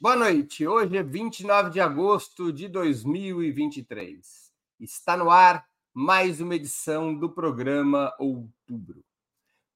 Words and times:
boa 0.00 0.16
noite. 0.16 0.66
Hoje 0.66 0.96
é 0.96 1.02
29 1.02 1.68
de 1.68 1.78
agosto 1.78 2.50
de 2.50 2.68
2023. 2.68 4.50
Está 4.80 5.14
no 5.14 5.28
ar 5.28 5.66
mais 5.92 6.40
uma 6.40 6.54
edição 6.54 7.14
do 7.14 7.28
programa 7.28 8.10
Outubro. 8.18 9.04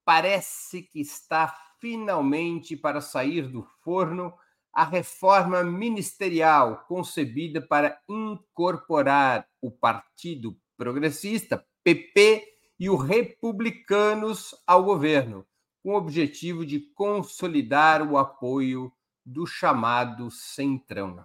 Parece 0.02 0.80
que 0.80 0.98
está 0.98 1.54
finalmente 1.78 2.74
para 2.74 3.02
sair 3.02 3.46
do 3.46 3.64
forno 3.82 4.32
a 4.72 4.82
reforma 4.82 5.62
ministerial 5.62 6.86
concebida 6.88 7.60
para 7.60 8.00
incorporar 8.08 9.46
o 9.60 9.70
Partido 9.70 10.56
Progressista, 10.74 11.62
PP, 11.84 12.48
e 12.80 12.88
o 12.88 12.96
Republicanos 12.96 14.54
ao 14.66 14.82
governo, 14.82 15.46
com 15.82 15.92
o 15.92 15.96
objetivo 15.96 16.64
de 16.64 16.80
consolidar 16.80 18.02
o 18.02 18.16
apoio 18.16 18.90
do 19.24 19.46
chamado 19.46 20.30
Centrão. 20.30 21.24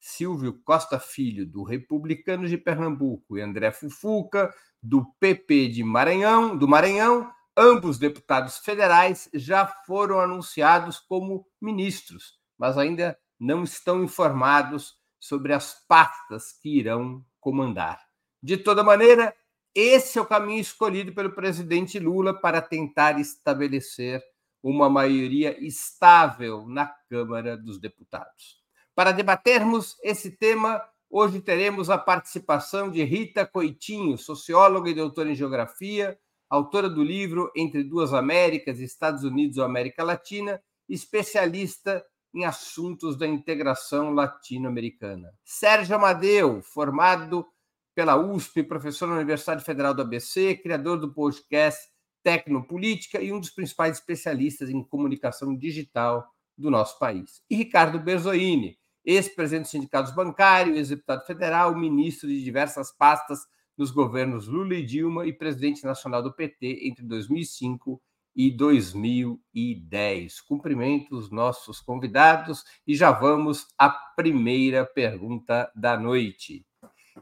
Silvio 0.00 0.60
Costa 0.64 0.98
Filho, 0.98 1.46
do 1.46 1.62
Republicanos 1.62 2.50
de 2.50 2.56
Pernambuco, 2.56 3.36
e 3.36 3.40
André 3.40 3.70
Fufuca, 3.72 4.54
do 4.82 5.04
PP 5.18 5.68
de 5.68 5.82
Maranhão, 5.82 6.56
do 6.56 6.68
Maranhão, 6.68 7.30
ambos 7.56 7.98
deputados 7.98 8.58
federais 8.58 9.28
já 9.34 9.66
foram 9.66 10.20
anunciados 10.20 11.00
como 11.00 11.46
ministros, 11.60 12.38
mas 12.56 12.78
ainda 12.78 13.18
não 13.38 13.64
estão 13.64 14.04
informados 14.04 14.96
sobre 15.18 15.52
as 15.52 15.84
pastas 15.86 16.52
que 16.52 16.78
irão 16.78 17.24
comandar. 17.40 18.00
De 18.40 18.56
toda 18.56 18.84
maneira, 18.84 19.34
esse 19.74 20.18
é 20.18 20.22
o 20.22 20.26
caminho 20.26 20.60
escolhido 20.60 21.12
pelo 21.12 21.34
presidente 21.34 21.98
Lula 21.98 22.32
para 22.32 22.62
tentar 22.62 23.18
estabelecer 23.18 24.22
uma 24.62 24.88
maioria 24.88 25.56
estável 25.64 26.66
na 26.66 26.86
Câmara 27.08 27.56
dos 27.56 27.78
Deputados. 27.80 28.58
Para 28.94 29.12
debatermos 29.12 29.96
esse 30.02 30.30
tema, 30.30 30.82
hoje 31.08 31.40
teremos 31.40 31.88
a 31.88 31.96
participação 31.96 32.90
de 32.90 33.02
Rita 33.04 33.46
Coitinho, 33.46 34.18
socióloga 34.18 34.90
e 34.90 34.94
doutora 34.94 35.30
em 35.30 35.34
geografia, 35.34 36.18
autora 36.50 36.88
do 36.88 37.02
livro 37.02 37.50
Entre 37.54 37.84
Duas 37.84 38.12
Américas, 38.12 38.80
Estados 38.80 39.22
Unidos 39.22 39.58
ou 39.58 39.64
América 39.64 40.02
Latina, 40.02 40.60
especialista 40.88 42.04
em 42.34 42.44
assuntos 42.44 43.16
da 43.16 43.26
integração 43.26 44.12
latino-americana. 44.12 45.32
Sérgio 45.44 45.96
Amadeu, 45.96 46.62
formado 46.62 47.46
pela 47.94 48.16
USP, 48.16 48.62
professor 48.62 49.08
na 49.08 49.16
Universidade 49.16 49.64
Federal 49.64 49.94
do 49.94 50.02
ABC, 50.02 50.56
criador 50.56 50.98
do 50.98 51.12
podcast 51.12 51.88
Tecnopolítica 52.28 53.22
e 53.22 53.32
um 53.32 53.40
dos 53.40 53.48
principais 53.48 53.96
especialistas 53.96 54.68
em 54.68 54.84
comunicação 54.84 55.56
digital 55.56 56.28
do 56.58 56.70
nosso 56.70 56.98
país. 56.98 57.42
E 57.48 57.56
Ricardo 57.56 57.98
Berzoini, 57.98 58.76
ex-presidente 59.02 59.62
dos 59.62 59.70
sindicatos 59.70 60.14
bancários, 60.14 60.76
ex-deputado 60.76 61.24
federal, 61.24 61.74
ministro 61.74 62.28
de 62.28 62.44
diversas 62.44 62.94
pastas 62.94 63.38
nos 63.78 63.90
governos 63.90 64.46
Lula 64.46 64.74
e 64.74 64.84
Dilma 64.84 65.26
e 65.26 65.32
presidente 65.32 65.82
nacional 65.84 66.22
do 66.22 66.34
PT 66.34 66.80
entre 66.82 67.02
2005 67.02 67.98
e 68.36 68.50
2010. 68.50 70.42
Cumprimento 70.42 71.16
os 71.16 71.30
nossos 71.30 71.80
convidados 71.80 72.62
e 72.86 72.94
já 72.94 73.10
vamos 73.10 73.68
à 73.78 73.88
primeira 73.88 74.84
pergunta 74.84 75.72
da 75.74 75.98
noite. 75.98 76.66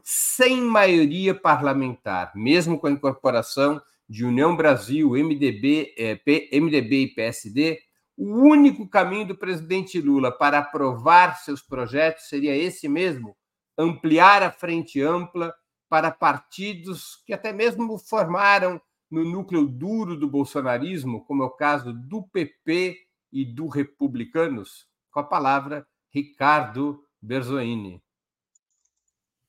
Sem 0.03 0.59
maioria 0.61 1.33
parlamentar, 1.33 2.33
mesmo 2.35 2.77
com 2.77 2.87
a 2.87 2.91
incorporação 2.91 3.81
de 4.09 4.25
União 4.25 4.55
Brasil, 4.55 5.11
MDB, 5.11 5.93
é, 5.97 6.59
MDB 6.59 7.03
e 7.03 7.13
PSD, 7.13 7.79
o 8.15 8.41
único 8.41 8.87
caminho 8.87 9.27
do 9.27 9.37
presidente 9.37 10.01
Lula 10.01 10.31
para 10.31 10.59
aprovar 10.59 11.37
seus 11.37 11.61
projetos 11.61 12.27
seria 12.27 12.55
esse 12.55 12.87
mesmo: 12.87 13.35
ampliar 13.77 14.41
a 14.41 14.51
frente 14.51 15.01
ampla 15.01 15.53
para 15.89 16.11
partidos 16.11 17.21
que 17.25 17.33
até 17.33 17.53
mesmo 17.53 17.97
formaram 17.97 18.81
no 19.09 19.23
núcleo 19.23 19.67
duro 19.67 20.17
do 20.17 20.29
bolsonarismo, 20.29 21.23
como 21.25 21.43
é 21.43 21.45
o 21.45 21.51
caso 21.51 21.93
do 21.93 22.23
PP 22.23 22.97
e 23.31 23.45
do 23.45 23.67
Republicanos? 23.67 24.87
Com 25.11 25.19
a 25.19 25.23
palavra, 25.23 25.87
Ricardo 26.09 27.03
Berzoini. 27.21 28.01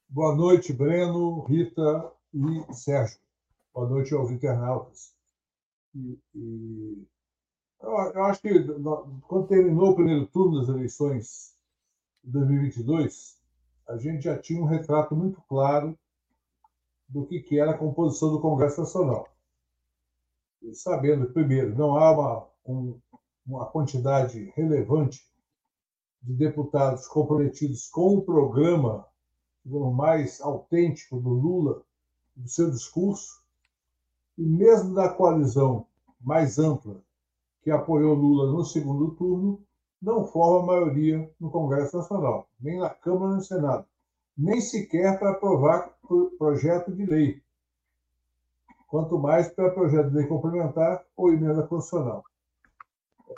Boa 0.09 0.35
noite, 0.35 0.73
Breno, 0.73 1.45
Rita 1.45 2.13
e 2.33 2.75
Sérgio. 2.75 3.19
Boa 3.79 3.91
noite 3.91 4.13
aos 4.13 4.33
internautas. 4.33 5.15
E, 5.95 6.19
e 6.35 7.07
eu, 7.81 7.91
eu, 7.91 8.25
acho 8.25 8.43
que 8.43 8.51
quando 9.29 9.47
terminou 9.47 9.91
o 9.91 9.95
primeiro 9.95 10.27
turno 10.27 10.59
das 10.59 10.69
eleições 10.69 11.57
de 12.25 12.33
2022, 12.33 13.41
a 13.87 13.97
gente 13.97 14.25
já 14.25 14.37
tinha 14.37 14.61
um 14.61 14.67
retrato 14.67 15.15
muito 15.15 15.41
claro 15.43 15.97
do 17.09 17.25
que, 17.25 17.39
que 17.39 17.61
era 17.61 17.71
a 17.71 17.79
composição 17.79 18.33
do 18.33 18.41
Congresso 18.41 18.81
Nacional. 18.81 19.29
E 20.61 20.75
sabendo, 20.75 21.33
primeiro, 21.33 21.73
não 21.79 21.97
há 21.97 22.11
uma, 22.11 22.49
um, 22.67 23.01
uma 23.47 23.67
quantidade 23.67 24.53
relevante 24.57 25.25
de 26.21 26.35
deputados 26.35 27.07
comprometidos 27.07 27.89
com 27.89 28.17
o 28.17 28.23
programa 28.23 29.07
mais 29.95 30.41
autêntico 30.41 31.21
do 31.21 31.29
Lula, 31.29 31.85
do 32.35 32.49
seu 32.49 32.69
discurso, 32.73 33.47
e 34.39 34.43
mesmo 34.47 34.95
da 34.95 35.09
coalizão 35.09 35.85
mais 36.21 36.59
ampla 36.59 37.03
que 37.63 37.71
apoiou 37.71 38.15
Lula 38.15 38.53
no 38.53 38.65
segundo 38.65 39.11
turno, 39.17 39.61
não 40.01 40.25
forma 40.25 40.67
maioria 40.67 41.29
no 41.41 41.51
Congresso 41.51 41.97
Nacional, 41.97 42.49
nem 42.61 42.79
na 42.79 42.89
Câmara 42.89 43.31
nem 43.31 43.37
no 43.37 43.43
Senado, 43.43 43.85
nem 44.37 44.61
sequer 44.61 45.19
para 45.19 45.33
aprovar 45.33 45.93
projeto 46.39 46.93
de 46.93 47.05
lei, 47.05 47.43
quanto 48.87 49.19
mais 49.19 49.49
para 49.49 49.71
projeto 49.71 50.11
de 50.11 50.17
lei 50.17 50.27
complementar 50.27 51.05
ou 51.17 51.33
emenda 51.33 51.67
constitucional. 51.67 52.23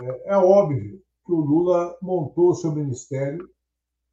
É, 0.02 0.34
é 0.34 0.36
óbvio 0.36 1.02
que 1.24 1.32
o 1.32 1.40
Lula 1.40 1.96
montou 2.02 2.54
seu 2.54 2.72
ministério 2.72 3.48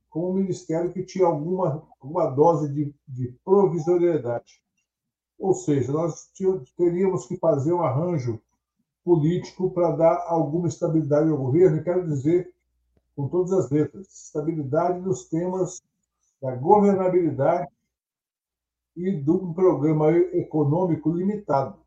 como 0.09 0.31
um 0.31 0.33
ministério 0.33 0.91
que 0.91 1.03
tinha 1.03 1.27
alguma, 1.27 1.85
dose 2.29 2.73
de, 2.73 2.95
de 3.07 3.27
provisoriedade. 3.43 4.61
Ou 5.37 5.53
seja, 5.53 5.91
nós 5.91 6.31
teríamos 6.75 7.27
que 7.27 7.37
fazer 7.37 7.73
um 7.73 7.83
arranjo 7.83 8.41
político 9.03 9.69
para 9.71 9.91
dar 9.91 10.25
alguma 10.27 10.67
estabilidade 10.67 11.29
ao 11.29 11.37
governo, 11.37 11.77
e 11.77 11.83
quero 11.83 12.05
dizer, 12.05 12.53
com 13.15 13.27
todas 13.27 13.53
as 13.53 13.69
letras, 13.69 14.07
estabilidade 14.25 14.99
nos 14.99 15.25
temas 15.25 15.81
da 16.41 16.55
governabilidade 16.55 17.69
e 18.95 19.11
de 19.11 19.31
um 19.31 19.53
programa 19.53 20.11
econômico 20.11 21.11
limitado. 21.11 21.79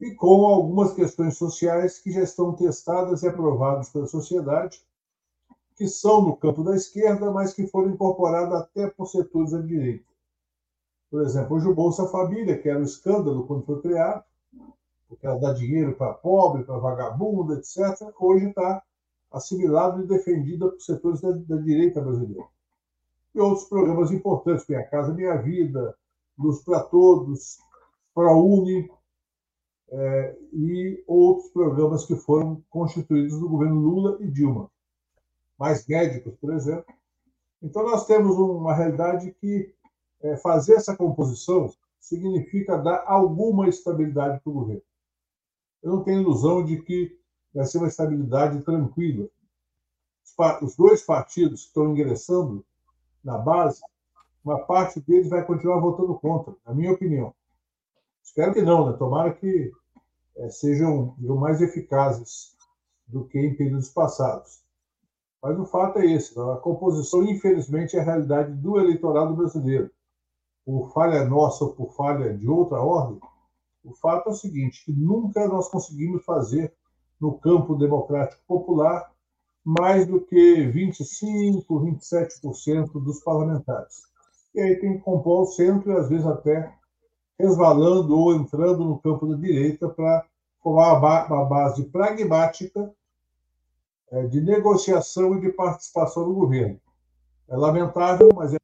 E 0.00 0.14
com 0.14 0.46
algumas 0.46 0.94
questões 0.94 1.36
sociais 1.36 1.98
que 1.98 2.10
já 2.10 2.22
estão 2.22 2.54
testadas 2.54 3.22
e 3.22 3.28
aprovadas 3.28 3.90
pela 3.90 4.06
sociedade, 4.06 4.80
que 5.76 5.88
são 5.88 6.22
no 6.22 6.36
campo 6.36 6.62
da 6.62 6.74
esquerda, 6.76 7.30
mas 7.32 7.52
que 7.52 7.66
foram 7.66 7.90
incorporadas 7.90 8.62
até 8.62 8.88
por 8.88 9.06
setores 9.06 9.50
da 9.50 9.60
direita. 9.60 10.13
Por 11.14 11.22
exemplo, 11.22 11.54
hoje 11.54 11.68
o 11.68 11.74
Bolsa 11.76 12.08
Família, 12.08 12.60
que 12.60 12.68
era 12.68 12.80
um 12.80 12.82
escândalo 12.82 13.46
quando 13.46 13.64
foi 13.64 13.80
criado, 13.80 14.24
porque 15.08 15.24
ela 15.24 15.38
dá 15.38 15.52
dinheiro 15.52 15.94
para 15.94 16.12
pobre, 16.12 16.64
para 16.64 16.76
vagabundo, 16.76 17.54
etc., 17.54 18.12
hoje 18.18 18.48
está 18.48 18.82
assimilado 19.30 20.02
e 20.02 20.08
defendida 20.08 20.68
por 20.68 20.80
setores 20.80 21.20
da, 21.20 21.30
da, 21.30 21.56
direita 21.58 22.00
brasileira. 22.00 22.48
E 23.32 23.38
outros 23.38 23.68
programas 23.68 24.10
importantes, 24.10 24.66
como 24.66 24.76
a 24.76 24.82
Casa 24.82 25.14
Minha 25.14 25.36
Vida, 25.36 25.96
Luz 26.36 26.64
para 26.64 26.80
Todos, 26.80 27.60
ProUni, 28.12 28.90
é, 29.90 30.36
e 30.52 31.04
outros 31.06 31.48
programas 31.50 32.06
que 32.06 32.16
foram 32.16 32.60
constituídos 32.68 33.40
no 33.40 33.50
governo 33.50 33.78
Lula 33.78 34.16
e 34.18 34.26
Dilma. 34.26 34.68
Mais 35.56 35.86
médicos, 35.86 36.34
por 36.40 36.52
exemplo. 36.52 36.92
Então, 37.62 37.84
nós 37.84 38.04
temos 38.04 38.36
uma 38.36 38.74
realidade 38.74 39.30
que 39.40 39.73
é, 40.24 40.36
fazer 40.38 40.74
essa 40.74 40.96
composição 40.96 41.70
significa 42.00 42.78
dar 42.78 43.04
alguma 43.06 43.68
estabilidade 43.68 44.40
para 44.40 44.50
o 44.50 44.54
governo. 44.54 44.82
Eu 45.82 45.92
não 45.92 46.02
tenho 46.02 46.22
ilusão 46.22 46.64
de 46.64 46.80
que 46.80 47.18
vai 47.54 47.66
ser 47.66 47.78
uma 47.78 47.88
estabilidade 47.88 48.62
tranquila. 48.62 49.28
Os 50.62 50.74
dois 50.74 51.02
partidos 51.02 51.62
que 51.62 51.68
estão 51.68 51.90
ingressando 51.90 52.64
na 53.22 53.36
base, 53.36 53.82
uma 54.42 54.58
parte 54.58 54.98
deles 55.00 55.28
vai 55.28 55.44
continuar 55.44 55.78
votando 55.78 56.18
contra, 56.18 56.54
na 56.66 56.74
minha 56.74 56.92
opinião. 56.92 57.34
Espero 58.22 58.54
que 58.54 58.62
não, 58.62 58.90
né? 58.90 58.96
Tomara 58.96 59.32
que 59.32 59.70
é, 60.36 60.48
sejam 60.48 61.14
mais 61.18 61.60
eficazes 61.60 62.56
do 63.06 63.26
que 63.26 63.38
em 63.38 63.54
períodos 63.54 63.90
passados. 63.90 64.62
Mas 65.42 65.58
o 65.58 65.66
fato 65.66 65.98
é 65.98 66.06
esse: 66.06 66.38
a 66.40 66.56
composição, 66.56 67.22
infelizmente, 67.22 67.96
é 67.96 68.00
a 68.00 68.04
realidade 68.04 68.52
do 68.54 68.80
eleitorado 68.80 69.34
brasileiro 69.34 69.90
por 70.64 70.92
falha 70.92 71.24
nossa 71.24 71.64
ou 71.64 71.72
por 71.72 71.92
falha 71.94 72.36
de 72.36 72.48
outra 72.48 72.80
ordem, 72.80 73.20
o 73.84 73.94
fato 73.94 74.28
é 74.28 74.32
o 74.32 74.34
seguinte, 74.34 74.84
que 74.84 74.92
nunca 74.92 75.46
nós 75.46 75.68
conseguimos 75.68 76.24
fazer 76.24 76.72
no 77.20 77.38
campo 77.38 77.74
democrático 77.74 78.42
popular 78.46 79.12
mais 79.64 80.06
do 80.06 80.20
que 80.20 80.70
25%, 80.72 81.64
27% 81.66 82.92
dos 83.02 83.20
parlamentares. 83.20 84.02
E 84.54 84.60
aí 84.60 84.76
tem 84.76 84.98
que 84.98 85.02
compor 85.02 85.42
o 85.42 85.46
centro 85.46 85.90
e, 85.90 85.96
às 85.96 86.08
vezes, 86.08 86.26
até 86.26 86.72
resvalando 87.38 88.16
ou 88.16 88.34
entrando 88.34 88.84
no 88.84 88.98
campo 88.98 89.26
da 89.26 89.36
direita 89.36 89.88
para 89.88 90.24
formar 90.62 91.26
uma 91.26 91.44
base 91.44 91.84
pragmática 91.84 92.94
é, 94.10 94.26
de 94.26 94.40
negociação 94.40 95.36
e 95.36 95.40
de 95.40 95.50
participação 95.50 96.28
no 96.28 96.34
governo. 96.34 96.80
É 97.48 97.56
lamentável, 97.56 98.28
mas 98.34 98.54
é. 98.54 98.63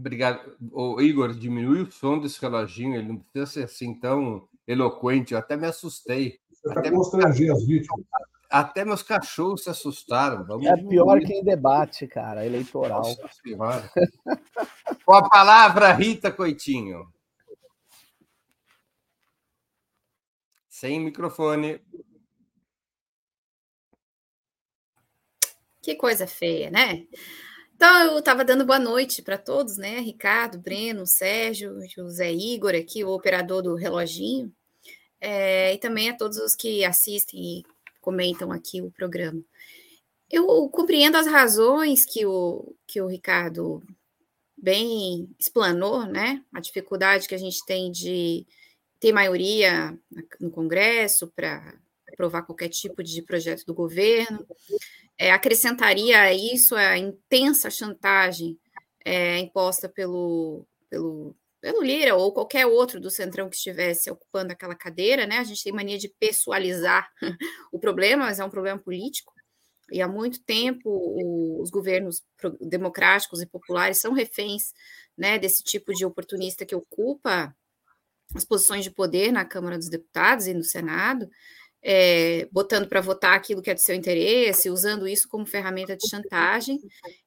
Obrigado. 0.00 0.56
O 0.72 0.98
Igor, 0.98 1.34
diminui 1.34 1.82
o 1.82 1.92
som 1.92 2.18
desse 2.18 2.40
reloginho, 2.40 2.96
ele 2.96 3.08
não 3.08 3.18
precisa 3.18 3.46
ser 3.46 3.64
assim 3.64 3.92
tão 3.94 4.48
eloquente. 4.66 5.34
Eu 5.34 5.38
até 5.38 5.56
me 5.56 5.66
assustei. 5.66 6.40
Você 6.50 6.68
está 6.68 6.90
constrangendo 6.90 7.52
as 7.52 7.66
vítimas. 7.66 8.06
Até 8.48 8.84
meus 8.84 9.02
cachorros 9.02 9.62
se 9.62 9.70
assustaram. 9.70 10.44
Vamos 10.44 10.66
é 10.66 10.74
pior 10.74 11.20
que 11.20 11.34
em 11.34 11.44
debate, 11.44 12.06
cara, 12.06 12.44
eleitoral. 12.44 13.02
Nossa, 13.02 13.28
Com 15.04 15.14
a 15.14 15.28
palavra, 15.28 15.92
Rita 15.92 16.32
Coitinho. 16.32 17.12
Sem 20.68 20.98
microfone. 20.98 21.80
Que 25.82 25.94
coisa 25.94 26.26
feia, 26.26 26.70
né? 26.70 27.06
Então, 27.82 28.12
eu 28.12 28.18
estava 28.18 28.44
dando 28.44 28.66
boa 28.66 28.78
noite 28.78 29.22
para 29.22 29.38
todos, 29.38 29.78
né? 29.78 30.00
Ricardo, 30.00 30.58
Breno, 30.58 31.06
Sérgio, 31.06 31.80
José 31.88 32.30
Igor, 32.30 32.74
aqui, 32.74 33.02
o 33.02 33.08
operador 33.08 33.62
do 33.62 33.74
reloginho, 33.74 34.54
é, 35.18 35.72
e 35.72 35.78
também 35.78 36.10
a 36.10 36.14
todos 36.14 36.36
os 36.36 36.54
que 36.54 36.84
assistem 36.84 37.40
e 37.40 37.62
comentam 37.98 38.52
aqui 38.52 38.82
o 38.82 38.90
programa. 38.90 39.42
Eu 40.30 40.68
compreendo 40.68 41.16
as 41.16 41.26
razões 41.26 42.04
que 42.04 42.26
o, 42.26 42.76
que 42.86 43.00
o 43.00 43.06
Ricardo 43.06 43.82
bem 44.54 45.34
explanou, 45.38 46.04
né? 46.04 46.44
A 46.52 46.60
dificuldade 46.60 47.26
que 47.26 47.34
a 47.34 47.38
gente 47.38 47.64
tem 47.64 47.90
de 47.90 48.46
ter 49.00 49.10
maioria 49.10 49.98
no 50.38 50.50
Congresso 50.50 51.32
para 51.34 51.74
aprovar 52.12 52.42
qualquer 52.42 52.68
tipo 52.68 53.02
de 53.02 53.22
projeto 53.22 53.64
do 53.64 53.72
governo. 53.72 54.46
É, 55.22 55.32
acrescentaria 55.32 56.18
a 56.18 56.32
isso 56.32 56.74
a 56.74 56.96
intensa 56.96 57.68
chantagem 57.70 58.58
é, 59.04 59.38
imposta 59.38 59.86
pelo, 59.86 60.66
pelo, 60.88 61.36
pelo 61.60 61.82
Lira 61.82 62.16
ou 62.16 62.32
qualquer 62.32 62.64
outro 62.64 62.98
do 62.98 63.10
Centrão 63.10 63.50
que 63.50 63.56
estivesse 63.56 64.10
ocupando 64.10 64.50
aquela 64.50 64.74
cadeira, 64.74 65.26
né? 65.26 65.36
A 65.36 65.44
gente 65.44 65.62
tem 65.62 65.74
mania 65.74 65.98
de 65.98 66.08
pessoalizar 66.08 67.06
o 67.70 67.78
problema, 67.78 68.24
mas 68.24 68.40
é 68.40 68.44
um 68.46 68.48
problema 68.48 68.80
político. 68.80 69.30
E 69.92 70.00
há 70.00 70.08
muito 70.08 70.42
tempo 70.42 70.88
os 71.60 71.68
governos 71.68 72.22
democráticos 72.58 73.42
e 73.42 73.46
populares 73.46 74.00
são 74.00 74.14
reféns 74.14 74.72
né, 75.18 75.38
desse 75.38 75.62
tipo 75.62 75.92
de 75.92 76.06
oportunista 76.06 76.64
que 76.64 76.74
ocupa 76.74 77.54
as 78.34 78.44
posições 78.46 78.84
de 78.84 78.90
poder 78.90 79.32
na 79.32 79.44
Câmara 79.44 79.76
dos 79.76 79.90
Deputados 79.90 80.46
e 80.46 80.54
no 80.54 80.64
Senado, 80.64 81.28
é, 81.82 82.46
botando 82.52 82.88
para 82.88 83.00
votar 83.00 83.34
aquilo 83.34 83.62
que 83.62 83.70
é 83.70 83.74
de 83.74 83.82
seu 83.82 83.94
interesse, 83.94 84.70
usando 84.70 85.08
isso 85.08 85.28
como 85.28 85.46
ferramenta 85.46 85.96
de 85.96 86.08
chantagem. 86.08 86.78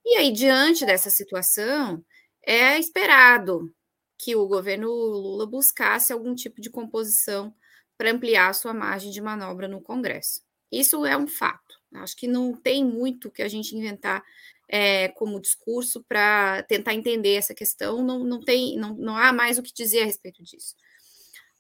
E 0.06 0.18
aí, 0.18 0.32
diante 0.32 0.86
dessa 0.86 1.10
situação, 1.10 2.04
é 2.46 2.78
esperado 2.78 3.74
que 4.18 4.36
o 4.36 4.48
governo 4.48 4.90
Lula 4.90 5.46
buscasse 5.46 6.14
algum 6.14 6.36
tipo 6.36 6.62
de 6.62 6.70
composição 6.70 7.54
para 7.98 8.12
ampliar 8.12 8.50
a 8.50 8.54
sua 8.54 8.74
margem 8.74 9.12
de 9.12 9.22
manobra 9.22 9.68
no 9.68 9.82
Congresso. 9.82 10.42
Isso 10.72 11.06
é 11.06 11.18
um 11.18 11.28
fato. 11.28 11.80
Acho 11.96 12.16
que 12.16 12.28
não 12.28 12.54
tem 12.54 12.84
muito 12.84 13.30
que 13.30 13.44
a 13.44 13.48
gente 13.48 13.76
inventar 13.76 14.24
é, 14.68 15.10
como 15.10 15.40
discurso 15.40 16.04
para 16.08 16.64
tentar 16.64 16.94
entender 16.94 17.36
essa 17.36 17.54
questão. 17.54 18.04
Não, 18.04 18.24
não 18.24 18.40
tem, 18.40 18.76
não, 18.78 18.96
não 18.96 19.18
há 19.18 19.32
mais 19.32 19.58
o 19.58 19.64
que 19.64 19.74
dizer 19.74 20.02
a 20.02 20.06
respeito 20.06 20.44
disso. 20.44 20.76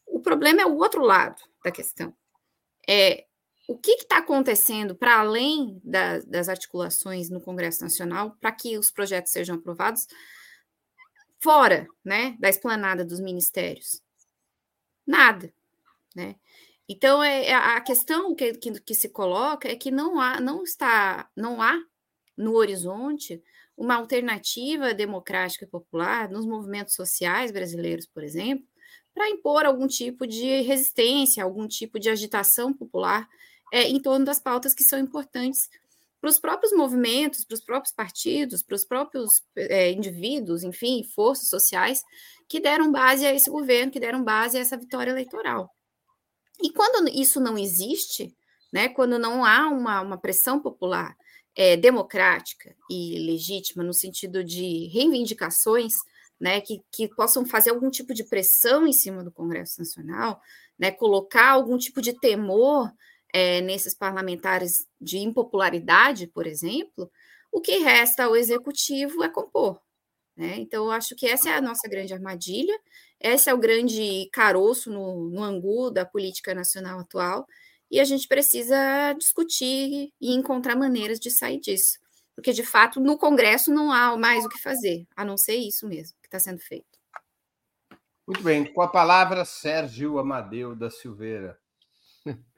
O 0.07 0.19
problema 0.19 0.61
é 0.61 0.65
o 0.65 0.77
outro 0.77 1.03
lado 1.03 1.41
da 1.63 1.71
questão. 1.71 2.15
É 2.87 3.25
o 3.67 3.77
que 3.77 3.91
está 3.91 4.17
acontecendo 4.17 4.95
para 4.95 5.19
além 5.19 5.79
da, 5.83 6.19
das 6.19 6.49
articulações 6.49 7.29
no 7.29 7.39
Congresso 7.39 7.81
Nacional 7.81 8.37
para 8.41 8.51
que 8.51 8.77
os 8.77 8.91
projetos 8.91 9.31
sejam 9.31 9.55
aprovados 9.55 10.07
fora 11.41 11.87
né, 12.03 12.35
da 12.39 12.49
esplanada 12.49 13.05
dos 13.05 13.19
ministérios? 13.19 14.01
Nada. 15.05 15.53
Né? 16.15 16.35
Então, 16.87 17.23
é, 17.23 17.47
é 17.47 17.53
a 17.53 17.79
questão 17.81 18.35
que, 18.35 18.53
que, 18.53 18.79
que, 18.81 18.95
se 18.95 19.09
coloca 19.09 19.67
é 19.69 19.75
que 19.75 19.89
não 19.89 20.19
há, 20.19 20.39
não 20.39 20.63
está, 20.63 21.29
não 21.35 21.61
há 21.61 21.81
no 22.37 22.55
horizonte 22.55 23.41
uma 23.75 23.95
alternativa 23.95 24.93
democrática 24.93 25.65
e 25.65 25.67
popular 25.67 26.29
nos 26.29 26.45
movimentos 26.45 26.93
sociais 26.93 27.51
brasileiros, 27.51 28.05
por 28.05 28.23
exemplo, 28.23 28.67
para 29.13 29.29
impor 29.29 29.65
algum 29.65 29.87
tipo 29.87 30.25
de 30.25 30.61
resistência, 30.61 31.43
algum 31.43 31.67
tipo 31.67 31.99
de 31.99 32.09
agitação 32.09 32.73
popular 32.73 33.27
é, 33.71 33.83
em 33.87 33.99
torno 33.99 34.25
das 34.25 34.39
pautas 34.39 34.73
que 34.73 34.83
são 34.83 34.99
importantes 34.99 35.69
para 36.19 36.29
os 36.29 36.39
próprios 36.39 36.71
movimentos, 36.71 37.43
para 37.43 37.55
os 37.55 37.63
próprios 37.63 37.93
partidos, 37.93 38.63
para 38.63 38.75
os 38.75 38.85
próprios 38.85 39.43
é, 39.55 39.91
indivíduos, 39.91 40.63
enfim, 40.63 41.03
forças 41.03 41.49
sociais 41.49 42.01
que 42.47 42.59
deram 42.59 42.91
base 42.91 43.25
a 43.25 43.33
esse 43.33 43.49
governo, 43.49 43.91
que 43.91 43.99
deram 43.99 44.23
base 44.23 44.57
a 44.57 44.61
essa 44.61 44.77
vitória 44.77 45.11
eleitoral. 45.11 45.69
E 46.61 46.71
quando 46.71 47.09
isso 47.09 47.41
não 47.41 47.57
existe, 47.57 48.33
né, 48.71 48.87
quando 48.87 49.19
não 49.19 49.43
há 49.43 49.67
uma, 49.67 50.01
uma 50.01 50.17
pressão 50.17 50.59
popular 50.59 51.15
é, 51.55 51.75
democrática 51.75 52.75
e 52.89 53.19
legítima, 53.25 53.83
no 53.83 53.93
sentido 53.93 54.43
de 54.43 54.87
reivindicações 54.87 55.93
né, 56.43 56.59
que, 56.59 56.81
que 56.91 57.07
possam 57.07 57.45
fazer 57.45 57.69
algum 57.69 57.89
tipo 57.89 58.13
de 58.13 58.25
pressão 58.25 58.85
em 58.85 58.91
cima 58.91 59.23
do 59.23 59.31
Congresso 59.31 59.79
Nacional, 59.79 60.41
né, 60.77 60.91
colocar 60.91 61.51
algum 61.51 61.77
tipo 61.77 62.01
de 62.01 62.19
temor 62.19 62.91
é, 63.33 63.61
nesses 63.61 63.95
parlamentares 63.95 64.85
de 64.99 65.19
impopularidade, 65.19 66.27
por 66.27 66.45
exemplo, 66.45 67.09
o 67.49 67.61
que 67.61 67.77
resta 67.77 68.25
ao 68.25 68.35
executivo 68.35 69.23
é 69.23 69.29
compor. 69.29 69.79
Né? 70.35 70.57
Então, 70.57 70.83
eu 70.83 70.91
acho 70.91 71.15
que 71.15 71.27
essa 71.27 71.49
é 71.49 71.53
a 71.53 71.61
nossa 71.61 71.87
grande 71.87 72.13
armadilha, 72.13 72.77
esse 73.21 73.49
é 73.49 73.53
o 73.53 73.57
grande 73.57 74.27
caroço 74.33 74.91
no, 74.91 75.29
no 75.29 75.41
angu 75.41 75.91
da 75.91 76.05
política 76.05 76.53
nacional 76.53 76.99
atual, 76.99 77.47
e 77.89 78.01
a 78.01 78.03
gente 78.03 78.27
precisa 78.27 79.13
discutir 79.13 80.11
e 80.19 80.33
encontrar 80.33 80.75
maneiras 80.75 81.21
de 81.21 81.31
sair 81.31 81.61
disso. 81.61 82.02
Porque, 82.35 82.51
de 82.51 82.63
fato, 82.63 82.99
no 82.99 83.17
Congresso 83.17 83.71
não 83.71 83.91
há 83.91 84.17
mais 84.17 84.45
o 84.45 84.49
que 84.49 84.59
fazer, 84.59 85.05
a 85.15 85.23
não 85.23 85.37
ser 85.37 85.55
isso 85.55 85.87
mesmo 85.87 86.17
está 86.35 86.39
sendo 86.39 86.59
feito. 86.59 86.85
Muito 88.25 88.41
bem, 88.41 88.65
com 88.73 88.81
a 88.81 88.87
palavra, 88.87 89.45
Sérgio 89.45 90.17
Amadeu 90.17 90.75
da 90.75 90.89
Silveira, 90.89 91.59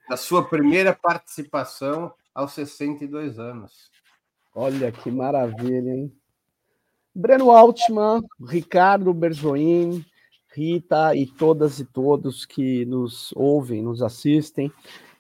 da 0.08 0.16
sua 0.16 0.48
primeira 0.48 0.94
participação 0.94 2.14
aos 2.34 2.54
62 2.54 3.38
anos. 3.38 3.92
Olha 4.54 4.92
que 4.92 5.12
maravilha, 5.12 5.92
hein? 5.92 6.16
Breno 7.14 7.52
Altman, 7.52 8.24
Ricardo 8.40 9.14
Berzoin, 9.14 10.06
Rita 10.54 11.14
e 11.16 11.26
todas 11.26 11.80
e 11.80 11.86
todos 11.86 12.46
que 12.46 12.86
nos 12.86 13.34
ouvem, 13.36 13.82
nos 13.82 14.02
assistem. 14.02 14.72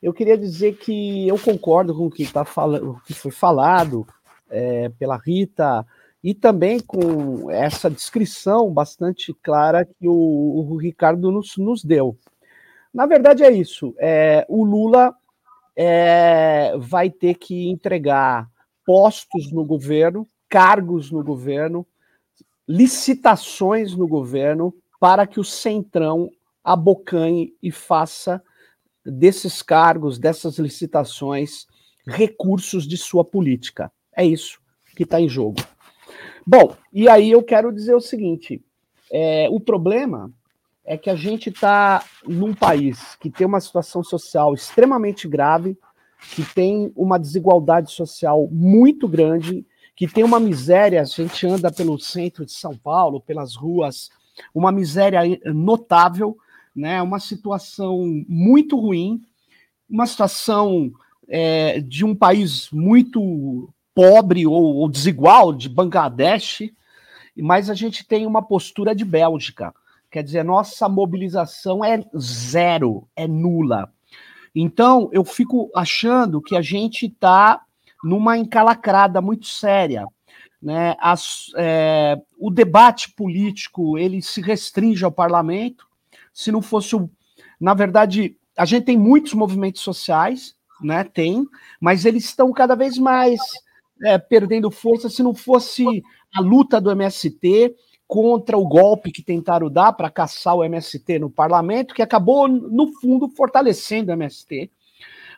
Eu 0.01 0.13
queria 0.13 0.37
dizer 0.37 0.77
que 0.77 1.27
eu 1.27 1.37
concordo 1.37 1.93
com 1.93 2.05
o 2.05 2.11
que, 2.11 2.31
tá 2.31 2.45
falando, 2.45 2.91
o 2.91 3.01
que 3.01 3.13
foi 3.13 3.31
falado 3.31 4.07
é, 4.49 4.89
pela 4.89 5.17
Rita, 5.17 5.85
e 6.23 6.33
também 6.33 6.79
com 6.79 7.51
essa 7.51 7.89
descrição 7.89 8.71
bastante 8.71 9.33
clara 9.43 9.85
que 9.85 10.07
o, 10.07 10.11
o 10.13 10.75
Ricardo 10.77 11.31
nos, 11.31 11.55
nos, 11.57 11.83
deu. 11.83 12.17
Na 12.93 13.05
verdade, 13.05 13.43
é 13.43 13.51
isso. 13.51 13.93
É, 13.99 14.43
o 14.49 14.63
Lula 14.63 15.15
é, 15.75 16.73
vai 16.77 17.11
ter 17.11 17.35
que 17.35 17.69
entregar 17.69 18.49
postos 18.83 19.51
no 19.51 19.63
governo, 19.63 20.27
cargos 20.49 21.11
no 21.11 21.23
governo, 21.23 21.85
licitações 22.67 23.95
no 23.95 24.07
governo, 24.07 24.73
para 24.99 25.27
que 25.27 25.39
o 25.39 25.43
Centrão 25.43 26.31
abocanhe 26.63 27.53
e 27.61 27.71
faça 27.71 28.41
desses 29.05 29.61
cargos, 29.61 30.17
dessas 30.17 30.57
licitações, 30.57 31.67
recursos 32.07 32.87
de 32.87 32.97
sua 32.97 33.23
política. 33.23 33.91
É 34.15 34.25
isso 34.25 34.59
que 34.95 35.03
está 35.03 35.19
em 35.19 35.27
jogo. 35.27 35.61
Bom, 36.45 36.75
e 36.93 37.09
aí 37.09 37.31
eu 37.31 37.43
quero 37.43 37.71
dizer 37.71 37.95
o 37.95 38.01
seguinte: 38.01 38.63
é, 39.11 39.47
o 39.49 39.59
problema 39.59 40.31
é 40.85 40.97
que 40.97 41.09
a 41.09 41.15
gente 41.15 41.49
está 41.49 42.03
num 42.25 42.53
país 42.53 43.15
que 43.15 43.29
tem 43.29 43.45
uma 43.45 43.59
situação 43.59 44.03
social 44.03 44.53
extremamente 44.53 45.27
grave, 45.27 45.77
que 46.33 46.43
tem 46.53 46.91
uma 46.95 47.17
desigualdade 47.17 47.91
social 47.91 48.47
muito 48.51 49.07
grande, 49.07 49.65
que 49.95 50.07
tem 50.07 50.23
uma 50.23 50.39
miséria. 50.39 51.01
A 51.01 51.05
gente 51.05 51.45
anda 51.47 51.71
pelo 51.71 51.99
centro 51.99 52.45
de 52.45 52.51
São 52.51 52.77
Paulo, 52.77 53.19
pelas 53.19 53.55
ruas, 53.55 54.09
uma 54.53 54.71
miséria 54.71 55.21
notável, 55.45 56.37
né? 56.75 57.01
Uma 57.01 57.19
situação 57.19 58.23
muito 58.27 58.79
ruim, 58.79 59.21
uma 59.89 60.05
situação 60.05 60.91
é, 61.27 61.79
de 61.79 62.05
um 62.05 62.13
país 62.13 62.69
muito 62.71 63.73
pobre 63.95 64.45
ou, 64.45 64.75
ou 64.75 64.89
desigual, 64.89 65.53
de 65.53 65.69
Bangladesh, 65.69 66.69
mas 67.35 67.69
a 67.69 67.73
gente 67.73 68.05
tem 68.05 68.27
uma 68.27 68.43
postura 68.43 68.93
de 68.93 69.05
Bélgica. 69.05 69.73
Quer 70.11 70.21
dizer, 70.23 70.43
nossa 70.43 70.87
mobilização 70.87 71.83
é 71.83 72.03
zero, 72.17 73.07
é 73.15 73.27
nula. 73.27 73.91
Então, 74.53 75.09
eu 75.11 75.25
fico 75.25 75.69
achando 75.75 76.41
que 76.41 76.55
a 76.55 76.61
gente 76.61 77.07
está 77.07 77.61
numa 78.03 78.37
encalacrada 78.37 79.21
muito 79.21 79.47
séria. 79.47 80.05
Né? 80.61 80.95
As, 80.99 81.47
é, 81.57 82.17
o 82.39 82.49
debate 82.49 83.11
político 83.11 83.97
ele 83.97 84.21
se 84.21 84.41
restringe 84.41 85.03
ao 85.03 85.11
parlamento. 85.11 85.85
Se 86.33 86.51
não 86.51 86.61
fosse 86.61 86.95
o. 86.95 87.09
Na 87.59 87.73
verdade, 87.73 88.37
a 88.57 88.65
gente 88.65 88.85
tem 88.85 88.97
muitos 88.97 89.33
movimentos 89.33 89.81
sociais, 89.81 90.55
né? 90.81 91.03
Tem, 91.03 91.45
mas 91.79 92.05
eles 92.05 92.25
estão 92.25 92.51
cada 92.51 92.75
vez 92.75 92.97
mais 92.97 93.39
é, 94.03 94.17
perdendo 94.17 94.71
força. 94.71 95.09
Se 95.09 95.23
não 95.23 95.33
fosse 95.33 96.03
a 96.33 96.41
luta 96.41 96.79
do 96.81 96.91
MST, 96.91 97.75
contra 98.07 98.57
o 98.57 98.67
golpe 98.67 99.11
que 99.11 99.23
tentaram 99.23 99.69
dar 99.69 99.93
para 99.93 100.09
caçar 100.09 100.55
o 100.55 100.63
MST 100.63 101.19
no 101.19 101.29
parlamento, 101.29 101.93
que 101.93 102.01
acabou, 102.01 102.47
no 102.47 102.91
fundo, 102.99 103.27
fortalecendo 103.29 104.11
o 104.11 104.13
MST. 104.13 104.69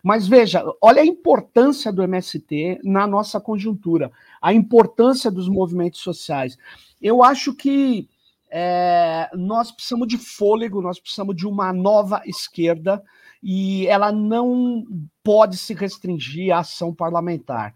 Mas 0.03 0.27
veja, 0.27 0.63
olha 0.81 1.01
a 1.01 1.05
importância 1.05 1.91
do 1.91 2.03
MST 2.03 2.79
na 2.83 3.07
nossa 3.07 3.39
conjuntura, 3.39 4.11
a 4.41 4.53
importância 4.53 5.31
dos 5.31 5.49
movimentos 5.49 6.01
sociais. 6.01 6.57
Eu 7.01 7.23
acho 7.23 7.53
que 7.53 8.07
é, 8.49 9.29
nós 9.33 9.71
precisamos 9.71 10.07
de 10.07 10.17
fôlego, 10.17 10.81
nós 10.81 10.99
precisamos 10.99 11.35
de 11.35 11.47
uma 11.47 11.73
nova 11.73 12.21
esquerda 12.25 13.03
e 13.41 13.87
ela 13.87 14.11
não 14.11 14.85
pode 15.23 15.57
se 15.57 15.73
restringir 15.73 16.55
à 16.55 16.59
ação 16.59 16.93
parlamentar 16.93 17.73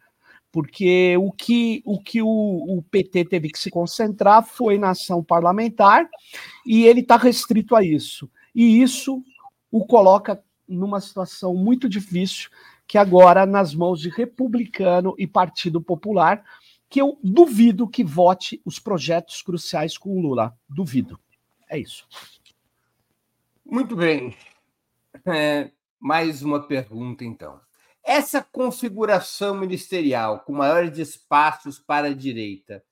porque 0.51 1.15
o 1.17 1.31
que 1.31 1.81
o, 1.85 1.99
que 1.99 2.21
o, 2.21 2.27
o, 2.27 2.83
PT 2.83 3.25
teve 3.25 3.49
que 3.49 3.59
se 3.59 3.69
concentrar 3.69 4.43
foi 4.43 4.77
na 4.77 4.89
ação 4.89 5.23
parlamentar 5.23 6.09
e 6.65 6.85
ele 6.85 6.99
está 6.99 7.15
restrito 7.15 7.75
a 7.75 7.83
isso. 7.83 8.29
E 8.53 8.81
isso 8.81 9.23
o 9.71 9.85
coloca 9.85 10.43
numa 10.67 10.99
situação 10.99 11.55
muito 11.55 11.87
difícil, 11.87 12.49
que 12.85 12.97
agora 12.97 13.45
nas 13.45 13.73
mãos 13.73 14.01
de 14.01 14.09
republicano 14.09 15.15
e 15.17 15.25
Partido 15.25 15.81
Popular, 15.81 16.43
que 16.89 17.01
eu 17.01 17.17
duvido 17.23 17.87
que 17.87 18.03
vote 18.03 18.61
os 18.65 18.77
projetos 18.77 19.41
cruciais 19.41 19.97
com 19.97 20.17
o 20.17 20.21
Lula. 20.21 20.53
Duvido. 20.67 21.17
É 21.69 21.79
isso. 21.79 22.05
Muito 23.65 23.95
bem. 23.95 24.35
É, 25.25 25.71
mais 25.97 26.43
uma 26.43 26.67
pergunta, 26.67 27.23
então. 27.23 27.61
Essa 28.03 28.41
configuração 28.43 29.55
ministerial, 29.55 30.39
com 30.39 30.53
maiores 30.53 30.97
espaços 30.97 31.79
para 31.79 32.07
a 32.07 32.13
direita, 32.13 32.83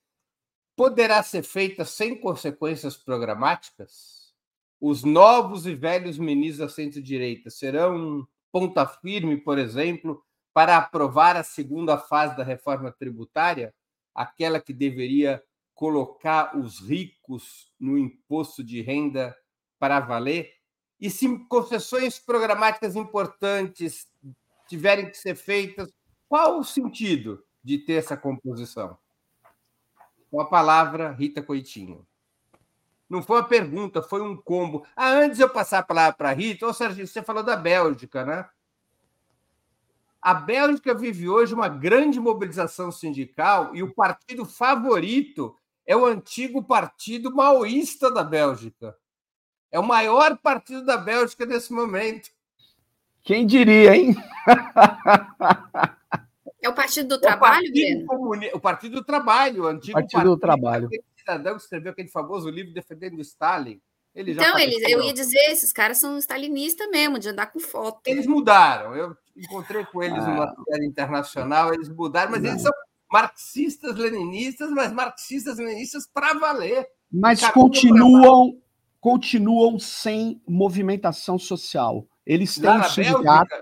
poderá 0.76 1.22
ser 1.24 1.44
feita 1.44 1.84
sem 1.84 2.16
consequências 2.20 2.96
programáticas? 2.96 4.34
Os 4.80 5.04
novos 5.04 5.66
e 5.66 5.76
velhos 5.76 6.18
ministros 6.18 6.60
da 6.60 6.70
centro-direita 6.74 7.50
serão 7.50 8.26
ponta 8.52 8.86
firme, 8.88 9.36
por 9.36 9.58
exemplo, 9.58 10.24
para 10.54 10.78
aprovar 10.78 11.36
a 11.36 11.44
segunda 11.44 11.98
fase 11.98 12.38
da 12.38 12.44
reforma 12.44 12.92
tributária, 12.92 13.74
aquela 14.16 14.62
que 14.62 14.74
deveria 14.74 15.44
colocar 15.74 16.58
os 16.58 16.80
ricos 16.80 17.72
no 17.80 17.98
imposto 17.98 18.64
de 18.64 18.82
renda 18.82 19.36
para 19.80 20.00
valer? 20.00 20.54
E 21.00 21.10
se 21.10 21.28
concessões 21.48 22.20
programáticas 22.20 22.96
importantes 22.96 24.08
tiverem 24.70 25.10
que 25.10 25.18
ser 25.18 25.36
feitas, 25.36 25.92
qual 26.28 26.60
o 26.60 26.64
sentido 26.64 27.44
de 27.64 27.80
ter 27.80 27.94
essa 27.94 28.16
composição? 28.16 28.98
Com 30.30 30.40
a 30.40 30.46
palavra, 30.46 31.12
Rita 31.12 31.42
Coitinho. 31.42 32.08
Não 33.10 33.24
foi 33.24 33.38
uma 33.38 33.48
pergunta, 33.48 34.04
foi 34.04 34.22
um 34.22 34.38
combo. 34.38 34.86
Ah, 34.96 35.10
antes 35.10 35.38
de 35.38 35.44
eu 35.44 35.50
passar 35.50 35.80
a 35.80 35.84
palavra 35.84 36.16
para 36.16 36.30
a 36.30 36.34
Rita, 36.34 36.68
ô 36.68 36.74
Sérgio, 36.74 37.08
você 37.08 37.24
falou 37.24 37.42
da 37.42 37.56
Bélgica, 37.56 38.24
né? 38.24 38.48
A 40.22 40.34
Bélgica 40.34 40.94
vive 40.94 41.28
hoje 41.28 41.56
uma 41.56 41.68
grande 41.70 42.20
mobilização 42.20 42.92
sindical 42.92 43.76
e 43.76 43.82
o 43.82 43.94
partido 43.94 44.46
favorito 44.46 45.56
é 45.88 45.96
o 45.96 46.06
antigo 46.06 46.62
partido 46.62 47.34
maoísta 47.34 48.12
da 48.12 48.24
Bélgica. 48.24 48.96
É 49.72 49.80
o 49.80 49.84
maior 49.84 50.38
partido 50.38 50.86
da 50.86 50.98
Bélgica 50.98 51.46
nesse 51.46 51.74
momento. 51.74 52.30
Quem 53.24 53.46
diria, 53.46 53.96
hein? 53.96 54.16
É 56.62 56.68
o 56.68 56.74
Partido 56.74 57.10
do 57.10 57.22
Trabalho, 57.22 57.68
o 57.68 57.74
Partido, 57.74 58.06
Comuni... 58.06 58.50
o 58.54 58.60
partido 58.60 58.96
do 58.96 59.04
Trabalho, 59.04 59.64
o 59.64 59.68
antigo 59.68 59.94
Partido, 59.94 60.12
partido 60.12 60.36
do 60.36 60.40
Trabalho. 60.40 60.86
Aquele 60.88 61.04
cidadão 61.18 61.56
que 61.56 61.62
escreveu 61.62 61.92
aquele 61.92 62.10
famoso 62.10 62.50
livro 62.50 62.74
defendendo 62.74 63.20
Stalin. 63.22 63.80
Ele 64.14 64.32
então, 64.34 64.58
eles, 64.58 64.82
eu 64.90 65.02
ia 65.02 65.14
dizer, 65.14 65.40
esses 65.52 65.72
caras 65.72 66.00
são 66.00 66.18
stalinistas 66.18 66.90
mesmo, 66.90 67.20
de 67.20 67.30
andar 67.30 67.48
com 67.48 67.60
foto. 67.60 68.02
Eles 68.06 68.26
mudaram. 68.26 68.96
Eu 68.96 69.16
encontrei 69.38 69.86
com 69.86 70.04
eles 70.04 70.24
ah. 70.24 70.28
numa 70.28 70.56
série 70.66 70.86
internacional, 70.86 71.74
eles 71.74 71.88
mudaram, 71.88 72.32
mas 72.32 72.42
Não. 72.42 72.50
eles 72.50 72.62
são 72.62 72.72
marxistas, 73.12 73.96
leninistas, 73.96 74.70
mas 74.72 74.92
marxistas, 74.92 75.58
leninistas 75.58 76.08
para 76.12 76.34
valer. 76.34 76.88
Mas 77.12 77.48
continuam, 77.50 78.58
continuam 79.00 79.80
sem 79.80 80.42
movimentação 80.48 81.40
social. 81.40 82.06
Eles 82.30 82.60
têm 82.60 82.70
um 82.70 82.84
sindicato 82.84 83.56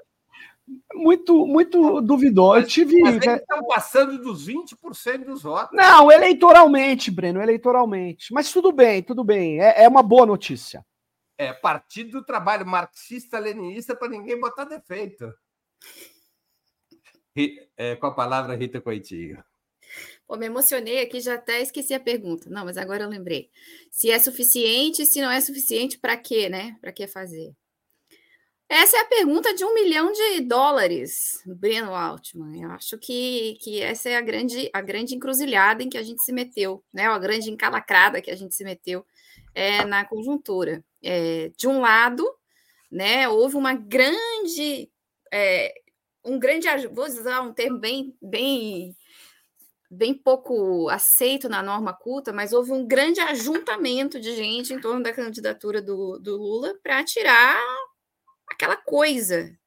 muito, 0.93 1.47
muito 1.47 2.01
duvidoso. 2.01 2.59
Eu 2.59 2.67
tive. 2.67 3.00
Mas 3.00 3.15
eles 3.15 3.39
estão 3.39 3.65
passando 3.65 4.21
dos 4.21 4.45
20% 4.45 5.24
dos 5.24 5.43
votos. 5.43 5.69
Não, 5.71 6.12
eleitoralmente, 6.12 7.09
Breno, 7.09 7.41
eleitoralmente. 7.41 8.33
Mas 8.33 8.51
tudo 8.51 8.74
bem, 8.74 9.01
tudo 9.01 9.24
bem. 9.24 9.62
É, 9.62 9.86
é 9.86 9.88
uma 9.88 10.03
boa 10.03 10.25
notícia. 10.25 10.86
É, 11.38 11.53
Partido 11.53 12.19
do 12.19 12.25
Trabalho 12.25 12.65
marxista-leninista 12.65 13.95
para 13.95 14.09
ninguém 14.09 14.38
botar 14.38 14.65
defeito. 14.65 15.33
É, 17.77 17.95
com 17.95 18.07
a 18.07 18.13
palavra 18.13 18.55
Rita 18.55 18.81
Coitinho. 18.81 19.41
Pô, 20.27 20.36
me 20.36 20.47
emocionei 20.47 21.01
aqui, 21.01 21.21
já 21.21 21.36
até 21.36 21.62
esqueci 21.62 21.93
a 21.93 22.00
pergunta. 22.01 22.50
Não, 22.50 22.65
mas 22.65 22.77
agora 22.77 23.03
eu 23.03 23.09
lembrei. 23.09 23.50
Se 23.89 24.12
é 24.12 24.19
suficiente, 24.19 25.05
se 25.05 25.21
não 25.21 25.31
é 25.31 25.39
suficiente, 25.39 25.97
para 25.97 26.17
quê, 26.17 26.50
né? 26.50 26.75
Para 26.81 26.91
que 26.91 27.07
fazer? 27.07 27.55
Essa 28.69 28.97
é 28.97 29.00
a 29.00 29.05
pergunta 29.05 29.53
de 29.53 29.63
um 29.63 29.74
milhão 29.74 30.12
de 30.12 30.41
dólares, 30.41 31.41
Breno 31.45 31.95
Altman. 31.95 32.63
Eu 32.63 32.71
acho 32.71 32.97
que, 32.97 33.57
que 33.62 33.81
essa 33.81 34.09
é 34.09 34.17
a 34.17 34.21
grande, 34.21 34.69
a 34.74 34.81
grande 34.81 35.15
encruzilhada 35.15 35.81
em 35.81 35.89
que 35.89 35.97
a 35.97 36.03
gente 36.03 36.21
se 36.21 36.33
meteu, 36.33 36.83
né? 36.93 37.07
A 37.07 37.17
grande 37.17 37.50
encalacrada 37.50 38.21
que 38.21 38.29
a 38.29 38.36
gente 38.36 38.53
se 38.53 38.65
meteu 38.65 39.05
é, 39.55 39.86
na 39.86 40.03
conjuntura. 40.03 40.83
É, 41.01 41.50
de 41.57 41.65
um 41.65 41.79
lado, 41.79 42.29
né, 42.91 43.27
houve 43.29 43.55
uma 43.55 43.74
grande, 43.74 44.89
é, 45.31 45.74
um 46.24 46.38
grande, 46.38 46.67
vou 46.88 47.05
usar 47.05 47.41
um 47.41 47.53
termo 47.53 47.79
bem, 47.79 48.15
bem, 48.21 48.95
bem 49.89 50.13
pouco 50.13 50.89
aceito 50.89 51.47
na 51.47 51.63
norma 51.63 51.93
culta, 51.93 52.33
mas 52.33 52.53
houve 52.53 52.71
um 52.74 52.86
grande 52.86 53.19
ajuntamento 53.21 54.19
de 54.19 54.36
gente 54.36 54.74
em 54.74 54.81
torno 54.81 55.01
da 55.01 55.13
candidatura 55.13 55.81
do, 55.81 56.19
do 56.19 56.36
Lula 56.38 56.75
para 56.83 57.03
tirar 57.03 57.59
aquela 58.47 58.75
coisa 58.75 59.57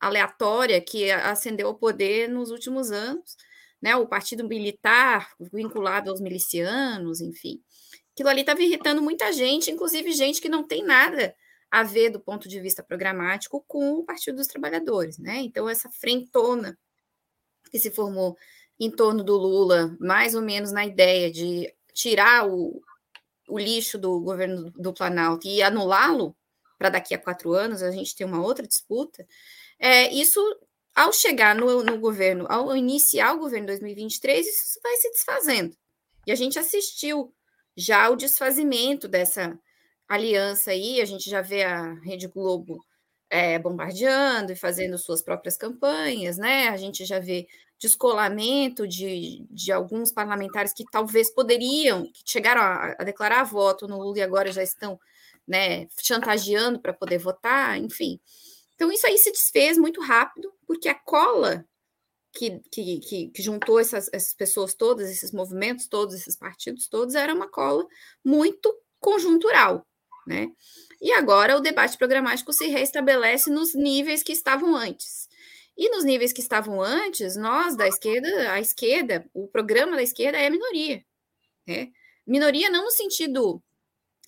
aleatória 0.00 0.80
que 0.80 1.10
ascendeu 1.10 1.68
ao 1.68 1.74
poder 1.74 2.28
nos 2.28 2.50
últimos 2.50 2.90
anos, 2.90 3.36
né? 3.80 3.96
O 3.96 4.06
partido 4.06 4.46
militar 4.46 5.30
vinculado 5.52 6.10
aos 6.10 6.20
milicianos, 6.20 7.20
enfim. 7.20 7.62
Aquilo 8.12 8.28
ali 8.28 8.40
estava 8.42 8.62
irritando 8.62 9.02
muita 9.02 9.32
gente, 9.32 9.70
inclusive 9.70 10.12
gente 10.12 10.40
que 10.40 10.48
não 10.48 10.62
tem 10.62 10.84
nada 10.84 11.34
a 11.70 11.82
ver 11.82 12.10
do 12.10 12.20
ponto 12.20 12.48
de 12.48 12.60
vista 12.60 12.82
programático 12.82 13.64
com 13.66 13.94
o 13.94 14.04
Partido 14.04 14.36
dos 14.36 14.46
Trabalhadores, 14.46 15.18
né? 15.18 15.38
Então 15.38 15.68
essa 15.68 15.90
frentona 15.90 16.78
que 17.70 17.78
se 17.80 17.90
formou 17.90 18.36
em 18.78 18.90
torno 18.90 19.24
do 19.24 19.36
Lula, 19.36 19.96
mais 19.98 20.34
ou 20.34 20.42
menos 20.42 20.70
na 20.70 20.86
ideia 20.86 21.30
de 21.30 21.74
tirar 21.92 22.48
o, 22.48 22.80
o 23.48 23.58
lixo 23.58 23.98
do 23.98 24.20
governo 24.20 24.70
do 24.70 24.92
Planalto 24.92 25.46
e 25.48 25.62
anulá-lo, 25.62 26.36
para 26.84 26.90
daqui 26.90 27.14
a 27.14 27.18
quatro 27.18 27.54
anos 27.54 27.82
a 27.82 27.90
gente 27.90 28.14
ter 28.14 28.26
uma 28.26 28.42
outra 28.42 28.66
disputa, 28.66 29.26
é, 29.78 30.12
isso, 30.12 30.38
ao 30.94 31.14
chegar 31.14 31.54
no, 31.54 31.82
no 31.82 31.98
governo, 31.98 32.44
ao 32.46 32.76
iniciar 32.76 33.32
o 33.32 33.38
governo 33.38 33.68
2023, 33.68 34.46
isso 34.46 34.78
vai 34.82 34.94
se 34.96 35.10
desfazendo. 35.10 35.74
E 36.26 36.32
a 36.32 36.34
gente 36.34 36.58
assistiu 36.58 37.32
já 37.74 38.10
o 38.10 38.16
desfazimento 38.16 39.08
dessa 39.08 39.58
aliança 40.06 40.72
aí, 40.72 41.00
a 41.00 41.06
gente 41.06 41.30
já 41.30 41.40
vê 41.40 41.62
a 41.62 41.94
Rede 42.00 42.28
Globo 42.28 42.78
é, 43.30 43.58
bombardeando 43.58 44.52
e 44.52 44.56
fazendo 44.56 44.98
suas 44.98 45.22
próprias 45.22 45.56
campanhas, 45.56 46.36
né? 46.36 46.68
A 46.68 46.76
gente 46.76 47.06
já 47.06 47.18
vê 47.18 47.46
descolamento 47.80 48.86
de, 48.86 49.46
de 49.50 49.72
alguns 49.72 50.12
parlamentares 50.12 50.74
que 50.74 50.84
talvez 50.92 51.32
poderiam, 51.32 52.04
que 52.12 52.22
chegaram 52.26 52.60
a, 52.60 52.94
a 52.98 53.04
declarar 53.04 53.42
voto 53.44 53.88
no 53.88 53.98
Lula 53.98 54.18
e 54.18 54.22
agora 54.22 54.52
já 54.52 54.62
estão 54.62 55.00
né, 55.46 55.86
chantageando 56.00 56.80
para 56.80 56.92
poder 56.92 57.18
votar, 57.18 57.78
enfim. 57.78 58.20
Então, 58.74 58.90
isso 58.90 59.06
aí 59.06 59.16
se 59.18 59.30
desfez 59.30 59.78
muito 59.78 60.00
rápido, 60.00 60.52
porque 60.66 60.88
a 60.88 60.94
cola 60.94 61.64
que, 62.32 62.60
que, 62.70 62.98
que, 62.98 63.28
que 63.28 63.42
juntou 63.42 63.78
essas, 63.78 64.10
essas 64.12 64.34
pessoas 64.34 64.74
todas, 64.74 65.08
esses 65.08 65.32
movimentos 65.32 65.86
todos, 65.86 66.14
esses 66.14 66.36
partidos 66.36 66.88
todos, 66.88 67.14
era 67.14 67.32
uma 67.32 67.48
cola 67.48 67.86
muito 68.24 68.76
conjuntural, 68.98 69.86
né? 70.26 70.48
E 71.00 71.12
agora 71.12 71.56
o 71.56 71.60
debate 71.60 71.96
programático 71.96 72.52
se 72.52 72.66
reestabelece 72.66 73.50
nos 73.50 73.74
níveis 73.74 74.22
que 74.22 74.32
estavam 74.32 74.74
antes. 74.74 75.28
E 75.76 75.90
nos 75.90 76.04
níveis 76.04 76.32
que 76.32 76.40
estavam 76.40 76.80
antes, 76.80 77.36
nós 77.36 77.76
da 77.76 77.86
esquerda, 77.86 78.52
a 78.52 78.60
esquerda, 78.60 79.28
o 79.34 79.48
programa 79.48 79.96
da 79.96 80.02
esquerda 80.02 80.38
é 80.38 80.48
minoria. 80.48 81.04
Né? 81.66 81.90
Minoria 82.26 82.70
não 82.70 82.84
no 82.84 82.90
sentido 82.90 83.62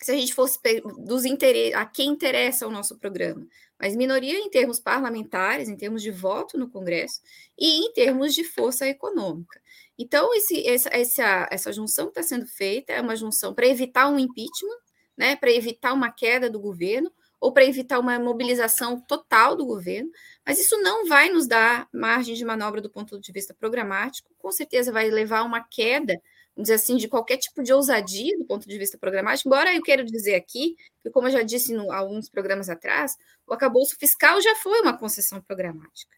se 0.00 0.10
a 0.10 0.14
gente 0.14 0.34
fosse 0.34 0.58
dos 0.98 1.24
interesses, 1.24 1.74
a 1.74 1.84
quem 1.84 2.10
interessa 2.10 2.66
o 2.66 2.70
nosso 2.70 2.96
programa, 2.98 3.46
mas 3.80 3.96
minoria 3.96 4.38
em 4.38 4.50
termos 4.50 4.78
parlamentares, 4.78 5.68
em 5.68 5.76
termos 5.76 6.02
de 6.02 6.10
voto 6.10 6.58
no 6.58 6.68
Congresso 6.68 7.20
e 7.58 7.86
em 7.86 7.92
termos 7.92 8.34
de 8.34 8.44
força 8.44 8.86
econômica. 8.86 9.60
Então, 9.98 10.34
esse, 10.34 10.66
essa, 10.66 10.90
essa, 10.92 11.48
essa 11.50 11.72
junção 11.72 12.06
que 12.06 12.18
está 12.18 12.22
sendo 12.22 12.46
feita 12.46 12.92
é 12.92 13.00
uma 13.00 13.16
junção 13.16 13.54
para 13.54 13.66
evitar 13.66 14.08
um 14.08 14.18
impeachment, 14.18 14.78
né, 15.16 15.34
para 15.36 15.50
evitar 15.50 15.94
uma 15.94 16.10
queda 16.10 16.50
do 16.50 16.60
governo 16.60 17.10
ou 17.40 17.52
para 17.52 17.64
evitar 17.64 17.98
uma 17.98 18.18
mobilização 18.18 19.00
total 19.00 19.56
do 19.56 19.64
governo, 19.64 20.10
mas 20.44 20.58
isso 20.58 20.76
não 20.80 21.06
vai 21.06 21.30
nos 21.30 21.46
dar 21.46 21.88
margem 21.92 22.34
de 22.34 22.44
manobra 22.44 22.80
do 22.80 22.90
ponto 22.90 23.18
de 23.20 23.32
vista 23.32 23.54
programático, 23.54 24.30
com 24.38 24.50
certeza 24.50 24.92
vai 24.92 25.10
levar 25.10 25.40
a 25.40 25.44
uma 25.44 25.62
queda 25.62 26.20
dizer 26.56 26.74
assim, 26.74 26.96
de 26.96 27.08
qualquer 27.08 27.36
tipo 27.36 27.62
de 27.62 27.72
ousadia 27.72 28.36
do 28.38 28.44
ponto 28.44 28.66
de 28.66 28.78
vista 28.78 28.96
programático, 28.96 29.48
embora 29.48 29.74
eu 29.74 29.82
quero 29.82 30.04
dizer 30.04 30.34
aqui, 30.34 30.76
que 31.02 31.10
como 31.10 31.28
eu 31.28 31.32
já 31.32 31.42
disse 31.42 31.72
em 31.72 31.90
alguns 31.90 32.28
programas 32.28 32.68
atrás, 32.68 33.16
o 33.46 33.52
acabouço 33.52 33.96
fiscal 33.98 34.40
já 34.40 34.54
foi 34.56 34.80
uma 34.80 34.96
concessão 34.96 35.40
programática. 35.40 36.16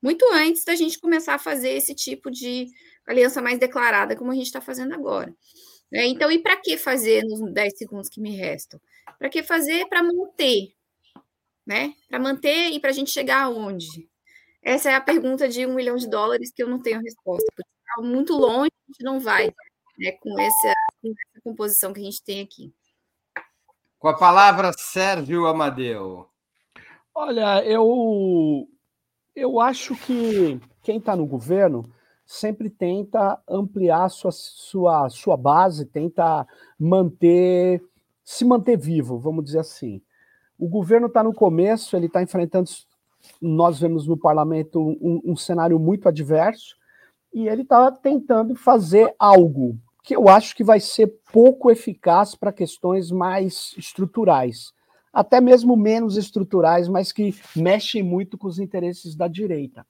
Muito 0.00 0.24
antes 0.32 0.64
da 0.64 0.74
gente 0.74 0.98
começar 0.98 1.34
a 1.34 1.38
fazer 1.38 1.70
esse 1.70 1.94
tipo 1.94 2.30
de 2.30 2.68
aliança 3.06 3.40
mais 3.40 3.58
declarada, 3.58 4.16
como 4.16 4.30
a 4.30 4.34
gente 4.34 4.46
está 4.46 4.60
fazendo 4.60 4.94
agora. 4.94 5.34
Né? 5.90 6.06
Então, 6.06 6.30
e 6.30 6.38
para 6.38 6.56
que 6.56 6.76
fazer 6.76 7.22
nos 7.24 7.52
10 7.52 7.76
segundos 7.76 8.08
que 8.08 8.20
me 8.20 8.34
restam? 8.34 8.80
Para 9.18 9.28
que 9.28 9.42
fazer? 9.42 9.86
Para 9.86 10.02
manter. 10.02 10.74
Né? 11.66 11.94
Para 12.08 12.18
manter 12.18 12.70
e 12.70 12.80
para 12.80 12.90
a 12.90 12.92
gente 12.92 13.10
chegar 13.10 13.42
aonde? 13.42 14.08
Essa 14.62 14.90
é 14.90 14.94
a 14.94 15.00
pergunta 15.00 15.48
de 15.48 15.66
um 15.66 15.74
milhão 15.74 15.96
de 15.96 16.08
dólares 16.08 16.52
que 16.52 16.62
eu 16.62 16.68
não 16.68 16.80
tenho 16.80 17.00
resposta, 17.00 17.44
porque 17.54 17.70
está 17.80 18.02
muito 18.02 18.32
longe, 18.32 18.70
a 18.88 18.92
gente 18.92 19.04
não 19.04 19.20
vai 19.20 19.52
né, 20.02 20.12
com, 20.12 20.38
essa, 20.40 20.74
com 21.00 21.08
essa 21.08 21.40
composição 21.42 21.92
que 21.92 22.00
a 22.00 22.04
gente 22.04 22.22
tem 22.22 22.40
aqui. 22.40 22.72
Com 23.98 24.08
a 24.08 24.16
palavra, 24.16 24.72
Sérgio 24.76 25.46
Amadeu. 25.46 26.26
Olha, 27.14 27.64
eu, 27.64 28.68
eu 29.34 29.60
acho 29.60 29.94
que 29.94 30.60
quem 30.82 30.98
está 30.98 31.14
no 31.14 31.24
governo 31.24 31.84
sempre 32.26 32.68
tenta 32.68 33.40
ampliar 33.48 34.08
sua, 34.08 34.32
sua, 34.32 35.08
sua 35.08 35.36
base, 35.36 35.84
tenta 35.84 36.46
manter, 36.78 37.82
se 38.24 38.44
manter 38.44 38.76
vivo, 38.76 39.18
vamos 39.18 39.44
dizer 39.44 39.60
assim. 39.60 40.02
O 40.58 40.66
governo 40.68 41.06
está 41.06 41.22
no 41.22 41.34
começo, 41.34 41.96
ele 41.96 42.06
está 42.06 42.22
enfrentando, 42.22 42.70
nós 43.40 43.78
vemos 43.78 44.06
no 44.06 44.16
parlamento 44.16 44.80
um, 44.80 45.20
um 45.24 45.36
cenário 45.36 45.78
muito 45.78 46.08
adverso, 46.08 46.76
e 47.32 47.48
ele 47.48 47.62
está 47.62 47.90
tentando 47.90 48.54
fazer 48.54 49.14
algo 49.18 49.78
que 50.02 50.16
eu 50.16 50.28
acho 50.28 50.56
que 50.56 50.64
vai 50.64 50.80
ser 50.80 51.06
pouco 51.32 51.70
eficaz 51.70 52.34
para 52.34 52.52
questões 52.52 53.10
mais 53.10 53.74
estruturais, 53.76 54.72
até 55.12 55.40
mesmo 55.40 55.76
menos 55.76 56.16
estruturais, 56.16 56.88
mas 56.88 57.12
que 57.12 57.34
mexem 57.54 58.02
muito 58.02 58.36
com 58.36 58.48
os 58.48 58.58
interesses 58.58 59.14
da 59.14 59.28
direita. 59.28 59.86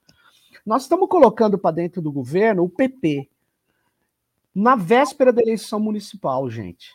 Nós 0.64 0.82
estamos 0.82 1.08
colocando 1.08 1.58
para 1.58 1.74
dentro 1.74 2.02
do 2.02 2.12
governo 2.12 2.64
o 2.64 2.68
PP, 2.68 3.28
na 4.54 4.76
véspera 4.76 5.32
da 5.32 5.40
eleição 5.40 5.80
municipal, 5.80 6.48
gente. 6.50 6.94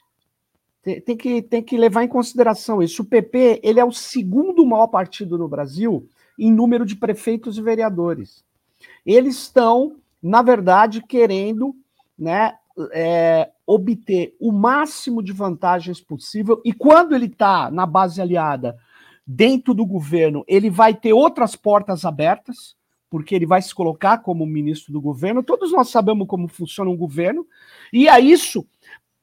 Tem, 0.84 1.18
que, 1.18 1.42
tem 1.42 1.62
que 1.62 1.78
levar 1.78 2.04
em 2.04 2.08
consideração 2.08 2.82
isso. 2.82 3.02
O 3.02 3.06
PP 3.06 3.60
ele 3.62 3.80
é 3.80 3.84
o 3.84 3.92
segundo 3.92 4.66
maior 4.66 4.88
partido 4.88 5.38
no 5.38 5.48
Brasil 5.48 6.08
em 6.40 6.50
número 6.50 6.86
de 6.86 6.96
prefeitos 6.96 7.58
e 7.58 7.62
vereadores. 7.62 8.46
Eles 9.06 9.36
estão 9.36 9.98
na 10.22 10.42
verdade, 10.42 11.02
querendo 11.02 11.76
né, 12.18 12.58
é, 12.92 13.50
obter 13.66 14.36
o 14.40 14.52
máximo 14.52 15.22
de 15.22 15.32
vantagens 15.32 16.00
possível, 16.02 16.62
e 16.64 16.74
quando 16.74 17.16
ele 17.16 17.26
está 17.26 17.72
na 17.72 17.86
base 17.86 18.22
aliada 18.22 18.78
dentro 19.26 19.74
do 19.74 19.86
governo, 19.86 20.44
ele 20.48 20.70
vai 20.70 20.94
ter 20.94 21.14
outras 21.14 21.56
portas 21.56 22.06
abertas, 22.06 22.76
porque 23.10 23.34
ele 23.34 23.46
vai 23.46 23.62
se 23.62 23.74
colocar 23.74 24.20
como 24.20 24.46
ministro 24.46 24.92
do 24.92 25.02
governo. 25.02 25.44
Todos 25.44 25.72
nós 25.72 25.90
sabemos 25.90 26.28
como 26.28 26.48
funciona 26.48 26.90
um 26.90 26.98
governo, 26.98 27.46
e 27.92 28.08
é 28.08 28.20
isso 28.20 28.66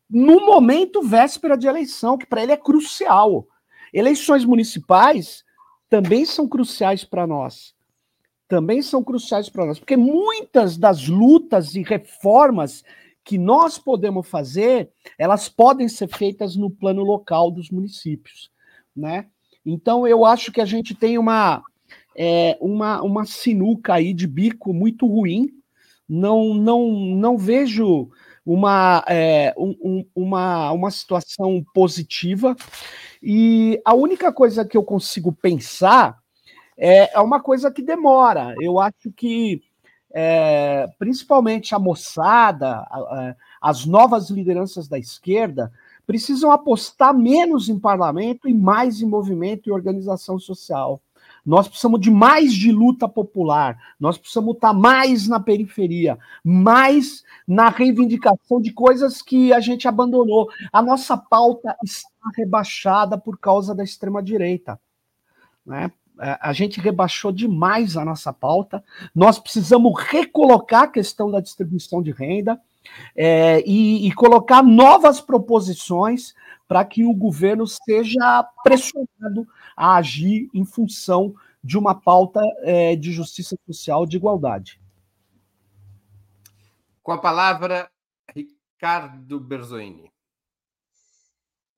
no 0.08 0.44
momento 0.44 1.02
véspera 1.02 1.56
de 1.56 1.66
eleição, 1.66 2.18
que 2.18 2.26
para 2.26 2.42
ele 2.42 2.52
é 2.52 2.56
crucial. 2.56 3.46
Eleições 3.92 4.44
municipais 4.44 5.42
também 5.88 6.24
são 6.24 6.46
cruciais 6.46 7.04
para 7.04 7.26
nós 7.26 7.74
também 8.48 8.82
são 8.82 9.02
cruciais 9.02 9.48
para 9.48 9.66
nós, 9.66 9.78
porque 9.78 9.96
muitas 9.96 10.76
das 10.76 11.08
lutas 11.08 11.74
e 11.74 11.82
reformas 11.82 12.84
que 13.24 13.38
nós 13.38 13.78
podemos 13.78 14.28
fazer, 14.28 14.90
elas 15.18 15.48
podem 15.48 15.88
ser 15.88 16.08
feitas 16.08 16.56
no 16.56 16.70
plano 16.70 17.02
local 17.02 17.50
dos 17.50 17.70
municípios, 17.70 18.50
né? 18.94 19.26
Então 19.64 20.06
eu 20.06 20.26
acho 20.26 20.52
que 20.52 20.60
a 20.60 20.66
gente 20.66 20.94
tem 20.94 21.16
uma 21.16 21.62
é, 22.16 22.56
uma, 22.60 23.02
uma 23.02 23.24
sinuca 23.24 23.94
aí 23.94 24.12
de 24.12 24.26
bico 24.26 24.72
muito 24.72 25.06
ruim. 25.06 25.48
Não 26.06 26.52
não 26.54 26.90
não 27.16 27.38
vejo 27.38 28.10
uma, 28.44 29.02
é, 29.08 29.54
um, 29.56 30.04
uma, 30.14 30.70
uma 30.72 30.90
situação 30.90 31.64
positiva. 31.72 32.54
E 33.22 33.80
a 33.84 33.94
única 33.94 34.32
coisa 34.32 34.64
que 34.64 34.76
eu 34.76 34.84
consigo 34.84 35.32
pensar 35.32 36.18
é, 36.76 37.14
é 37.14 37.20
uma 37.20 37.40
coisa 37.40 37.70
que 37.70 37.82
demora. 37.82 38.54
Eu 38.60 38.78
acho 38.78 39.10
que, 39.16 39.62
é, 40.16 40.86
principalmente 40.96 41.74
a 41.74 41.78
moçada, 41.78 42.68
a, 42.68 42.98
a, 42.98 43.36
as 43.60 43.84
novas 43.84 44.30
lideranças 44.30 44.86
da 44.86 44.96
esquerda, 44.96 45.72
precisam 46.06 46.52
apostar 46.52 47.12
menos 47.12 47.68
em 47.68 47.78
parlamento 47.78 48.48
e 48.48 48.54
mais 48.54 49.00
em 49.00 49.06
movimento 49.06 49.68
e 49.68 49.72
organização 49.72 50.38
social. 50.38 51.00
Nós 51.44 51.66
precisamos 51.66 52.00
de 52.00 52.10
mais 52.10 52.54
de 52.54 52.70
luta 52.70 53.08
popular, 53.08 53.76
nós 53.98 54.16
precisamos 54.16 54.54
estar 54.54 54.72
mais 54.72 55.26
na 55.26 55.40
periferia, 55.40 56.16
mais 56.44 57.24
na 57.46 57.68
reivindicação 57.68 58.60
de 58.60 58.72
coisas 58.72 59.20
que 59.20 59.52
a 59.52 59.60
gente 59.60 59.88
abandonou. 59.88 60.48
A 60.72 60.80
nossa 60.80 61.16
pauta 61.16 61.76
está 61.82 62.08
rebaixada 62.36 63.18
por 63.18 63.38
causa 63.38 63.74
da 63.74 63.82
extrema-direita. 63.82 64.80
Né? 65.66 65.90
É, 66.20 66.38
a 66.40 66.52
gente 66.52 66.80
rebaixou 66.80 67.32
demais 67.32 67.96
a 67.96 68.04
nossa 68.04 68.32
pauta. 68.32 68.84
Nós 69.14 69.38
precisamos 69.38 69.92
recolocar 69.98 70.82
a 70.84 70.88
questão 70.88 71.30
da 71.30 71.40
distribuição 71.40 72.02
de 72.02 72.12
renda 72.12 72.60
é, 73.16 73.62
e, 73.66 74.06
e, 74.06 74.12
colocar 74.12 74.62
novas 74.62 75.20
proposições 75.20 76.34
para 76.68 76.84
que 76.84 77.04
o 77.04 77.14
governo 77.14 77.66
seja 77.66 78.46
pressionado 78.62 79.46
a 79.76 79.96
agir 79.96 80.48
em 80.52 80.64
função 80.64 81.34
de 81.62 81.78
uma 81.78 81.94
pauta 81.94 82.40
é, 82.62 82.94
de 82.94 83.10
justiça 83.10 83.56
social 83.66 84.04
de 84.04 84.16
igualdade. 84.16 84.80
Com 87.02 87.12
a 87.12 87.18
palavra, 87.18 87.90
Ricardo 88.34 89.40
Berzoini. 89.40 90.12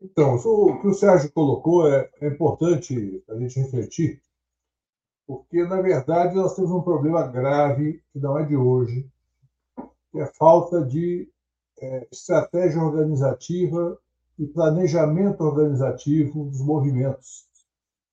Então, 0.00 0.34
o 0.36 0.80
que 0.80 0.88
o 0.88 0.94
Sérgio 0.94 1.32
colocou 1.32 1.88
é, 1.90 2.08
é 2.20 2.28
importante 2.28 3.24
a 3.28 3.34
gente 3.36 3.58
refletir, 3.60 4.20
porque, 5.26 5.64
na 5.64 5.80
verdade, 5.80 6.36
nós 6.36 6.54
temos 6.54 6.70
um 6.70 6.82
problema 6.82 7.26
grave, 7.26 8.00
que 8.12 8.18
não 8.20 8.38
é 8.38 8.44
de 8.44 8.56
hoje, 8.56 9.10
que 10.12 10.20
é 10.20 10.22
a 10.22 10.32
falta 10.32 10.84
de 10.84 11.28
é, 11.80 12.06
estratégia 12.12 12.80
organizativa 12.80 13.98
e 14.38 14.46
planejamento 14.46 15.42
organizativo 15.42 16.44
dos 16.44 16.60
movimentos 16.60 17.46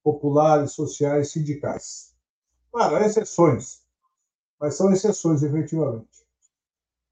populares, 0.04 0.72
sociais, 0.72 1.32
sindicais. 1.32 2.14
Claro, 2.72 2.96
há 2.96 3.06
exceções, 3.06 3.84
mas 4.60 4.76
são 4.76 4.92
exceções, 4.92 5.44
efetivamente. 5.44 6.24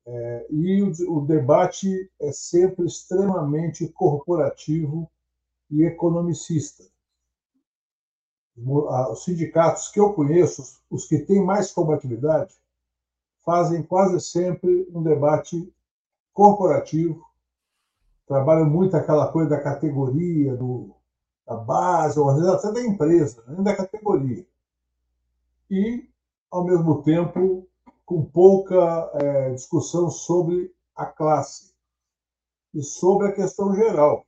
É, 0.03 0.47
e 0.49 0.81
o, 0.81 1.17
o 1.17 1.25
debate 1.25 2.09
é 2.19 2.31
sempre 2.31 2.87
extremamente 2.87 3.87
corporativo 3.89 5.09
e 5.69 5.83
economicista 5.83 6.83
os 8.65 9.23
sindicatos 9.23 9.87
que 9.89 9.99
eu 9.99 10.13
conheço, 10.13 10.79
os 10.89 11.05
que 11.05 11.19
têm 11.19 11.43
mais 11.43 11.71
combatividade, 11.71 12.53
fazem 13.43 13.83
quase 13.83 14.19
sempre 14.19 14.87
um 14.93 15.01
debate 15.01 15.73
corporativo, 16.33 17.25
trabalham 18.27 18.69
muito 18.69 18.95
aquela 18.95 19.31
coisa 19.31 19.49
da 19.49 19.61
categoria, 19.61 20.55
do, 20.55 20.95
da 21.45 21.55
base, 21.55 22.19
ou 22.19 22.29
às 22.29 22.35
vezes 22.35 22.49
até 22.49 22.71
da 22.71 22.81
empresa, 22.81 23.43
nem 23.47 23.63
da 23.63 23.75
categoria. 23.75 24.45
E, 25.69 26.07
ao 26.49 26.63
mesmo 26.63 27.01
tempo, 27.01 27.67
com 28.05 28.23
pouca 28.25 29.11
é, 29.15 29.53
discussão 29.53 30.09
sobre 30.09 30.73
a 30.95 31.05
classe 31.05 31.73
e 32.73 32.81
sobre 32.83 33.27
a 33.27 33.31
questão 33.31 33.73
geral. 33.73 34.25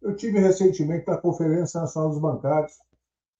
Eu 0.00 0.14
tive 0.16 0.38
recentemente 0.38 1.06
na 1.06 1.16
Conferência 1.16 1.80
Nacional 1.80 2.10
dos 2.10 2.18
Bancários, 2.18 2.78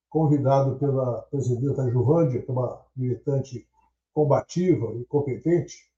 convidado 0.09 0.77
pela 0.77 1.23
presidenta 1.23 1.89
Juvândia, 1.91 2.43
que 2.43 2.51
é 2.51 2.53
uma 2.53 2.81
militante 2.97 3.67
combativa 4.13 4.95
e 4.95 5.05
competente, 5.05 5.89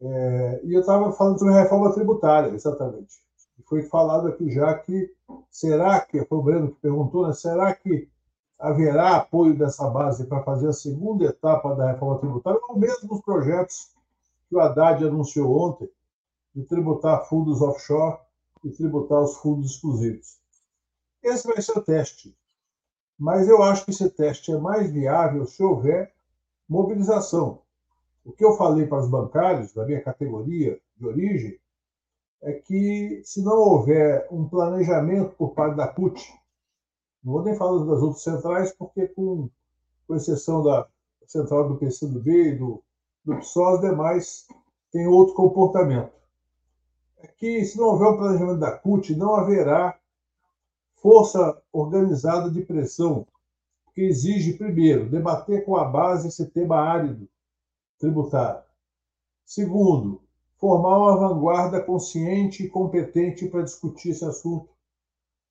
é, 0.00 0.60
e 0.64 0.72
eu 0.72 0.80
estava 0.80 1.12
falando 1.12 1.38
sobre 1.38 1.54
a 1.54 1.62
reforma 1.62 1.92
tributária, 1.92 2.50
exatamente. 2.54 3.16
E 3.58 3.62
foi 3.62 3.82
falado 3.82 4.28
aqui 4.28 4.50
já 4.50 4.74
que 4.78 5.14
será 5.50 6.00
que, 6.00 6.24
foi 6.24 6.38
o 6.38 6.42
Breno 6.42 6.70
que 6.70 6.80
perguntou, 6.80 7.26
né, 7.26 7.34
será 7.34 7.74
que 7.74 8.08
haverá 8.58 9.16
apoio 9.16 9.56
dessa 9.56 9.88
base 9.88 10.26
para 10.26 10.42
fazer 10.42 10.68
a 10.68 10.72
segunda 10.72 11.24
etapa 11.26 11.74
da 11.74 11.92
reforma 11.92 12.18
tributária, 12.18 12.60
ou 12.68 12.78
mesmo 12.78 13.14
os 13.14 13.20
projetos 13.20 13.90
que 14.48 14.56
o 14.56 14.60
Haddad 14.60 15.04
anunciou 15.04 15.54
ontem, 15.56 15.88
de 16.54 16.64
tributar 16.64 17.26
fundos 17.28 17.60
offshore 17.60 18.18
e 18.64 18.70
tributar 18.70 19.22
os 19.22 19.36
fundos 19.36 19.72
exclusivos. 19.72 20.38
Esse 21.22 21.46
vai 21.46 21.60
ser 21.62 21.78
o 21.78 21.82
teste. 21.82 22.36
Mas 23.20 23.46
eu 23.46 23.62
acho 23.62 23.84
que 23.84 23.90
esse 23.90 24.08
teste 24.08 24.50
é 24.50 24.56
mais 24.56 24.90
viável 24.90 25.44
se 25.44 25.62
houver 25.62 26.10
mobilização. 26.66 27.60
O 28.24 28.32
que 28.32 28.42
eu 28.42 28.56
falei 28.56 28.86
para 28.86 29.00
os 29.00 29.10
bancários 29.10 29.74
da 29.74 29.84
minha 29.84 30.00
categoria 30.00 30.80
de 30.96 31.06
origem 31.06 31.60
é 32.40 32.54
que, 32.54 33.20
se 33.22 33.42
não 33.42 33.58
houver 33.58 34.26
um 34.30 34.48
planejamento 34.48 35.36
por 35.36 35.50
parte 35.50 35.76
da 35.76 35.86
CUT, 35.86 36.18
não 37.22 37.34
vou 37.34 37.42
nem 37.42 37.54
falar 37.54 37.84
das 37.84 38.00
outras 38.00 38.22
centrais, 38.22 38.72
porque, 38.72 39.08
com, 39.08 39.50
com 40.08 40.16
exceção 40.16 40.64
da 40.64 40.88
central 41.26 41.68
do 41.68 41.76
PCdoB 41.76 42.30
e 42.30 42.56
do, 42.56 42.82
do 43.22 43.36
PSOL, 43.36 43.74
as 43.74 43.80
demais 43.82 44.48
têm 44.90 45.06
outro 45.06 45.34
comportamento. 45.34 46.10
É 47.18 47.26
que, 47.26 47.66
se 47.66 47.76
não 47.76 47.88
houver 47.88 48.08
um 48.08 48.16
planejamento 48.16 48.60
da 48.60 48.72
CUT, 48.72 49.14
não 49.14 49.34
haverá 49.34 49.99
força 51.00 51.60
organizada 51.72 52.50
de 52.50 52.62
pressão, 52.62 53.26
que 53.94 54.02
exige, 54.02 54.54
primeiro, 54.54 55.08
debater 55.08 55.64
com 55.64 55.76
a 55.76 55.84
base 55.84 56.28
esse 56.28 56.46
tema 56.46 56.76
árido 56.76 57.28
tributário. 57.98 58.62
Segundo, 59.44 60.22
formar 60.58 60.96
uma 60.98 61.16
vanguarda 61.16 61.82
consciente 61.82 62.64
e 62.64 62.68
competente 62.68 63.48
para 63.48 63.62
discutir 63.62 64.10
esse 64.10 64.24
assunto 64.24 64.68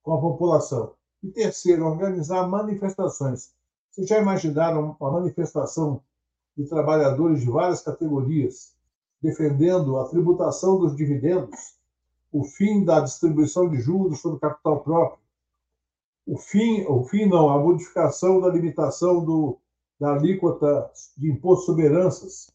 com 0.03 0.13
a 0.13 0.21
população. 0.21 0.93
E 1.21 1.29
terceiro, 1.29 1.85
organizar 1.85 2.47
manifestações. 2.47 3.53
Vocês 3.91 4.07
já 4.07 4.19
imaginaram 4.19 4.95
uma 4.99 5.11
manifestação 5.11 6.01
de 6.55 6.65
trabalhadores 6.65 7.41
de 7.41 7.49
várias 7.49 7.81
categorias 7.81 8.73
defendendo 9.21 9.97
a 9.97 10.07
tributação 10.07 10.79
dos 10.79 10.95
dividendos, 10.95 11.75
o 12.31 12.43
fim 12.43 12.85
da 12.85 13.01
distribuição 13.01 13.69
de 13.69 13.79
juros 13.79 14.21
sobre 14.21 14.39
capital 14.39 14.81
próprio, 14.81 15.19
o 16.29 16.37
fim, 16.37 16.85
o 16.87 17.03
fim 17.03 17.25
não, 17.25 17.49
a 17.49 17.57
modificação 17.57 18.39
da 18.39 18.49
limitação 18.49 19.25
do, 19.25 19.57
da 19.99 20.13
alíquota 20.13 20.91
de 21.17 21.31
imposto 21.31 21.65
sobre 21.65 21.85
heranças. 21.85 22.51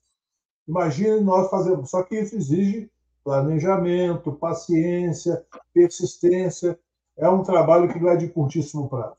Imagine 0.68 1.20
nós 1.20 1.50
fazemos, 1.50 1.90
só 1.90 2.04
que 2.04 2.14
isso 2.14 2.37
exige 2.37 2.88
planejamento, 3.24 4.32
paciência, 4.32 5.44
persistência. 5.72 6.78
É 7.16 7.28
um 7.28 7.42
trabalho 7.42 7.92
que 7.92 7.98
não 7.98 8.10
é 8.10 8.16
de 8.16 8.28
curtíssimo 8.28 8.88
prazo. 8.88 9.16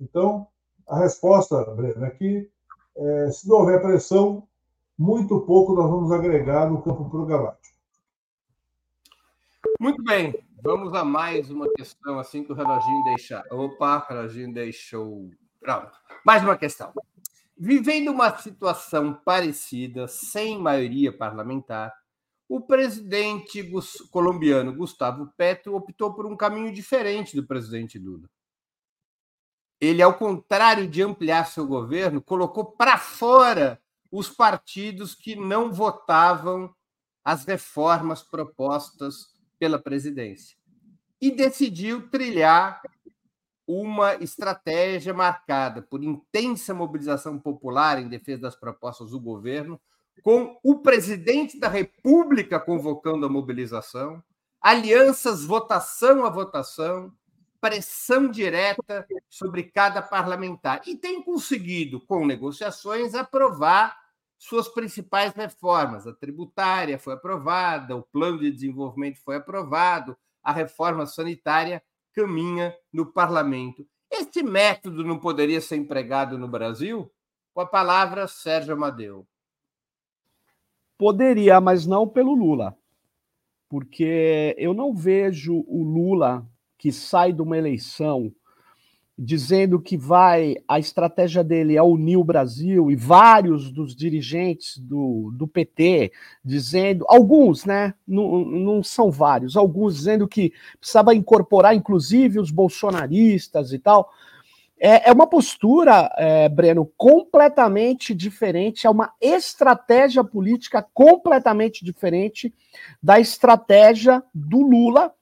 Então, 0.00 0.48
a 0.88 0.98
resposta, 0.98 1.64
Breno, 1.76 2.04
é 2.04 2.10
que 2.10 2.50
é, 2.96 3.30
se 3.30 3.48
não 3.48 3.58
houver 3.58 3.80
pressão, 3.80 4.48
muito 4.98 5.40
pouco 5.42 5.74
nós 5.74 5.88
vamos 5.88 6.10
agregar 6.10 6.68
no 6.68 6.82
campo 6.82 7.08
programático. 7.08 7.76
Muito 9.80 10.02
bem. 10.02 10.43
Vamos 10.66 10.94
a 10.94 11.04
mais 11.04 11.50
uma 11.50 11.70
questão, 11.76 12.18
assim 12.18 12.42
que 12.42 12.50
o 12.50 12.54
reloginho 12.54 13.04
deixar. 13.04 13.44
Opa, 13.50 13.98
o 13.98 14.08
reloginho 14.08 14.50
deixou. 14.50 15.30
Pronto. 15.60 15.92
Mais 16.24 16.42
uma 16.42 16.56
questão. 16.56 16.90
Vivendo 17.54 18.10
uma 18.10 18.34
situação 18.38 19.12
parecida, 19.12 20.08
sem 20.08 20.58
maioria 20.58 21.14
parlamentar, 21.14 21.94
o 22.48 22.62
presidente 22.62 23.62
colombiano 24.10 24.74
Gustavo 24.74 25.30
Petro 25.36 25.76
optou 25.76 26.14
por 26.14 26.24
um 26.24 26.34
caminho 26.34 26.72
diferente 26.72 27.36
do 27.36 27.46
presidente 27.46 27.98
Lula. 27.98 28.26
Ele, 29.78 30.00
ao 30.00 30.14
contrário 30.14 30.88
de 30.88 31.02
ampliar 31.02 31.44
seu 31.44 31.66
governo, 31.66 32.22
colocou 32.22 32.64
para 32.64 32.96
fora 32.96 33.78
os 34.10 34.30
partidos 34.30 35.14
que 35.14 35.36
não 35.36 35.70
votavam 35.70 36.74
as 37.22 37.44
reformas 37.44 38.22
propostas 38.22 39.33
pela 39.64 39.78
presidência. 39.78 40.58
E 41.18 41.30
decidiu 41.30 42.10
trilhar 42.10 42.82
uma 43.66 44.14
estratégia 44.16 45.14
marcada 45.14 45.80
por 45.80 46.04
intensa 46.04 46.74
mobilização 46.74 47.38
popular 47.38 47.98
em 47.98 48.06
defesa 48.06 48.42
das 48.42 48.54
propostas 48.54 49.12
do 49.12 49.18
governo, 49.18 49.80
com 50.22 50.60
o 50.62 50.80
presidente 50.80 51.58
da 51.58 51.66
República 51.66 52.60
convocando 52.60 53.24
a 53.24 53.28
mobilização, 53.30 54.22
alianças 54.60 55.46
votação 55.46 56.26
a 56.26 56.28
votação, 56.28 57.10
pressão 57.58 58.30
direta 58.30 59.06
sobre 59.30 59.62
cada 59.62 60.02
parlamentar. 60.02 60.82
E 60.86 60.94
tem 60.94 61.22
conseguido, 61.22 62.02
com 62.02 62.26
negociações, 62.26 63.14
aprovar 63.14 63.98
suas 64.44 64.68
principais 64.68 65.32
reformas. 65.32 66.06
A 66.06 66.12
tributária 66.12 66.98
foi 66.98 67.14
aprovada, 67.14 67.96
o 67.96 68.02
plano 68.02 68.38
de 68.38 68.50
desenvolvimento 68.50 69.18
foi 69.24 69.36
aprovado, 69.36 70.16
a 70.42 70.52
reforma 70.52 71.06
sanitária 71.06 71.82
caminha 72.12 72.76
no 72.92 73.06
parlamento. 73.06 73.86
Este 74.10 74.42
método 74.42 75.02
não 75.02 75.18
poderia 75.18 75.60
ser 75.62 75.76
empregado 75.76 76.38
no 76.38 76.46
Brasil? 76.46 77.10
Com 77.54 77.62
a 77.62 77.66
palavra, 77.66 78.28
Sérgio 78.28 78.74
Amadeu. 78.74 79.26
Poderia, 80.98 81.58
mas 81.60 81.86
não 81.86 82.06
pelo 82.06 82.34
Lula. 82.34 82.76
Porque 83.66 84.54
eu 84.58 84.74
não 84.74 84.94
vejo 84.94 85.64
o 85.66 85.82
Lula 85.82 86.46
que 86.76 86.92
sai 86.92 87.32
de 87.32 87.40
uma 87.40 87.56
eleição 87.56 88.30
dizendo 89.16 89.80
que 89.80 89.96
vai, 89.96 90.56
a 90.66 90.78
estratégia 90.78 91.44
dele 91.44 91.76
é 91.76 91.82
unir 91.82 92.16
o 92.16 92.24
Brasil 92.24 92.90
e 92.90 92.96
vários 92.96 93.70
dos 93.70 93.94
dirigentes 93.94 94.76
do, 94.76 95.30
do 95.32 95.46
PT 95.46 96.12
dizendo, 96.44 97.04
alguns, 97.08 97.64
né, 97.64 97.94
não, 98.06 98.44
não 98.44 98.82
são 98.82 99.12
vários, 99.12 99.56
alguns 99.56 99.96
dizendo 99.96 100.26
que 100.26 100.52
precisava 100.80 101.14
incorporar 101.14 101.74
inclusive 101.74 102.40
os 102.40 102.50
bolsonaristas 102.50 103.72
e 103.72 103.78
tal. 103.78 104.10
É, 104.80 105.08
é 105.08 105.12
uma 105.12 105.28
postura, 105.28 106.12
é, 106.18 106.48
Breno, 106.48 106.90
completamente 106.96 108.12
diferente, 108.12 108.86
é 108.86 108.90
uma 108.90 109.12
estratégia 109.20 110.24
política 110.24 110.84
completamente 110.92 111.84
diferente 111.84 112.52
da 113.00 113.20
estratégia 113.20 114.22
do 114.34 114.60
Lula 114.60 115.14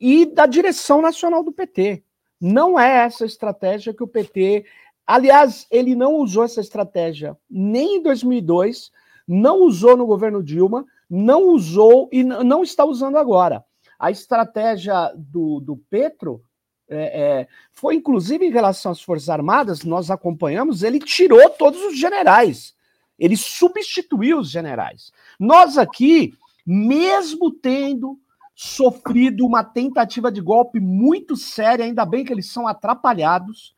e 0.00 0.24
da 0.24 0.46
direção 0.46 1.02
nacional 1.02 1.42
do 1.42 1.52
PT. 1.52 2.04
Não 2.40 2.78
é 2.78 3.04
essa 3.04 3.24
estratégia 3.24 3.92
que 3.92 4.02
o 4.02 4.08
PT. 4.08 4.64
Aliás, 5.06 5.66
ele 5.70 5.94
não 5.94 6.14
usou 6.14 6.44
essa 6.44 6.60
estratégia 6.60 7.36
nem 7.50 7.96
em 7.96 8.02
2002, 8.02 8.90
não 9.26 9.62
usou 9.62 9.96
no 9.96 10.06
governo 10.06 10.42
Dilma, 10.42 10.86
não 11.08 11.48
usou 11.48 12.08
e 12.12 12.22
não 12.22 12.62
está 12.62 12.84
usando 12.84 13.16
agora. 13.16 13.64
A 13.98 14.10
estratégia 14.10 15.12
do, 15.16 15.60
do 15.60 15.76
Petro 15.76 16.42
é, 16.88 17.40
é, 17.40 17.48
foi, 17.72 17.94
inclusive, 17.94 18.44
em 18.44 18.50
relação 18.50 18.90
às 18.90 19.00
Forças 19.00 19.28
Armadas, 19.28 19.84
nós 19.84 20.10
acompanhamos, 20.10 20.82
ele 20.82 20.98
tirou 20.98 21.48
todos 21.50 21.80
os 21.84 21.98
generais. 21.98 22.74
Ele 23.18 23.36
substituiu 23.36 24.38
os 24.38 24.50
generais. 24.50 25.12
Nós 25.38 25.76
aqui, 25.76 26.32
mesmo 26.66 27.50
tendo 27.50 28.18
sofrido 28.62 29.46
uma 29.46 29.64
tentativa 29.64 30.30
de 30.30 30.38
golpe 30.38 30.78
muito 30.78 31.34
séria, 31.34 31.82
ainda 31.82 32.04
bem 32.04 32.26
que 32.26 32.30
eles 32.30 32.52
são 32.52 32.68
atrapalhados. 32.68 33.74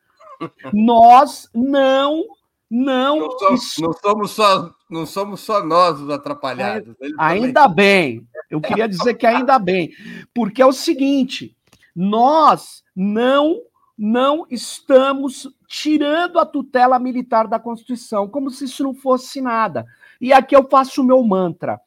Nós 0.73 1.49
não 1.55 2.25
não 2.69 3.19
não 3.21 3.31
somos, 3.39 3.77
não 3.79 3.93
somos 3.93 4.31
só 4.33 4.75
não 4.91 5.07
somos 5.07 5.41
só 5.41 5.65
nós 5.65 6.01
os 6.01 6.11
atrapalhados. 6.11 6.97
ainda 7.17 7.69
também. 7.69 7.77
bem. 7.77 8.29
Eu 8.51 8.61
queria 8.61 8.89
dizer 8.89 9.15
que 9.15 9.25
ainda 9.25 9.57
bem, 9.57 9.93
porque 10.35 10.61
é 10.61 10.67
o 10.67 10.73
seguinte, 10.73 11.57
nós 11.95 12.83
não 12.97 13.61
não 13.97 14.45
estamos 14.51 15.49
tirando 15.69 16.41
a 16.41 16.47
tutela 16.47 16.99
militar 16.99 17.47
da 17.47 17.61
Constituição, 17.61 18.29
como 18.29 18.51
se 18.51 18.65
isso 18.65 18.83
não 18.83 18.95
fosse 18.95 19.41
nada. 19.41 19.87
E 20.21 20.33
aqui 20.33 20.57
eu 20.57 20.69
faço 20.69 21.03
o 21.03 21.05
meu 21.05 21.23
mantra. 21.23 21.81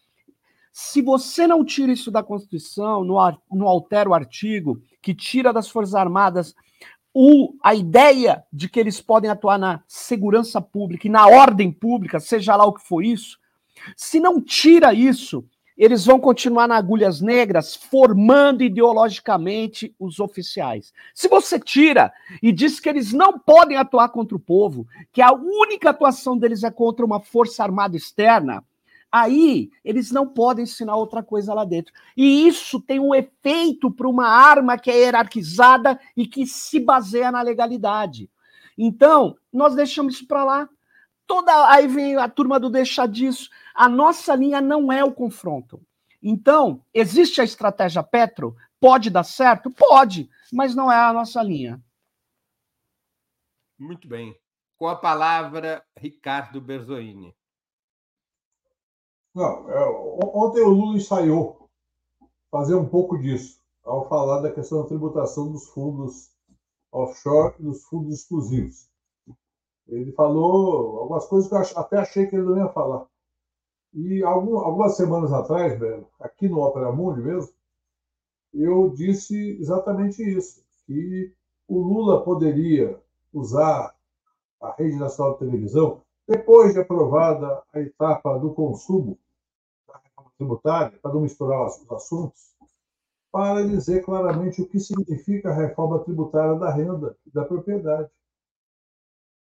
Se 0.77 1.01
você 1.01 1.47
não 1.47 1.63
tira 1.63 1.93
isso 1.93 2.11
da 2.11 2.21
Constituição, 2.21 3.05
não, 3.05 3.15
não 3.49 3.65
altera 3.65 4.09
o 4.09 4.13
artigo 4.13 4.81
que 5.01 5.15
tira 5.15 5.53
das 5.53 5.69
Forças 5.69 5.95
Armadas 5.95 6.53
o, 7.13 7.53
a 7.63 7.73
ideia 7.73 8.43
de 8.51 8.67
que 8.67 8.77
eles 8.77 8.99
podem 8.99 9.31
atuar 9.31 9.57
na 9.57 9.81
segurança 9.88 10.59
pública 10.59 11.07
e 11.07 11.09
na 11.09 11.29
ordem 11.29 11.71
pública, 11.71 12.19
seja 12.19 12.57
lá 12.57 12.65
o 12.65 12.73
que 12.73 12.85
for 12.85 13.01
isso, 13.05 13.39
se 13.95 14.19
não 14.19 14.41
tira 14.41 14.93
isso, 14.93 15.45
eles 15.77 16.05
vão 16.05 16.19
continuar 16.19 16.67
na 16.67 16.75
agulhas 16.75 17.21
negras, 17.21 17.73
formando 17.73 18.61
ideologicamente 18.61 19.95
os 19.97 20.19
oficiais. 20.19 20.91
Se 21.13 21.29
você 21.29 21.57
tira 21.57 22.11
e 22.43 22.51
diz 22.51 22.81
que 22.81 22.89
eles 22.89 23.13
não 23.13 23.39
podem 23.39 23.77
atuar 23.77 24.09
contra 24.09 24.35
o 24.35 24.41
povo, 24.41 24.85
que 25.13 25.21
a 25.21 25.31
única 25.31 25.91
atuação 25.91 26.38
deles 26.38 26.65
é 26.65 26.69
contra 26.69 27.05
uma 27.05 27.21
força 27.21 27.63
armada 27.63 27.95
externa, 27.95 28.61
aí 29.15 29.71
eles 29.84 30.12
não 30.12 30.28
podem 30.28 30.63
ensinar 30.63 30.97
outra 30.97 31.23
coisa 31.23 31.54
lá 31.54 31.63
dentro. 31.63 31.93
E 32.17 32.45
isso 32.45 32.82
tem 32.82 32.99
um 32.99 33.15
efeito 33.15 33.89
para 33.89 34.10
uma 34.10 34.28
arma 34.28 34.78
que 34.78 34.91
é 34.91 34.97
hierarquizada 34.97 35.97
e 36.17 36.28
que 36.28 36.45
se 36.45 36.80
baseia 36.80 37.32
na 37.32 37.41
legalidade. 37.41 38.30
Então, 38.78 39.38
nós 39.54 39.73
deixamos 39.73 40.15
isso 40.15 40.28
para 40.28 40.43
lá. 40.43 40.69
Toda 41.25 41.71
aí 41.71 41.88
vem 41.88 42.17
a 42.17 42.28
turma 42.28 42.60
do 42.60 42.69
deixar 42.69 43.08
disso. 43.08 43.49
A 43.73 43.88
nossa 43.88 44.36
linha 44.36 44.60
não 44.60 44.91
é 44.91 45.04
o 45.04 45.13
confronto. 45.13 45.82
Então, 46.21 46.84
existe 46.93 47.39
a 47.39 47.45
estratégia 47.45 48.04
Petro? 48.04 48.56
Pode 48.80 49.10
dar 49.10 49.23
certo? 49.23 49.71
Pode, 49.71 50.30
mas 50.51 50.75
não 50.75 50.91
é 50.91 50.97
a 50.97 51.13
nossa 51.13 51.41
linha. 51.41 51.82
Muito 53.80 54.08
bem. 54.08 54.36
Com 54.75 54.88
a 54.88 54.95
palavra, 54.95 55.82
Ricardo 55.97 56.60
Berzoini. 56.60 57.34
Não, 59.35 59.69
é, 59.69 59.85
ontem 60.33 60.61
o 60.61 60.69
Lula 60.69 60.95
ensaiou 60.95 61.69
fazer 62.49 62.75
um 62.75 62.87
pouco 62.87 63.17
disso, 63.17 63.59
ao 63.83 64.07
falar 64.07 64.39
da 64.39 64.49
questão 64.49 64.81
da 64.81 64.87
tributação 64.87 65.51
dos 65.51 65.67
fundos 65.67 66.31
offshore 66.89 67.53
e 67.59 67.63
dos 67.63 67.83
fundos 67.83 68.15
exclusivos. 68.15 68.89
Ele 69.89 70.13
falou 70.13 70.99
algumas 70.99 71.25
coisas 71.25 71.49
que 71.49 71.77
eu 71.77 71.81
até 71.81 71.97
achei 71.97 72.27
que 72.27 72.35
ele 72.37 72.45
não 72.45 72.57
ia 72.57 72.69
falar. 72.69 73.05
E 73.93 74.23
algum, 74.23 74.57
algumas 74.57 74.95
semanas 74.95 75.33
atrás, 75.33 75.77
velho, 75.77 76.07
aqui 76.17 76.47
no 76.47 76.61
Opera 76.61 76.93
Mundi 76.93 77.19
mesmo, 77.19 77.53
eu 78.53 78.89
disse 78.91 79.57
exatamente 79.59 80.23
isso, 80.23 80.63
que 80.85 81.33
o 81.67 81.77
Lula 81.77 82.23
poderia 82.23 82.97
usar 83.33 83.93
a 84.61 84.71
rede 84.71 84.95
nacional 84.95 85.33
de 85.33 85.39
televisão, 85.39 86.01
depois 86.25 86.73
de 86.73 86.79
aprovada 86.79 87.61
a 87.73 87.81
etapa 87.81 88.39
do 88.39 88.53
consumo 88.53 89.19
tributária, 90.37 90.97
para 91.01 91.13
não 91.13 91.21
misturar 91.21 91.65
os 91.65 91.91
assuntos, 91.91 92.55
para 93.31 93.65
dizer 93.67 94.03
claramente 94.03 94.61
o 94.61 94.67
que 94.67 94.79
significa 94.79 95.49
a 95.49 95.53
reforma 95.53 95.99
tributária 95.99 96.55
da 96.57 96.71
renda 96.71 97.17
e 97.25 97.31
da 97.31 97.43
propriedade 97.43 98.09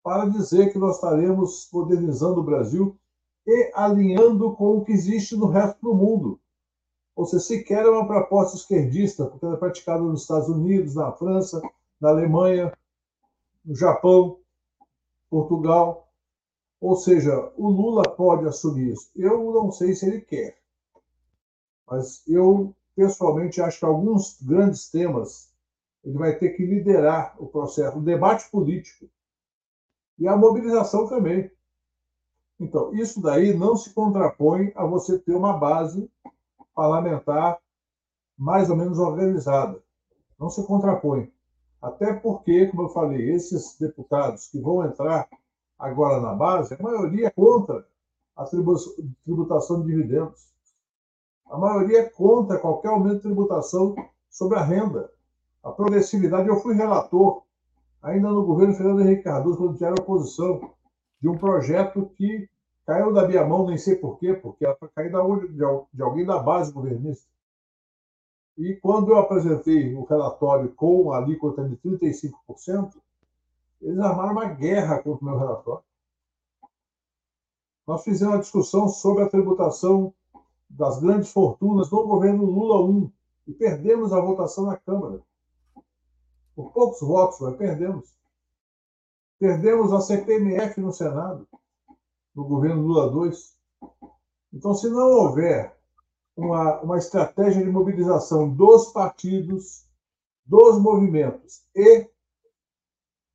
para 0.03 0.25
dizer 0.25 0.71
que 0.71 0.77
nós 0.77 0.95
estaremos 0.95 1.69
modernizando 1.71 2.41
o 2.41 2.43
Brasil 2.43 2.99
e 3.47 3.71
alinhando 3.73 4.53
com 4.53 4.77
o 4.77 4.83
que 4.83 4.91
existe 4.91 5.35
no 5.35 5.47
resto 5.47 5.81
do 5.81 5.95
mundo. 5.95 6.39
Ou 7.15 7.25
seja, 7.25 7.43
sequer 7.43 7.85
é 7.85 7.89
uma 7.89 8.07
proposta 8.07 8.57
esquerdista, 8.57 9.25
porque 9.25 9.45
ela 9.45 9.55
é 9.55 9.57
praticada 9.57 10.01
nos 10.01 10.21
Estados 10.21 10.49
Unidos, 10.49 10.95
na 10.95 11.11
França, 11.13 11.61
na 12.01 12.09
Alemanha, 12.09 12.73
no 13.63 13.75
Japão, 13.75 14.39
Portugal. 15.29 16.09
Ou 16.81 16.95
seja, 16.97 17.51
o 17.55 17.69
Lula 17.69 18.03
pode 18.03 18.45
assumir 18.45 18.93
isso. 18.93 19.09
Eu 19.15 19.53
não 19.53 19.71
sei 19.71 19.93
se 19.93 20.05
ele 20.05 20.21
quer, 20.21 20.57
mas 21.87 22.27
eu 22.27 22.75
pessoalmente 22.95 23.61
acho 23.61 23.79
que 23.79 23.85
alguns 23.85 24.41
grandes 24.41 24.89
temas 24.89 25.51
ele 26.03 26.17
vai 26.17 26.35
ter 26.37 26.49
que 26.49 26.65
liderar 26.65 27.35
o 27.41 27.47
processo, 27.47 27.97
o 27.97 28.03
debate 28.03 28.49
político 28.51 29.09
e 30.19 30.27
a 30.27 30.35
mobilização 30.35 31.07
também. 31.07 31.49
Então, 32.59 32.93
isso 32.93 33.21
daí 33.21 33.57
não 33.57 33.75
se 33.75 33.93
contrapõe 33.93 34.71
a 34.75 34.85
você 34.85 35.17
ter 35.17 35.33
uma 35.33 35.57
base 35.57 36.09
parlamentar 36.75 37.59
mais 38.37 38.69
ou 38.69 38.75
menos 38.75 38.99
organizada. 38.99 39.81
Não 40.39 40.49
se 40.49 40.65
contrapõe. 40.65 41.31
Até 41.81 42.13
porque, 42.13 42.67
como 42.67 42.83
eu 42.83 42.89
falei, 42.89 43.31
esses 43.31 43.77
deputados 43.77 44.47
que 44.47 44.59
vão 44.59 44.85
entrar 44.85 45.27
agora 45.77 46.21
na 46.21 46.33
base, 46.33 46.73
a 46.73 46.81
maioria 46.81 47.27
é 47.27 47.31
contra 47.31 47.85
a 48.35 48.45
tributação 48.45 49.81
de 49.81 49.87
dividendos. 49.87 50.52
A 51.49 51.57
maioria 51.57 51.99
é 51.99 52.09
contra 52.09 52.59
qualquer 52.59 52.89
aumento 52.89 53.17
de 53.17 53.21
tributação 53.23 53.95
sobre 54.29 54.57
a 54.57 54.63
renda. 54.63 55.11
A 55.63 55.71
progressividade, 55.71 56.47
eu 56.47 56.59
fui 56.59 56.73
relator 56.73 57.43
ainda 58.01 58.29
no 58.29 58.45
governo 58.45 58.73
Fernando 58.73 59.01
Henrique 59.01 59.23
Cardoso, 59.23 59.57
quando 59.57 59.77
tinha 59.77 59.91
oposição, 59.91 60.73
de 61.21 61.29
um 61.29 61.37
projeto 61.37 62.11
que 62.17 62.49
caiu 62.85 63.13
da 63.13 63.25
minha 63.25 63.45
mão, 63.45 63.65
nem 63.65 63.77
sei 63.77 63.95
porquê, 63.95 64.33
porque 64.33 64.65
ela 64.65 64.77
cair 64.93 65.09
da, 65.09 65.21
de 65.93 66.01
alguém 66.01 66.25
da 66.25 66.37
base 66.37 66.71
governista. 66.71 67.25
E 68.57 68.75
quando 68.75 69.11
eu 69.11 69.17
apresentei 69.17 69.95
o 69.95 70.03
relatório 70.03 70.69
com 70.73 71.11
a 71.11 71.17
alíquota 71.17 71.67
de 71.67 71.77
35%, 71.77 72.93
eles 73.81 73.99
armaram 73.99 74.33
uma 74.33 74.45
guerra 74.45 75.01
contra 75.01 75.25
o 75.25 75.29
meu 75.29 75.37
relatório. 75.37 75.83
Nós 77.87 78.03
fizemos 78.03 78.33
uma 78.35 78.41
discussão 78.41 78.87
sobre 78.87 79.23
a 79.23 79.29
tributação 79.29 80.13
das 80.77 80.99
grandes 80.99 81.31
fortunas 81.31 81.91
no 81.91 82.03
governo 82.05 82.45
Lula 82.45 82.81
1 82.81 83.11
e 83.47 83.53
perdemos 83.53 84.11
a 84.11 84.19
votação 84.19 84.65
na 84.65 84.77
Câmara. 84.77 85.21
Por 86.55 86.71
poucos 86.71 87.01
votos, 87.01 87.39
nós 87.39 87.55
perdemos. 87.55 88.13
Perdemos 89.39 89.91
a 89.91 90.01
CPMF 90.01 90.79
no 90.79 90.91
Senado, 90.91 91.47
no 92.33 92.45
governo 92.45 92.81
Lula 92.81 93.09
2. 93.09 93.57
Então, 94.53 94.73
se 94.73 94.89
não 94.89 95.11
houver 95.11 95.77
uma, 96.35 96.81
uma 96.81 96.97
estratégia 96.97 97.63
de 97.63 97.69
mobilização 97.69 98.49
dos 98.49 98.91
partidos, 98.91 99.85
dos 100.45 100.79
movimentos 100.79 101.63
e 101.75 102.07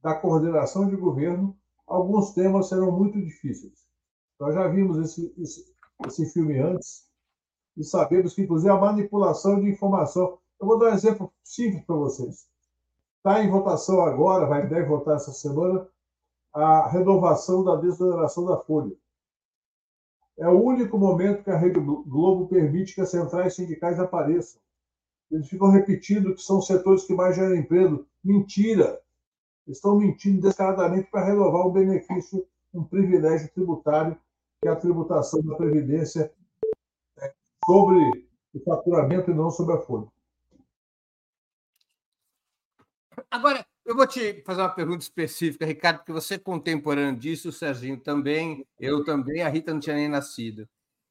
da 0.01 0.15
coordenação 0.15 0.89
de 0.89 0.97
governo, 0.97 1.57
alguns 1.87 2.33
temas 2.33 2.69
serão 2.69 2.91
muito 2.91 3.21
difíceis. 3.21 3.87
Nós 4.39 4.55
já 4.55 4.67
vimos 4.69 4.99
esse, 4.99 5.35
esse, 5.39 5.75
esse 6.07 6.27
filme 6.33 6.59
antes 6.59 7.08
e 7.79 7.85
sabemos 7.85 8.35
que, 8.35 8.43
inclusive, 8.43 8.71
a 8.71 8.77
manipulação 8.77 9.61
de 9.61 9.71
informação. 9.71 10.37
Eu 10.61 10.67
vou 10.67 10.79
dar 10.79 10.91
um 10.91 10.95
exemplo 10.95 11.33
simples 11.45 11.85
para 11.85 11.95
vocês. 11.95 12.49
Está 13.19 13.43
em 13.43 13.51
votação 13.51 14.01
agora, 14.01 14.47
vai 14.47 14.67
deve 14.67 14.87
votar 14.87 15.15
essa 15.15 15.33
semana, 15.33 15.87
a 16.53 16.89
renovação 16.89 17.63
da 17.63 17.77
desoneração 17.77 18.45
da 18.45 18.59
folha. 18.59 18.95
É 20.37 20.49
o 20.49 20.61
único 20.61 20.99
momento 20.99 21.45
que 21.45 21.51
a 21.51 21.57
Rede 21.57 21.79
Globo 21.79 22.49
permite 22.49 22.95
que 22.95 23.01
as 23.01 23.11
centrais 23.11 23.55
sindicais 23.55 24.01
apareçam. 24.01 24.61
Eles 25.31 25.49
ficam 25.49 25.71
repetindo 25.71 26.35
que 26.35 26.43
são 26.43 26.61
setores 26.61 27.05
que 27.05 27.15
mais 27.15 27.37
geram 27.37 27.55
emprego. 27.55 28.07
Mentira! 28.25 29.01
Estão 29.67 29.99
mentindo 29.99 30.41
descaradamente 30.41 31.11
para 31.11 31.25
renovar 31.25 31.67
um 31.67 31.73
benefício, 31.73 32.45
um 32.73 32.83
privilégio 32.83 33.51
tributário, 33.53 34.17
que 34.61 34.69
é 34.69 34.71
a 34.71 34.77
tributação 34.77 35.43
da 35.43 35.55
Previdência 35.55 36.33
sobre 37.69 38.27
o 38.55 38.61
faturamento 38.65 39.31
e 39.31 39.35
não 39.35 39.51
sobre 39.51 39.75
a 39.75 39.79
folha. 39.79 40.09
Agora, 43.31 43.67
eu 43.85 43.95
vou 43.95 44.07
te 44.07 44.43
fazer 44.43 44.63
uma 44.63 44.71
pergunta 44.71 45.03
específica, 45.03 45.67
Ricardo, 45.67 45.99
porque 45.99 46.13
você 46.13 46.37
é 46.37 46.39
contemporâneo 46.39 47.21
disso, 47.21 47.51
o 47.51 47.53
Serginho 47.53 48.01
também, 48.01 48.67
eu 48.81 49.05
também, 49.05 49.43
a 49.43 49.51
Rita 49.51 49.75
não 49.75 49.81
tinha 49.81 49.97
nem 49.97 50.09
nascido. 50.09 50.67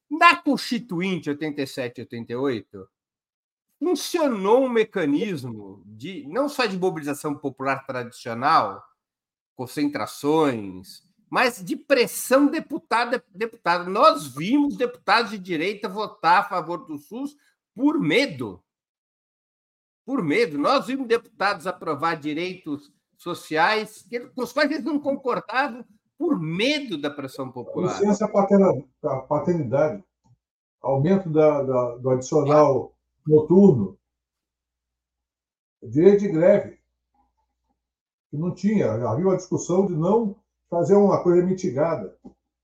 Na 0.09 0.35
Constituinte 0.35 1.29
87 1.29 1.99
e 1.99 2.01
88, 2.01 2.89
funcionou 3.77 4.65
um 4.65 4.69
mecanismo 4.69 5.83
de 5.85 6.25
não 6.27 6.49
só 6.49 6.65
de 6.65 6.79
mobilização 6.79 7.35
popular 7.35 7.85
tradicional, 7.85 8.83
concentrações, 9.55 11.06
mas 11.29 11.63
de 11.63 11.75
pressão 11.75 12.47
deputada 12.47 13.23
deputado. 13.29 13.89
Nós 13.89 14.27
vimos 14.27 14.77
deputados 14.77 15.31
de 15.31 15.37
direita 15.37 15.89
votar 15.89 16.41
a 16.41 16.49
favor 16.49 16.85
do 16.85 16.97
SUS 16.97 17.35
por 17.75 17.99
medo 17.99 18.63
por 20.07 20.23
medo. 20.23 20.57
Nós 20.57 20.87
vimos 20.87 21.05
deputados 21.05 21.67
aprovar 21.67 22.15
direitos 22.15 22.89
sociais 23.17 24.07
com 24.33 24.41
os 24.41 24.53
quais 24.53 24.71
eles 24.71 24.85
não 24.85 24.97
concordavam 24.97 25.83
por 26.17 26.39
medo 26.39 26.97
da 26.97 27.11
pressão 27.11 27.51
popular. 27.51 27.99
Licença 27.99 28.25
paternidade, 29.27 30.01
aumento 30.81 31.29
da, 31.29 31.61
da, 31.61 31.95
do 31.97 32.09
adicional 32.09 32.95
noturno, 33.27 33.99
direito 35.83 36.21
de 36.21 36.29
greve, 36.29 36.79
que 38.29 38.37
não 38.37 38.55
tinha. 38.55 38.93
Havia 38.93 39.25
uma 39.25 39.35
discussão 39.35 39.85
de 39.85 39.93
não 39.93 40.37
fazer 40.69 40.95
uma 40.95 41.21
coisa 41.23 41.45
mitigada. 41.45 42.15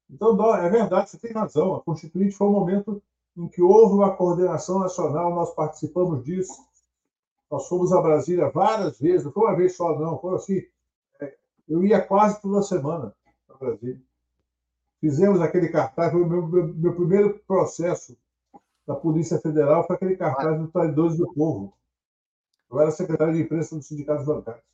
Então, 0.09 0.55
é 0.55 0.69
verdade, 0.69 1.09
você 1.09 1.17
tem 1.17 1.31
razão. 1.31 1.75
A 1.75 1.81
Constituinte 1.81 2.35
foi 2.35 2.47
um 2.47 2.51
momento 2.51 3.01
em 3.35 3.47
que 3.47 3.61
houve 3.61 3.95
uma 3.95 4.15
coordenação 4.15 4.79
nacional, 4.79 5.33
nós 5.33 5.53
participamos 5.55 6.23
disso. 6.23 6.53
Nós 7.49 7.67
fomos 7.67 7.91
a 7.91 8.01
Brasília 8.01 8.49
várias 8.49 8.99
vezes, 8.99 9.25
não 9.25 9.31
foi 9.31 9.43
uma 9.43 9.55
vez 9.55 9.75
só, 9.75 9.97
não, 9.99 10.19
foi 10.19 10.35
assim. 10.35 10.61
É, 11.19 11.35
eu 11.67 11.83
ia 11.83 12.01
quase 12.01 12.41
toda 12.41 12.61
semana 12.61 13.13
para 13.47 13.57
Brasília. 13.57 14.01
Fizemos 14.99 15.41
aquele 15.41 15.69
cartaz, 15.69 16.11
foi 16.11 16.21
o 16.21 16.27
meu, 16.27 16.47
meu, 16.47 16.67
meu 16.67 16.95
primeiro 16.95 17.39
processo 17.45 18.17
da 18.85 18.95
Polícia 18.95 19.39
Federal, 19.39 19.85
foi 19.85 19.95
aquele 19.95 20.15
cartaz 20.15 20.59
do 20.59 20.67
Traidores 20.67 21.17
do 21.17 21.31
Povo. 21.33 21.73
Eu 22.71 22.79
era 22.79 22.91
secretário 22.91 23.33
de 23.33 23.41
imprensa 23.41 23.75
dos 23.75 23.87
sindicatos 23.87 24.25
bancários. 24.25 24.72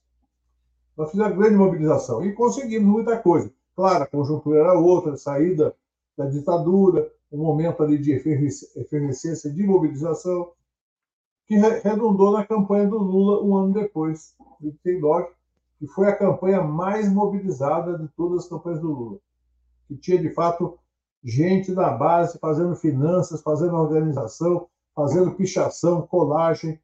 Nós 1.00 1.12
fizemos 1.12 1.38
grande 1.38 1.56
mobilização 1.56 2.26
e 2.26 2.34
conseguimos 2.34 2.92
muita 2.92 3.18
coisa. 3.18 3.50
Claro, 3.74 4.04
a 4.04 4.08
conjuntura 4.08 4.60
era 4.60 4.74
outra, 4.78 5.16
saída 5.16 5.74
da 6.18 6.26
ditadura, 6.26 7.10
um 7.32 7.38
momento 7.38 7.82
ali 7.82 7.98
de 7.98 8.12
efervescência 8.12 9.50
de 9.50 9.64
mobilização, 9.64 10.52
que 11.48 11.56
redundou 11.56 12.34
na 12.34 12.46
campanha 12.46 12.86
do 12.86 12.98
Lula 12.98 13.42
um 13.42 13.56
ano 13.56 13.74
depois, 13.74 14.36
de 14.60 14.74
39, 14.84 15.30
que 15.80 15.88
foi 15.88 16.10
a 16.10 16.16
campanha 16.16 16.62
mais 16.62 17.10
mobilizada 17.10 17.98
de 17.98 18.10
todas 18.10 18.44
as 18.44 18.50
campanhas 18.50 18.82
do 18.82 18.92
Lula, 18.92 19.20
que 19.88 19.96
tinha, 19.96 20.18
de 20.18 20.34
fato, 20.34 20.78
gente 21.24 21.74
da 21.74 21.92
base 21.92 22.38
fazendo 22.40 22.76
finanças, 22.76 23.42
fazendo 23.42 23.74
organização, 23.74 24.68
fazendo 24.94 25.32
pichação, 25.32 26.06
colagem. 26.06 26.78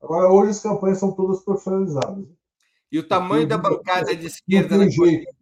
Agora, 0.00 0.28
hoje 0.28 0.50
as 0.50 0.62
campanhas 0.62 0.98
são 0.98 1.12
todas 1.12 1.44
profissionalizadas. 1.44 2.26
E 2.90 2.98
o 2.98 3.06
tamanho 3.06 3.46
da 3.46 3.58
bancada 3.58 4.14
de 4.14 4.26
esquerda 4.26 4.76
na 4.76 4.88
jeito. 4.88 5.34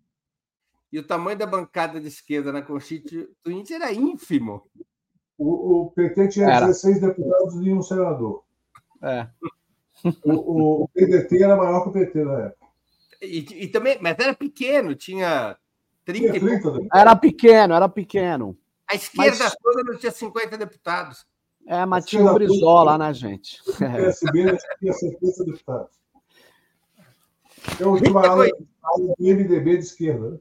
E 0.93 0.99
o 0.99 1.07
tamanho 1.07 1.37
da 1.37 1.47
bancada 1.47 2.01
de 2.01 2.09
esquerda 2.09 2.53
na 2.53 2.62
Constituinte 2.62 3.75
era 3.75 3.93
ínfimo. 3.93 4.62
O, 5.37 5.83
o 5.83 5.90
PT 5.90 6.29
tinha 6.29 6.47
era. 6.47 6.67
16 6.67 7.01
deputados 7.01 7.55
e 7.57 7.73
um 7.73 7.83
senador. 7.83 8.45
É. 9.03 9.29
O, 10.25 10.83
o, 10.85 10.88
PDT 10.88 11.43
era 11.43 11.57
maior 11.57 11.83
que 11.83 11.88
o 11.88 11.93
PT 11.93 12.25
na 12.25 12.40
época. 12.40 12.67
E, 13.23 13.64
e 13.64 13.69
também, 13.69 13.99
mas 14.01 14.19
era 14.19 14.35
pequeno, 14.35 14.95
tinha 14.95 15.57
30, 16.05 16.38
tinha 16.38 16.61
30 16.61 16.88
Era 16.93 17.17
pequeno, 17.17 17.75
era 17.75 17.88
pequeno. 17.88 18.59
A 18.87 18.95
esquerda 18.95 19.45
mas... 19.45 19.57
toda 19.57 19.83
não 19.83 19.99
tinha 19.99 20.12
50 20.12 20.59
deputados. 20.59 21.27
É, 21.66 21.87
mas 21.87 22.05
tinha 22.05 22.24
o 22.24 22.35
Brizola, 22.35 22.98
né, 22.98 23.12
gente? 23.14 23.61
O 23.66 23.77
PSB 23.79 24.59
tinha 24.79 24.92
70 24.92 25.44
deputados. 25.44 26.05
Eu 27.81 27.90
ouvi 27.90 28.09
uma 28.09 28.27
aula, 28.27 28.46
aula 28.83 29.14
do 29.18 29.24
MDB 29.24 29.79
de 29.79 29.85
esquerda. 29.85 30.31
Né? 30.31 30.38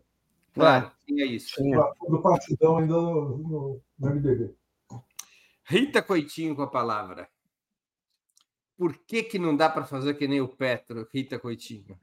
Claro, 0.54 0.92
tinha 1.06 1.26
isso. 1.26 1.56
Do 2.08 2.22
partidão 2.22 2.78
ainda 2.78 2.94
no, 2.94 3.38
no, 3.38 3.82
no 3.98 4.10
MDB. 4.10 4.54
Rita 5.64 6.02
Coitinho 6.02 6.56
com 6.56 6.62
a 6.62 6.68
palavra. 6.68 7.30
Por 8.78 8.98
que, 8.98 9.24
que 9.24 9.40
não 9.40 9.56
dá 9.56 9.70
para 9.70 9.86
fazer 9.86 10.16
que 10.16 10.28
nem 10.28 10.42
o 10.42 10.48
Petro, 10.48 11.08
Rita 11.14 11.40
Coitinho? 11.40 11.98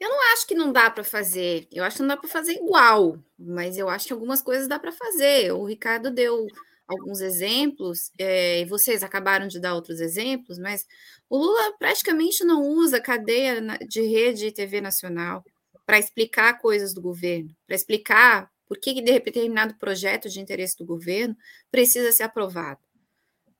Eu 0.00 0.08
não 0.08 0.32
acho 0.32 0.46
que 0.46 0.54
não 0.54 0.72
dá 0.72 0.90
para 0.90 1.04
fazer. 1.04 1.68
Eu 1.72 1.84
acho 1.84 1.96
que 1.96 2.02
não 2.02 2.08
dá 2.08 2.16
para 2.16 2.28
fazer 2.28 2.54
igual, 2.54 3.18
mas 3.38 3.78
eu 3.78 3.88
acho 3.88 4.08
que 4.08 4.12
algumas 4.12 4.42
coisas 4.42 4.66
dá 4.66 4.78
para 4.78 4.92
fazer. 4.92 5.52
O 5.52 5.64
Ricardo 5.64 6.10
deu 6.10 6.46
alguns 6.86 7.20
exemplos, 7.20 8.10
é, 8.18 8.60
e 8.60 8.64
vocês 8.66 9.02
acabaram 9.02 9.48
de 9.48 9.60
dar 9.60 9.74
outros 9.74 10.00
exemplos, 10.00 10.58
mas 10.58 10.86
o 11.28 11.38
Lula 11.38 11.76
praticamente 11.78 12.44
não 12.44 12.62
usa 12.62 13.00
cadeia 13.00 13.60
de 13.88 14.02
rede 14.02 14.46
e 14.46 14.52
TV 14.52 14.80
nacional 14.80 15.44
para 15.86 15.98
explicar 15.98 16.58
coisas 16.60 16.94
do 16.94 17.00
governo, 17.00 17.54
para 17.66 17.76
explicar 17.76 18.50
por 18.66 18.78
que, 18.78 18.94
que 18.94 19.02
determinado 19.02 19.74
projeto 19.76 20.28
de 20.28 20.40
interesse 20.40 20.76
do 20.76 20.84
governo 20.84 21.36
precisa 21.70 22.12
ser 22.12 22.24
aprovado. 22.24 22.80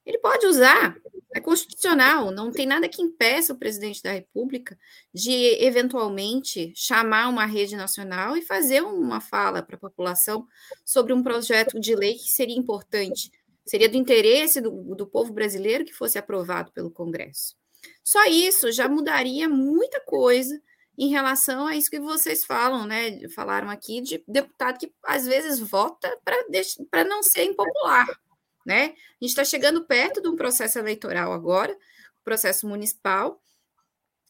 Ele 0.05 0.19
pode 0.19 0.47
usar, 0.47 0.97
é 1.35 1.40
constitucional, 1.40 2.31
não 2.31 2.53
tem 2.53 2.67
nada 2.67 2.88
que 2.88 3.03
impeça 3.03 3.53
o 3.53 3.59
presidente 3.59 4.03
da 4.03 4.12
República 4.12 4.79
de 5.12 5.33
eventualmente 5.64 6.73
chamar 6.77 7.29
uma 7.29 7.47
rede 7.47 7.75
nacional 7.75 8.37
e 8.37 8.43
fazer 8.43 8.83
uma 8.83 9.21
fala 9.21 9.62
para 9.62 9.77
a 9.77 9.81
população 9.81 10.47
sobre 10.85 11.12
um 11.12 11.23
projeto 11.23 11.81
de 11.81 11.95
lei 11.97 12.14
que 12.14 12.31
seria 12.31 12.57
importante, 12.57 13.33
seria 13.67 13.88
do 13.88 13.97
interesse 13.97 14.61
do, 14.61 14.95
do 14.95 15.07
povo 15.07 15.33
brasileiro 15.33 15.85
que 15.85 15.93
fosse 15.93 16.19
aprovado 16.19 16.71
pelo 16.73 16.90
Congresso. 16.90 17.57
Só 18.03 18.25
isso 18.27 18.71
já 18.71 18.88
mudaria 18.88 19.49
muita 19.49 20.01
coisa 20.01 20.61
em 20.97 21.09
relação 21.09 21.67
a 21.67 21.75
isso 21.75 21.90
que 21.90 21.99
vocês 21.99 22.45
falam, 22.45 22.87
né? 22.87 23.29
Falaram 23.31 23.69
aqui 23.69 24.01
de 24.01 24.23
deputado 24.29 24.79
que 24.79 24.93
às 25.05 25.27
vezes 25.27 25.59
vota 25.59 26.17
para 26.25 27.05
não 27.05 27.23
ser 27.23 27.45
impopular 27.45 28.07
né? 28.64 28.85
A 28.87 29.24
gente 29.24 29.31
está 29.31 29.44
chegando 29.44 29.85
perto 29.85 30.20
de 30.20 30.29
um 30.29 30.37
processo 30.37 30.79
eleitoral 30.79 31.33
agora, 31.33 31.77
processo 32.24 32.66
municipal. 32.66 33.40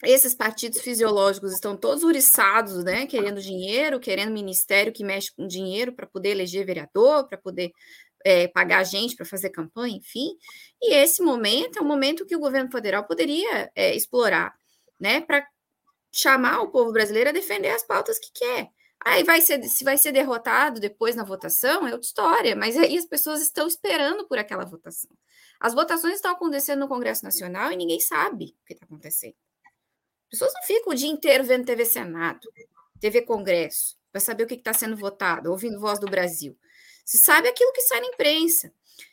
Esses 0.03 0.35
partidos 0.35 0.81
fisiológicos 0.81 1.53
estão 1.53 1.77
todos 1.77 2.03
uriçados, 2.03 2.85
né? 2.85 3.07
Querendo 3.07 3.41
dinheiro, 3.41 4.01
querendo 4.01 4.33
ministério 4.33 4.93
que 4.93 5.05
mexe 5.05 5.33
com 5.35 5.47
dinheiro 5.47 5.93
para 5.93 6.07
poder 6.07 6.31
eleger 6.31 6.67
vereador, 6.67 7.29
para 7.29 7.39
poder 7.39 7.73
é, 8.25 8.49
pagar 8.49 8.85
gente 8.85 9.17
para 9.17 9.27
fazer 9.27 9.51
campanha, 9.51 9.97
enfim. 9.97 10.37
E 10.83 10.95
esse 10.95 11.23
momento 11.23 11.79
é 11.79 11.83
um 11.83 11.87
momento 11.87 12.27
que 12.27 12.35
o 12.35 12.41
governo 12.41 12.71
federal 12.71 13.05
poderia 13.07 13.71
é, 13.75 13.95
explorar, 13.95 14.55
né? 14.99 15.21
Para 15.21 15.47
chamar 16.13 16.63
o 16.63 16.71
povo 16.71 16.93
brasileiro 16.93 17.31
a 17.31 17.33
defender 17.33 17.71
as 17.71 17.85
pautas 17.85 18.19
que 18.19 18.31
quer. 18.33 18.69
Aí 19.05 19.23
vai 19.23 19.43
ser, 19.43 19.63
se 19.65 19.85
vai 19.85 19.99
ser 19.99 20.13
derrotado 20.13 20.81
depois 20.81 21.15
na 21.15 21.25
votação, 21.25 21.87
é 21.87 21.93
outra 21.93 22.07
história, 22.07 22.57
mas 22.57 22.75
aí 22.77 22.97
as 22.97 23.05
pessoas 23.05 23.43
estão 23.43 23.67
esperando 23.67 24.27
por 24.27 24.39
aquela 24.39 24.65
votação. 24.65 25.11
As 25.61 25.75
votações 25.75 26.15
estão 26.15 26.33
acontecendo 26.33 26.81
no 26.81 26.89
Congresso 26.89 27.23
Nacional 27.23 27.71
e 27.71 27.77
ninguém 27.77 28.01
sabe 28.01 28.57
o 28.63 28.67
que 28.67 28.73
está 28.73 28.87
acontecendo. 28.87 29.35
As 30.25 30.31
pessoas 30.31 30.55
não 30.55 30.63
ficam 30.63 30.93
o 30.93 30.97
dia 30.97 31.11
inteiro 31.11 31.45
vendo 31.45 31.67
TV 31.67 31.85
Senado, 31.85 32.49
TV 32.99 33.21
Congresso, 33.23 33.99
para 34.11 34.23
saber 34.23 34.45
o 34.45 34.47
que 34.47 34.55
está 34.55 34.73
sendo 34.73 34.97
votado, 34.97 35.51
ouvindo 35.51 35.79
voz 35.79 35.99
do 36.01 36.07
Brasil. 36.07 36.57
Se 37.05 37.19
sabe 37.19 37.47
aquilo 37.47 37.73
que 37.73 37.83
sai 37.83 38.01
na 38.01 38.07
imprensa. 38.07 38.73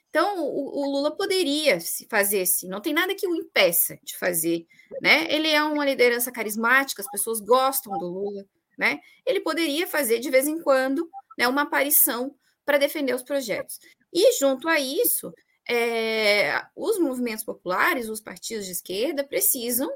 Então, 0.10 0.40
o, 0.40 0.84
o 0.84 0.92
Lula 0.92 1.12
poderia 1.12 1.82
se 1.82 2.08
fazer 2.08 2.42
assim, 2.42 2.68
não 2.70 2.82
tem 2.82 2.94
nada 2.94 3.14
que 3.14 3.28
o 3.28 3.36
impeça 3.36 4.00
de 4.02 4.18
fazer. 4.18 4.66
Né? 5.02 5.28
Ele 5.30 5.50
é 5.50 5.62
uma 5.62 5.84
liderança 5.84 6.32
carismática, 6.32 7.02
as 7.02 7.12
pessoas 7.12 7.42
gostam 7.42 7.98
do 7.98 8.08
Lula 8.08 8.46
né? 8.82 9.00
Ele 9.24 9.40
poderia 9.40 9.86
fazer 9.86 10.18
de 10.18 10.32
vez 10.32 10.48
em 10.48 10.60
quando 10.60 11.08
né, 11.38 11.48
uma 11.48 11.62
aparição 11.62 12.36
para 12.66 12.80
defender 12.80 13.14
os 13.14 13.22
projetos. 13.22 13.80
E 14.12 14.40
junto 14.40 14.68
a 14.68 14.80
isso, 14.80 15.32
é, 15.70 16.60
os 16.76 16.98
movimentos 16.98 17.44
populares, 17.44 18.10
os 18.10 18.20
partidos 18.20 18.66
de 18.66 18.72
esquerda 18.72 19.24
precisam 19.24 19.88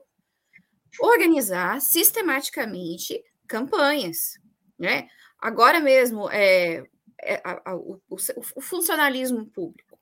organizar 0.99 1.81
sistematicamente 1.81 3.23
campanhas, 3.47 4.37
né? 4.77 5.09
Agora 5.39 5.79
mesmo, 5.79 6.29
é, 6.29 6.83
é 7.23 7.41
a, 7.43 7.71
a, 7.71 7.75
o, 7.75 7.99
o, 8.07 8.61
funcionalismo 8.61 9.47
público. 9.47 9.99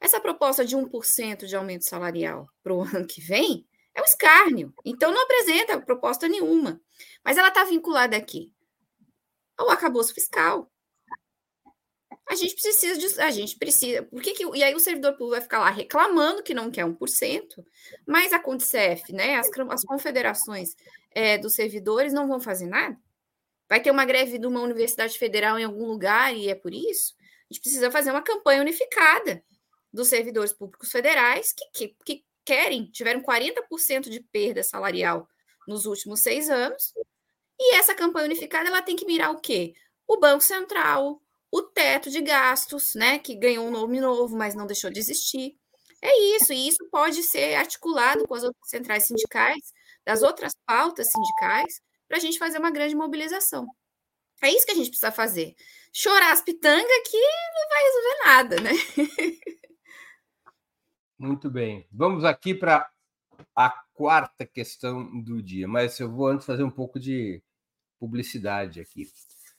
Essa 0.00 0.20
proposta 0.20 0.64
de 0.64 0.76
1% 0.76 1.46
de 1.46 1.54
aumento 1.54 1.84
salarial 1.84 2.48
para 2.64 2.74
o 2.74 2.82
ano 2.82 3.06
que 3.06 3.20
vem 3.20 3.64
é 3.94 4.00
um 4.00 4.04
escárnio. 4.04 4.74
Então, 4.84 5.12
não 5.12 5.22
apresenta 5.22 5.80
proposta 5.80 6.28
nenhuma. 6.28 6.80
Mas 7.24 7.36
ela 7.36 7.48
está 7.48 7.64
vinculada 7.64 8.16
aqui 8.16 8.52
ao 9.56 9.70
arcabouço 9.70 10.12
fiscal. 10.12 10.70
A 12.26 12.34
gente 12.34 12.54
precisa 12.54 12.98
de, 12.98 13.20
a 13.20 13.30
gente 13.30 13.56
precisa, 13.58 14.02
por 14.04 14.22
que, 14.22 14.32
que 14.32 14.44
e 14.56 14.64
aí 14.64 14.74
o 14.74 14.80
servidor 14.80 15.12
público 15.12 15.32
vai 15.32 15.42
ficar 15.42 15.58
lá 15.58 15.68
reclamando 15.68 16.42
que 16.42 16.54
não 16.54 16.70
quer 16.70 16.84
1%, 16.86 17.64
mas 18.06 18.32
a 18.32 18.38
Condicef, 18.38 19.12
né, 19.12 19.36
as, 19.36 19.48
as 19.68 19.84
confederações 19.84 20.74
é, 21.10 21.36
dos 21.36 21.54
servidores 21.54 22.14
não 22.14 22.26
vão 22.26 22.40
fazer 22.40 22.66
nada? 22.66 22.98
Vai 23.68 23.80
ter 23.80 23.90
uma 23.90 24.06
greve 24.06 24.38
de 24.38 24.46
uma 24.46 24.60
universidade 24.62 25.18
federal 25.18 25.58
em 25.58 25.64
algum 25.64 25.84
lugar 25.84 26.34
e 26.34 26.48
é 26.48 26.54
por 26.54 26.72
isso? 26.72 27.14
A 27.50 27.52
gente 27.52 27.60
precisa 27.62 27.90
fazer 27.90 28.10
uma 28.10 28.22
campanha 28.22 28.62
unificada 28.62 29.44
dos 29.92 30.08
servidores 30.08 30.52
públicos 30.52 30.90
federais 30.90 31.52
que, 31.52 31.88
que, 31.88 31.96
que 32.04 32.24
querem, 32.44 32.90
tiveram 32.90 33.22
40% 33.22 34.08
de 34.08 34.20
perda 34.20 34.62
salarial 34.62 35.28
nos 35.66 35.86
últimos 35.86 36.20
seis 36.20 36.50
anos, 36.50 36.92
e 37.58 37.74
essa 37.76 37.94
campanha 37.94 38.26
unificada 38.26 38.68
ela 38.68 38.82
tem 38.82 38.96
que 38.96 39.06
mirar 39.06 39.30
o 39.30 39.40
quê? 39.40 39.74
O 40.06 40.18
Banco 40.18 40.42
Central, 40.42 41.20
o 41.50 41.62
teto 41.62 42.10
de 42.10 42.20
gastos, 42.20 42.94
né, 42.94 43.18
que 43.18 43.34
ganhou 43.34 43.66
um 43.66 43.70
nome 43.70 44.00
novo, 44.00 44.36
mas 44.36 44.54
não 44.54 44.66
deixou 44.66 44.90
de 44.90 44.98
existir. 44.98 45.56
É 46.02 46.36
isso, 46.36 46.52
e 46.52 46.68
isso 46.68 46.86
pode 46.90 47.22
ser 47.22 47.54
articulado 47.54 48.26
com 48.26 48.34
as 48.34 48.42
outras 48.42 48.68
centrais 48.68 49.06
sindicais, 49.06 49.72
das 50.04 50.22
outras 50.22 50.52
pautas 50.66 51.08
sindicais, 51.10 51.80
para 52.06 52.18
a 52.18 52.20
gente 52.20 52.38
fazer 52.38 52.58
uma 52.58 52.70
grande 52.70 52.94
mobilização. 52.94 53.66
É 54.42 54.50
isso 54.50 54.66
que 54.66 54.72
a 54.72 54.74
gente 54.74 54.90
precisa 54.90 55.10
fazer. 55.10 55.54
Chorar 55.92 56.32
as 56.32 56.42
pitangas 56.42 57.08
que 57.08 57.16
não 57.16 57.68
vai 57.68 57.82
resolver 57.84 58.24
nada, 58.24 58.60
né? 58.60 58.70
Muito 61.18 61.50
bem. 61.50 61.86
Vamos 61.92 62.24
aqui 62.24 62.54
para 62.54 62.88
a 63.54 63.70
quarta 63.92 64.44
questão 64.44 65.22
do 65.22 65.42
dia, 65.42 65.68
mas 65.68 65.98
eu 66.00 66.10
vou 66.10 66.28
antes 66.28 66.46
fazer 66.46 66.64
um 66.64 66.70
pouco 66.70 66.98
de 66.98 67.42
publicidade 67.98 68.80
aqui. 68.80 69.06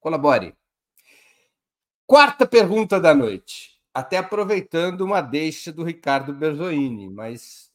Colabore. 0.00 0.54
Quarta 2.06 2.46
pergunta 2.46 3.00
da 3.00 3.14
noite. 3.14 3.80
Até 3.92 4.18
aproveitando 4.18 5.02
uma 5.02 5.20
deixa 5.20 5.72
do 5.72 5.84
Ricardo 5.84 6.32
Berzoini, 6.32 7.08
mas 7.08 7.70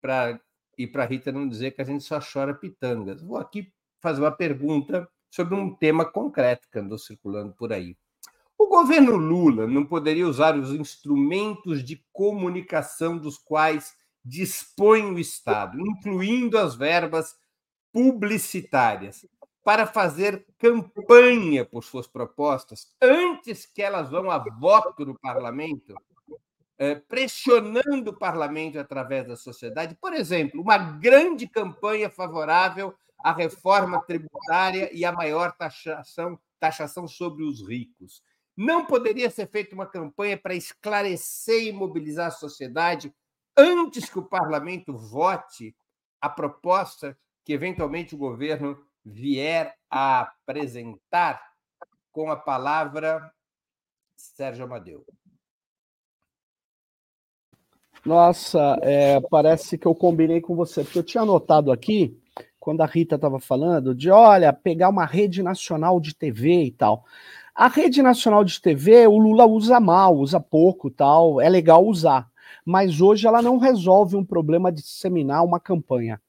para 0.00 0.40
e 0.78 0.86
para 0.86 1.06
Rita 1.06 1.32
não 1.32 1.48
dizer 1.48 1.70
que 1.70 1.80
a 1.80 1.84
gente 1.84 2.04
só 2.04 2.20
chora 2.20 2.54
pitangas. 2.54 3.22
Vou 3.22 3.38
aqui 3.38 3.72
fazer 4.06 4.20
uma 4.20 4.30
pergunta 4.30 5.08
sobre 5.28 5.56
um 5.56 5.74
tema 5.74 6.04
concreto 6.04 6.68
que 6.70 6.78
andou 6.78 6.96
circulando 6.96 7.52
por 7.54 7.72
aí. 7.72 7.96
O 8.56 8.68
governo 8.68 9.16
Lula 9.16 9.66
não 9.66 9.84
poderia 9.84 10.28
usar 10.28 10.56
os 10.56 10.70
instrumentos 10.70 11.82
de 11.82 12.00
comunicação 12.12 13.18
dos 13.18 13.36
quais 13.36 13.96
dispõe 14.24 15.02
o 15.12 15.18
Estado, 15.18 15.76
incluindo 15.80 16.56
as 16.56 16.76
verbas 16.76 17.34
publicitárias, 17.92 19.26
para 19.64 19.88
fazer 19.88 20.46
campanha 20.56 21.64
por 21.64 21.82
suas 21.82 22.06
propostas 22.06 22.94
antes 23.02 23.66
que 23.66 23.82
elas 23.82 24.08
vão 24.08 24.30
a 24.30 24.38
voto 24.38 25.04
no 25.04 25.18
parlamento, 25.18 25.96
eh, 26.78 26.94
pressionando 26.94 28.12
o 28.12 28.16
parlamento 28.16 28.78
através 28.78 29.26
da 29.26 29.34
sociedade. 29.34 29.96
Por 30.00 30.14
exemplo, 30.14 30.62
uma 30.62 30.78
grande 30.78 31.48
campanha 31.48 32.08
favorável 32.08 32.94
à 33.18 33.32
reforma 33.32 34.00
tributária 34.02 34.90
e 34.92 35.04
à 35.04 35.12
maior 35.12 35.56
taxação, 35.56 36.38
taxação 36.58 37.06
sobre 37.06 37.44
os 37.44 37.66
ricos. 37.66 38.22
Não 38.56 38.86
poderia 38.86 39.28
ser 39.30 39.48
feita 39.48 39.74
uma 39.74 39.86
campanha 39.86 40.36
para 40.36 40.54
esclarecer 40.54 41.64
e 41.64 41.72
mobilizar 41.72 42.28
a 42.28 42.30
sociedade 42.30 43.14
antes 43.56 44.08
que 44.08 44.18
o 44.18 44.26
parlamento 44.26 44.96
vote 44.96 45.76
a 46.20 46.28
proposta 46.28 47.18
que 47.44 47.52
eventualmente 47.52 48.14
o 48.14 48.18
governo 48.18 48.76
vier 49.04 49.76
a 49.90 50.22
apresentar 50.22 51.40
com 52.10 52.30
a 52.30 52.36
palavra 52.36 53.32
Sérgio 54.16 54.64
Amadeu. 54.64 55.04
Nossa, 58.04 58.78
é, 58.82 59.20
parece 59.20 59.76
que 59.76 59.86
eu 59.86 59.94
combinei 59.94 60.40
com 60.40 60.54
você, 60.54 60.82
porque 60.82 60.98
eu 60.98 61.04
tinha 61.04 61.22
anotado 61.22 61.70
aqui, 61.72 62.20
quando 62.66 62.80
a 62.80 62.84
Rita 62.86 63.14
estava 63.14 63.38
falando, 63.38 63.94
de 63.94 64.10
olha, 64.10 64.52
pegar 64.52 64.88
uma 64.88 65.04
rede 65.04 65.40
nacional 65.40 66.00
de 66.00 66.12
TV 66.12 66.64
e 66.64 66.72
tal. 66.72 67.04
A 67.54 67.68
rede 67.68 68.02
nacional 68.02 68.42
de 68.42 68.60
TV, 68.60 69.06
o 69.06 69.16
Lula 69.16 69.46
usa 69.46 69.78
mal, 69.78 70.16
usa 70.16 70.40
pouco, 70.40 70.90
tal, 70.90 71.40
é 71.40 71.48
legal 71.48 71.86
usar. 71.86 72.28
Mas 72.64 73.00
hoje 73.00 73.24
ela 73.24 73.40
não 73.40 73.58
resolve 73.58 74.16
um 74.16 74.24
problema 74.24 74.72
de 74.72 74.82
disseminar 74.82 75.44
uma 75.44 75.60
campanha. 75.60 76.20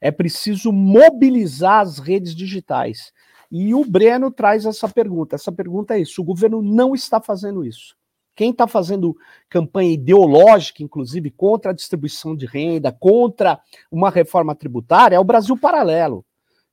É 0.00 0.10
preciso 0.10 0.72
mobilizar 0.72 1.80
as 1.80 1.98
redes 1.98 2.34
digitais. 2.34 3.12
E 3.50 3.74
o 3.74 3.84
Breno 3.84 4.30
traz 4.30 4.64
essa 4.64 4.88
pergunta. 4.88 5.34
Essa 5.34 5.52
pergunta 5.52 5.94
é 5.94 6.00
isso: 6.00 6.22
o 6.22 6.24
governo 6.24 6.62
não 6.62 6.94
está 6.94 7.20
fazendo 7.20 7.62
isso. 7.66 7.94
Quem 8.34 8.50
está 8.50 8.66
fazendo 8.66 9.16
campanha 9.48 9.92
ideológica, 9.92 10.82
inclusive, 10.82 11.30
contra 11.30 11.70
a 11.70 11.74
distribuição 11.74 12.34
de 12.34 12.46
renda, 12.46 12.90
contra 12.90 13.60
uma 13.90 14.10
reforma 14.10 14.54
tributária, 14.54 15.16
é 15.16 15.20
o 15.20 15.24
Brasil 15.24 15.56
Paralelo. 15.58 16.24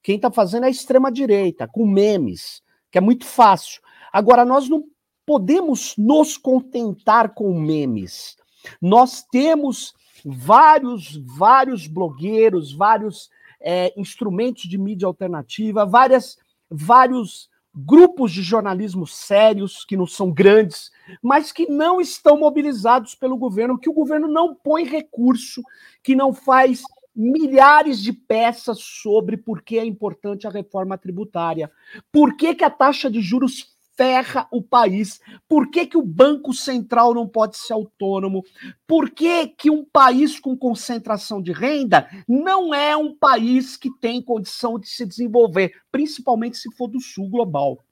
Quem 0.01 0.15
está 0.15 0.31
fazendo 0.31 0.63
é 0.63 0.67
a 0.67 0.71
extrema-direita, 0.71 1.67
com 1.67 1.85
memes, 1.85 2.63
que 2.89 2.97
é 2.97 3.01
muito 3.01 3.25
fácil. 3.25 3.81
Agora, 4.11 4.45
nós 4.45 4.69
não 4.69 4.85
podemos 5.25 5.95
nos 5.97 6.37
contentar 6.37 7.33
com 7.33 7.53
memes. 7.59 8.37
Nós 8.81 9.21
temos 9.21 9.93
vários, 10.25 11.17
vários 11.37 11.87
blogueiros, 11.87 12.73
vários 12.73 13.29
é, 13.61 13.93
instrumentos 13.99 14.63
de 14.63 14.77
mídia 14.77 15.05
alternativa, 15.05 15.85
várias, 15.85 16.37
vários 16.69 17.49
grupos 17.85 18.31
de 18.31 18.41
jornalismo 18.41 19.07
sérios, 19.07 19.85
que 19.85 19.95
não 19.95 20.05
são 20.05 20.31
grandes, 20.31 20.91
mas 21.21 21.51
que 21.51 21.69
não 21.69 22.01
estão 22.01 22.37
mobilizados 22.37 23.15
pelo 23.15 23.37
governo, 23.37 23.77
que 23.77 23.89
o 23.89 23.93
governo 23.93 24.27
não 24.27 24.53
põe 24.53 24.83
recurso, 24.83 25.61
que 26.03 26.15
não 26.15 26.33
faz 26.33 26.81
milhares 27.15 28.01
de 28.01 28.13
peças 28.13 28.79
sobre 28.79 29.37
por 29.37 29.61
que 29.61 29.77
é 29.77 29.85
importante 29.85 30.47
a 30.47 30.49
reforma 30.49 30.97
tributária, 30.97 31.71
por 32.11 32.35
que, 32.35 32.55
que 32.55 32.63
a 32.63 32.69
taxa 32.69 33.09
de 33.09 33.21
juros 33.21 33.77
ferra 33.99 34.47
o 34.49 34.61
país. 34.61 35.19
Por 35.45 35.69
que, 35.69 35.85
que 35.85 35.97
o 35.97 36.01
Banco 36.01 36.53
Central 36.53 37.13
não 37.13 37.27
pode 37.27 37.57
ser 37.57 37.73
autônomo? 37.73 38.45
Por 38.87 39.09
que, 39.09 39.47
que 39.47 39.69
um 39.69 39.83
país 39.83 40.39
com 40.39 40.55
concentração 40.55 41.41
de 41.41 41.51
renda 41.51 42.07
não 42.25 42.73
é 42.73 42.95
um 42.95 43.13
país 43.13 43.75
que 43.75 43.89
tem 43.99 44.21
condição 44.21 44.79
de 44.79 44.87
se 44.87 45.05
desenvolver, 45.05 45.73
principalmente 45.91 46.57
se 46.57 46.73
for 46.77 46.87
do 46.87 47.01
sul 47.01 47.29
global? 47.29 47.83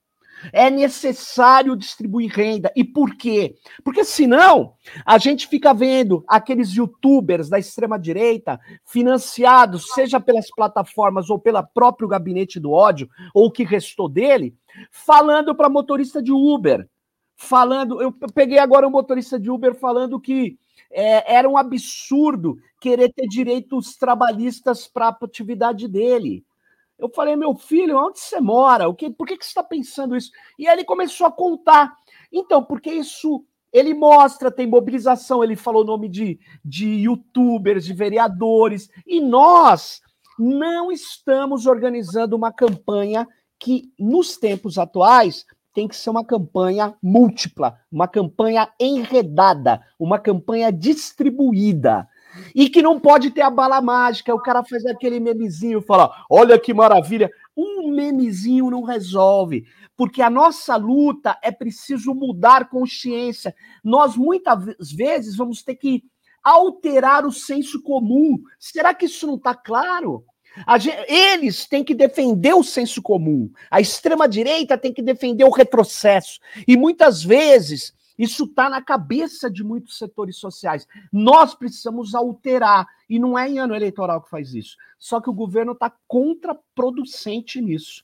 É 0.51 0.69
necessário 0.69 1.75
distribuir 1.75 2.31
renda. 2.31 2.71
E 2.75 2.83
por 2.83 3.15
quê? 3.15 3.55
Porque 3.83 4.03
senão 4.03 4.73
a 5.05 5.17
gente 5.17 5.47
fica 5.47 5.73
vendo 5.73 6.23
aqueles 6.27 6.71
youtubers 6.71 7.49
da 7.49 7.59
extrema-direita 7.59 8.59
financiados, 8.85 9.91
seja 9.93 10.19
pelas 10.19 10.49
plataformas 10.49 11.29
ou 11.29 11.39
pelo 11.39 11.65
próprio 11.73 12.07
gabinete 12.07 12.59
do 12.59 12.71
ódio, 12.71 13.09
ou 13.33 13.47
o 13.47 13.51
que 13.51 13.63
restou 13.63 14.07
dele, 14.07 14.55
falando 14.91 15.55
para 15.55 15.69
motorista 15.69 16.21
de 16.21 16.31
Uber. 16.31 16.87
Falando, 17.35 18.01
eu 18.01 18.11
peguei 18.33 18.57
agora 18.57 18.87
um 18.87 18.91
motorista 18.91 19.39
de 19.39 19.51
Uber 19.51 19.75
falando 19.75 20.19
que 20.19 20.57
é, 20.91 21.35
era 21.35 21.47
um 21.47 21.57
absurdo 21.57 22.57
querer 22.79 23.11
ter 23.13 23.27
direitos 23.27 23.95
trabalhistas 23.95 24.87
para 24.87 25.07
a 25.07 25.17
atividade 25.21 25.87
dele. 25.87 26.43
Eu 26.97 27.09
falei, 27.09 27.35
meu 27.35 27.53
filho, 27.55 27.97
onde 27.97 28.19
você 28.19 28.41
mora? 28.41 28.89
O 28.89 28.95
que, 28.95 29.09
por 29.09 29.27
que, 29.27 29.37
que 29.37 29.45
você 29.45 29.49
está 29.49 29.63
pensando 29.63 30.15
isso? 30.15 30.31
E 30.57 30.67
aí 30.67 30.75
ele 30.75 30.83
começou 30.83 31.27
a 31.27 31.31
contar. 31.31 31.95
Então, 32.31 32.63
porque 32.63 32.91
isso 32.91 33.45
ele 33.71 33.93
mostra, 33.93 34.51
tem 34.51 34.65
mobilização, 34.65 35.43
ele 35.43 35.55
falou 35.55 35.83
o 35.83 35.85
nome 35.85 36.09
de, 36.09 36.39
de 36.63 36.87
youtubers, 36.87 37.85
de 37.85 37.93
vereadores, 37.93 38.89
e 39.05 39.19
nós 39.21 40.01
não 40.39 40.91
estamos 40.91 41.65
organizando 41.65 42.35
uma 42.35 42.51
campanha 42.51 43.27
que, 43.59 43.91
nos 43.99 44.37
tempos 44.37 44.77
atuais, 44.77 45.45
tem 45.73 45.87
que 45.87 45.95
ser 45.95 46.09
uma 46.09 46.25
campanha 46.25 46.95
múltipla, 47.01 47.79
uma 47.91 48.07
campanha 48.07 48.67
enredada, 48.79 49.81
uma 49.99 50.17
campanha 50.17 50.71
distribuída. 50.71 52.07
E 52.55 52.69
que 52.69 52.81
não 52.81 52.99
pode 52.99 53.31
ter 53.31 53.41
a 53.41 53.49
bala 53.49 53.81
mágica, 53.81 54.33
o 54.33 54.41
cara 54.41 54.63
faz 54.63 54.85
aquele 54.85 55.19
memezinho, 55.19 55.81
fala: 55.81 56.11
olha 56.29 56.59
que 56.59 56.73
maravilha. 56.73 57.29
Um 57.55 57.89
memezinho 57.91 58.69
não 58.69 58.83
resolve, 58.83 59.65
porque 59.95 60.21
a 60.21 60.29
nossa 60.29 60.75
luta 60.75 61.37
é 61.41 61.51
preciso 61.51 62.13
mudar 62.13 62.69
consciência. 62.69 63.55
Nós 63.83 64.15
muitas 64.15 64.91
vezes 64.91 65.35
vamos 65.35 65.63
ter 65.63 65.75
que 65.75 66.03
alterar 66.43 67.25
o 67.25 67.31
senso 67.31 67.81
comum. 67.81 68.37
Será 68.59 68.93
que 68.93 69.05
isso 69.05 69.25
não 69.25 69.35
está 69.35 69.53
claro? 69.53 70.23
Gente, 70.79 71.11
eles 71.11 71.67
têm 71.67 71.83
que 71.83 71.93
defender 71.93 72.53
o 72.53 72.63
senso 72.63 73.01
comum. 73.01 73.51
A 73.69 73.81
extrema-direita 73.81 74.77
tem 74.77 74.93
que 74.93 75.01
defender 75.01 75.43
o 75.43 75.51
retrocesso. 75.51 76.39
E 76.67 76.77
muitas 76.77 77.23
vezes 77.23 77.93
Isso 78.17 78.45
está 78.45 78.69
na 78.69 78.81
cabeça 78.81 79.49
de 79.49 79.63
muitos 79.63 79.97
setores 79.97 80.37
sociais. 80.37 80.87
Nós 81.11 81.53
precisamos 81.53 82.15
alterar, 82.15 82.87
e 83.07 83.19
não 83.19 83.37
é 83.37 83.47
em 83.47 83.59
ano 83.59 83.75
eleitoral 83.75 84.21
que 84.21 84.29
faz 84.29 84.53
isso. 84.53 84.75
Só 84.97 85.21
que 85.21 85.29
o 85.29 85.33
governo 85.33 85.73
está 85.73 85.93
contraproducente 86.07 87.61
nisso, 87.61 88.03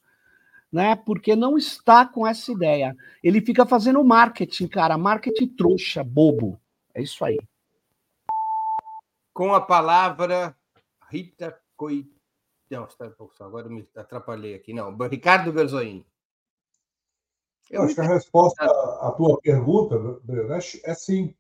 né? 0.72 0.96
Porque 0.96 1.36
não 1.36 1.58
está 1.58 2.06
com 2.06 2.28
essa 2.28 2.52
ideia. 2.52 2.96
Ele 3.24 3.42
fica 3.42 3.66
fazendo 3.66 4.04
marketing, 4.04 4.68
cara, 4.68 4.98
marketing 4.98 5.48
trouxa, 5.48 6.04
bobo. 6.04 6.60
É 6.94 7.02
isso 7.02 7.26
aí. 7.26 7.40
Com 9.34 9.54
a 9.54 9.62
palavra, 9.62 10.56
Rita 11.10 11.60
Coit. 11.76 12.12
Não, 12.70 12.88
agora 13.40 13.70
me 13.70 13.88
atrapalhei 13.96 14.56
aqui. 14.56 14.74
Não, 14.74 14.96
Ricardo 14.98 15.52
Berzoini. 15.52 16.06
Eu 17.70 17.84
acho 17.84 17.96
que 17.96 18.02
a 18.02 18.08
resposta 18.08 18.64
à 18.64 19.12
tua 19.12 19.40
pergunta, 19.42 19.98
Breno, 20.24 20.54
é, 20.54 20.60
é 20.84 20.94
sim. 20.94 21.34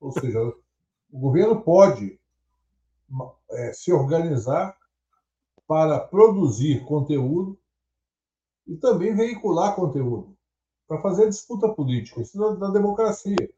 Ou 0.00 0.12
seja, 0.12 0.40
o 1.10 1.18
governo 1.18 1.60
pode 1.60 2.18
é, 3.50 3.72
se 3.72 3.92
organizar 3.92 4.76
para 5.66 5.98
produzir 5.98 6.84
conteúdo 6.84 7.58
e 8.66 8.76
também 8.76 9.14
veicular 9.14 9.74
conteúdo, 9.74 10.36
para 10.86 11.00
fazer 11.00 11.28
disputa 11.28 11.68
política. 11.68 12.20
Isso 12.20 12.42
é 12.44 12.56
da 12.56 12.70
democracia. 12.70 13.50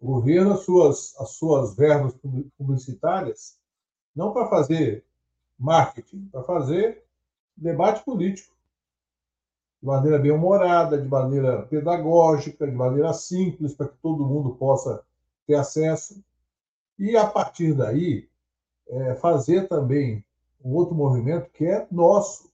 O 0.00 0.06
governo, 0.06 0.54
as 0.54 0.64
suas, 0.64 1.16
as 1.20 1.30
suas 1.30 1.76
verbas 1.76 2.14
publicitárias, 2.58 3.56
não 4.14 4.32
para 4.32 4.48
fazer 4.48 5.04
marketing, 5.58 6.28
para 6.32 6.42
fazer 6.42 7.04
debate 7.56 8.04
político 8.04 8.52
de 9.82 9.86
maneira 9.86 10.16
bem 10.16 10.30
humorada, 10.30 10.96
de 10.96 11.08
maneira 11.08 11.62
pedagógica, 11.62 12.64
de 12.64 12.72
maneira 12.72 13.12
simples, 13.12 13.74
para 13.74 13.88
que 13.88 13.96
todo 13.96 14.24
mundo 14.24 14.54
possa 14.54 15.02
ter 15.44 15.56
acesso. 15.56 16.22
E, 16.96 17.16
a 17.16 17.26
partir 17.26 17.74
daí, 17.74 18.28
é, 18.88 19.16
fazer 19.16 19.66
também 19.66 20.24
um 20.64 20.72
outro 20.76 20.94
movimento 20.94 21.50
que 21.50 21.66
é 21.66 21.84
nosso, 21.90 22.48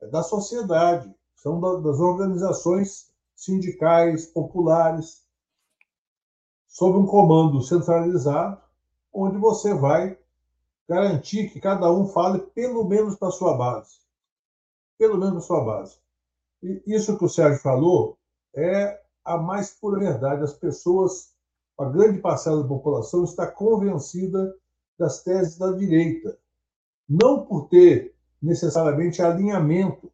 é 0.00 0.06
da 0.06 0.22
sociedade, 0.22 1.14
são 1.36 1.60
da, 1.60 1.74
das 1.80 2.00
organizações 2.00 3.12
sindicais, 3.36 4.24
populares, 4.24 5.22
sob 6.66 6.96
um 6.96 7.04
comando 7.04 7.60
centralizado, 7.60 8.58
onde 9.12 9.36
você 9.36 9.74
vai 9.74 10.16
garantir 10.88 11.50
que 11.50 11.60
cada 11.60 11.92
um 11.92 12.06
fale 12.06 12.38
pelo 12.38 12.84
menos 12.84 13.16
para 13.16 13.30
sua 13.30 13.54
base. 13.54 13.98
Pelo 14.96 15.18
menos 15.18 15.32
para 15.34 15.42
sua 15.42 15.64
base. 15.64 16.03
E 16.64 16.82
isso 16.86 17.18
que 17.18 17.24
o 17.26 17.28
Sérgio 17.28 17.60
falou 17.60 18.16
é 18.56 18.98
a 19.22 19.36
mais 19.36 19.72
pura 19.72 19.98
verdade. 20.00 20.42
As 20.42 20.54
pessoas, 20.54 21.34
a 21.78 21.84
grande 21.84 22.20
parcela 22.20 22.62
da 22.62 22.68
população, 22.68 23.22
está 23.22 23.46
convencida 23.46 24.56
das 24.98 25.22
teses 25.22 25.58
da 25.58 25.72
direita. 25.72 26.38
Não 27.06 27.44
por 27.44 27.68
ter 27.68 28.14
necessariamente 28.40 29.20
alinhamento, 29.20 30.10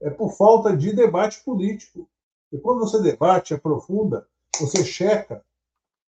é 0.00 0.08
por 0.08 0.32
falta 0.32 0.74
de 0.74 0.94
debate 0.94 1.44
político. 1.44 2.08
E 2.50 2.56
quando 2.56 2.80
você 2.80 3.02
debate, 3.02 3.52
aprofunda, 3.52 4.26
você 4.58 4.82
checa 4.82 5.44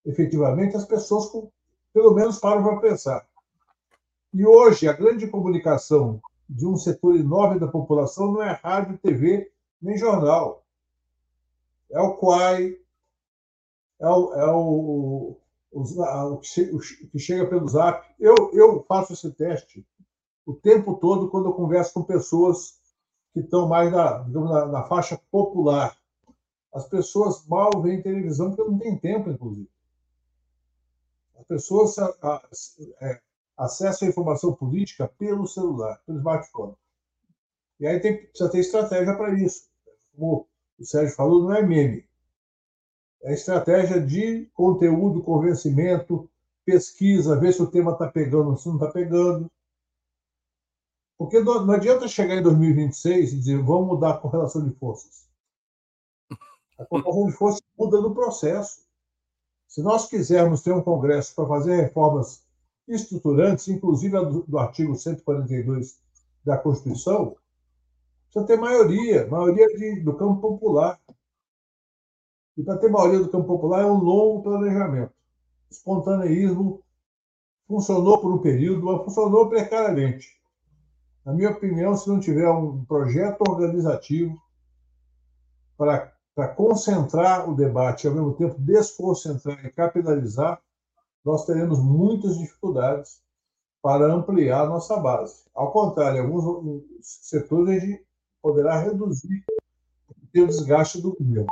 efetivamente 0.04 0.76
as 0.76 0.84
pessoas, 0.84 1.26
com, 1.26 1.50
pelo 1.94 2.12
menos 2.12 2.38
param 2.38 2.62
para 2.62 2.80
pensar. 2.80 3.26
E 4.34 4.44
hoje, 4.44 4.86
a 4.86 4.92
grande 4.92 5.26
comunicação 5.26 6.20
de 6.46 6.66
um 6.66 6.76
setor 6.76 7.16
enorme 7.16 7.58
da 7.58 7.66
população 7.66 8.32
não 8.32 8.42
é 8.42 8.52
rádio, 8.52 8.98
TV 8.98 9.53
nem 9.84 9.98
jornal. 9.98 10.64
É 11.90 12.00
o 12.00 12.16
Quai, 12.16 12.78
é 14.00 14.08
o, 14.08 14.34
é 14.34 14.50
o, 14.50 15.36
o, 15.72 16.40
que 17.12 17.18
chega 17.18 17.46
pelo 17.46 17.68
zap. 17.68 18.04
Eu, 18.18 18.34
eu 18.52 18.82
faço 18.88 19.12
esse 19.12 19.30
teste 19.32 19.86
o 20.46 20.54
tempo 20.54 20.96
todo 20.96 21.30
quando 21.30 21.46
eu 21.46 21.54
converso 21.54 21.94
com 21.94 22.02
pessoas 22.02 22.80
que 23.32 23.40
estão 23.40 23.68
mais 23.68 23.92
na, 23.92 24.24
na, 24.28 24.66
na 24.66 24.82
faixa 24.84 25.20
popular. 25.30 25.96
As 26.72 26.88
pessoas 26.88 27.46
mal 27.46 27.70
veem 27.80 28.02
televisão 28.02 28.50
porque 28.50 28.70
não 28.70 28.78
tem 28.78 28.98
tempo, 28.98 29.30
inclusive. 29.30 29.70
As 31.38 31.44
pessoas 31.46 31.96
a, 31.98 32.06
a, 32.22 32.42
é, 33.00 33.20
acessam 33.56 34.08
a 34.08 34.10
informação 34.10 34.52
política 34.54 35.06
pelo 35.18 35.46
celular, 35.46 36.00
pelo 36.04 36.18
smartphone. 36.18 36.74
E 37.78 37.86
aí 37.86 38.00
tem, 38.00 38.26
precisa 38.26 38.50
ter 38.50 38.58
estratégia 38.58 39.16
para 39.16 39.34
isso 39.34 39.68
como 40.14 40.48
o 40.78 40.84
Sérgio 40.84 41.14
falou, 41.14 41.42
não 41.42 41.54
é 41.54 41.62
meme. 41.62 42.04
É 43.22 43.32
estratégia 43.32 44.00
de 44.00 44.46
conteúdo, 44.54 45.22
convencimento, 45.22 46.28
pesquisa, 46.64 47.38
ver 47.38 47.52
se 47.52 47.62
o 47.62 47.70
tema 47.70 47.92
está 47.92 48.08
pegando 48.08 48.56
se 48.56 48.68
não 48.68 48.76
está 48.76 48.90
pegando. 48.90 49.50
Porque 51.16 51.40
não, 51.40 51.70
adianta 51.70 52.08
chegar 52.08 52.36
em 52.36 52.42
2026 52.42 53.32
e 53.32 53.36
dizer 53.36 53.62
vamos 53.62 53.86
mudar 53.86 54.10
a 54.10 54.18
correlação 54.18 54.66
de 54.68 54.74
forças. 54.74 55.28
A 56.78 56.84
correlação 56.84 57.26
de 57.26 57.32
forças 57.32 57.62
muda 57.78 58.00
no 58.00 58.14
processo. 58.14 58.82
Se 59.68 59.82
nós 59.82 60.06
quisermos 60.06 60.62
ter 60.62 60.72
um 60.72 60.82
Congresso 60.82 61.34
para 61.34 61.48
fazer 61.48 61.76
reformas 61.80 62.44
estruturantes, 62.86 63.68
inclusive 63.68 64.18
do, 64.26 64.42
do 64.42 64.58
artigo 64.58 64.94
142 64.94 65.98
da 66.44 66.58
Constituição, 66.58 67.36
precisa 68.34 68.46
ter 68.46 68.56
maioria, 68.56 69.26
maioria 69.28 69.66
de, 69.68 70.00
do 70.00 70.16
campo 70.16 70.40
popular. 70.40 70.98
E 72.56 72.62
para 72.62 72.78
ter 72.78 72.90
maioria 72.90 73.20
do 73.20 73.28
campo 73.28 73.46
popular 73.46 73.82
é 73.82 73.86
um 73.86 73.98
longo 73.98 74.42
planejamento. 74.42 75.12
Espontaneísmo 75.70 76.82
funcionou 77.66 78.20
por 78.20 78.32
um 78.32 78.38
período, 78.38 78.84
mas 78.84 79.04
funcionou 79.04 79.48
precariamente. 79.48 80.28
Na 81.24 81.32
minha 81.32 81.50
opinião, 81.50 81.96
se 81.96 82.08
não 82.08 82.20
tiver 82.20 82.48
um 82.50 82.84
projeto 82.84 83.42
organizativo 83.48 84.36
para, 85.76 86.12
para 86.34 86.48
concentrar 86.48 87.48
o 87.48 87.54
debate 87.54 88.04
e, 88.04 88.08
ao 88.08 88.14
mesmo 88.14 88.34
tempo, 88.34 88.56
desconcentrar 88.58 89.64
e 89.64 89.72
capitalizar, 89.72 90.60
nós 91.24 91.46
teremos 91.46 91.82
muitas 91.82 92.38
dificuldades 92.38 93.22
para 93.80 94.12
ampliar 94.12 94.64
a 94.64 94.68
nossa 94.68 94.96
base. 94.98 95.44
Ao 95.54 95.72
contrário, 95.72 96.18
em 96.18 96.20
alguns 96.20 96.84
setores 97.00 97.82
a 97.82 97.86
gente 97.86 98.03
poderá 98.44 98.78
reduzir 98.78 99.42
o 100.36 100.46
desgaste 100.46 101.00
do 101.00 101.16
governo. 101.16 101.46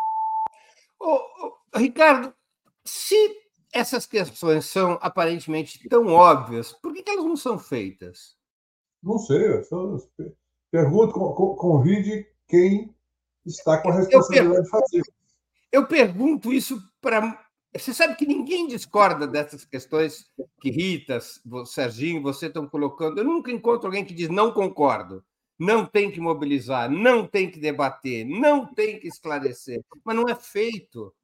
Ricardo, 1.74 2.34
se 2.84 3.16
essas 3.72 4.04
questões 4.04 4.66
são 4.66 4.98
aparentemente 5.00 5.88
tão 5.88 6.08
óbvias, 6.08 6.74
por 6.74 6.92
que, 6.92 7.02
elas 7.08 7.24
não 7.24 7.36
são 7.36 7.58
feitas? 7.58 8.36
Não 9.02 9.16
sei. 9.16 9.64
Só 9.64 9.96
pergunto, 10.70 11.14
convide 11.56 12.26
quem 12.46 12.94
está 13.46 13.80
com 13.80 13.88
a 13.88 13.94
responsabilidade 13.94 14.64
de 14.64 14.68
fazer. 14.68 15.02
Eu 15.72 15.86
pergunto 15.86 16.52
isso 16.52 16.78
para. 17.00 17.42
Você 17.74 17.94
sabe 17.94 18.16
que 18.16 18.26
ninguém 18.26 18.68
discorda 18.68 19.26
dessas 19.26 19.64
questões 19.64 20.26
que 20.60 20.70
Rita, 20.70 21.18
Serginho, 21.64 22.22
você 22.22 22.48
estão 22.48 22.68
colocando. 22.68 23.16
Eu 23.16 23.24
nunca 23.24 23.50
encontro 23.50 23.86
alguém 23.86 24.04
que 24.04 24.12
diz 24.12 24.28
não 24.28 24.52
concordo 24.52 25.24
não 25.58 25.86
tem 25.86 26.10
que 26.10 26.20
mobilizar, 26.20 26.90
não 26.90 27.26
tem 27.26 27.50
que 27.50 27.58
debater, 27.58 28.24
não 28.24 28.66
tem 28.66 28.98
que 28.98 29.06
esclarecer, 29.06 29.84
mas 30.04 30.16
não 30.16 30.28
é 30.28 30.34
feito. 30.34 31.14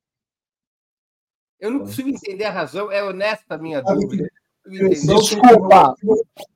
Eu 1.59 1.71
não 1.71 1.81
consigo 1.81 2.09
entender 2.09 2.45
a 2.45 2.53
razão, 2.53 2.91
é 2.91 3.03
honesta 3.03 3.55
a 3.55 3.59
minha 3.59 3.83
dúvida. 3.83 4.29
Desculpa, 4.67 5.95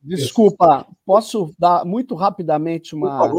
desculpa, 0.03 0.87
posso 1.05 1.55
dar 1.59 1.85
muito 1.85 2.15
rapidamente 2.15 2.95
uma. 2.95 3.31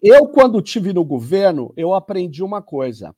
Eu, 0.00 0.28
quando 0.28 0.60
tive 0.60 0.92
no 0.92 1.04
governo, 1.04 1.72
eu 1.76 1.94
aprendi 1.94 2.42
uma 2.42 2.60
coisa. 2.60 3.14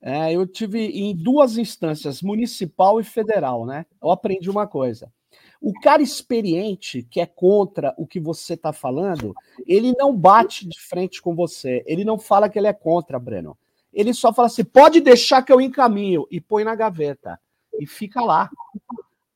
É, 0.00 0.32
eu 0.32 0.46
tive 0.46 0.86
em 0.86 1.16
duas 1.16 1.58
instâncias, 1.58 2.22
municipal 2.22 3.00
e 3.00 3.04
federal, 3.04 3.66
né? 3.66 3.84
Eu 4.00 4.10
aprendi 4.10 4.48
uma 4.48 4.66
coisa. 4.66 5.12
O 5.60 5.72
cara 5.80 6.02
experiente, 6.02 7.02
que 7.02 7.20
é 7.20 7.26
contra 7.26 7.94
o 7.96 8.06
que 8.06 8.20
você 8.20 8.54
está 8.54 8.72
falando, 8.72 9.34
ele 9.66 9.92
não 9.96 10.14
bate 10.14 10.66
de 10.66 10.80
frente 10.80 11.20
com 11.20 11.34
você. 11.34 11.82
Ele 11.86 12.04
não 12.04 12.18
fala 12.18 12.48
que 12.48 12.58
ele 12.58 12.66
é 12.66 12.72
contra, 12.72 13.18
Breno. 13.18 13.56
Ele 13.92 14.12
só 14.12 14.32
fala 14.32 14.46
assim: 14.46 14.64
pode 14.64 15.00
deixar 15.00 15.42
que 15.42 15.52
eu 15.52 15.60
encaminho 15.60 16.26
e 16.30 16.40
põe 16.40 16.64
na 16.64 16.74
gaveta. 16.74 17.40
E 17.78 17.86
fica 17.86 18.20
lá. 18.20 18.50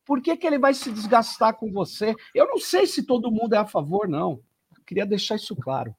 Por 0.04 0.20
que, 0.20 0.36
que 0.36 0.46
ele 0.46 0.58
vai 0.58 0.74
se 0.74 0.90
desgastar 0.90 1.54
com 1.54 1.72
você? 1.72 2.14
Eu 2.34 2.46
não 2.46 2.58
sei 2.58 2.86
se 2.86 3.04
todo 3.04 3.30
mundo 3.30 3.54
é 3.54 3.58
a 3.58 3.66
favor, 3.66 4.08
não. 4.08 4.40
Eu 4.76 4.82
queria 4.84 5.06
deixar 5.06 5.36
isso 5.36 5.54
claro. 5.54 5.94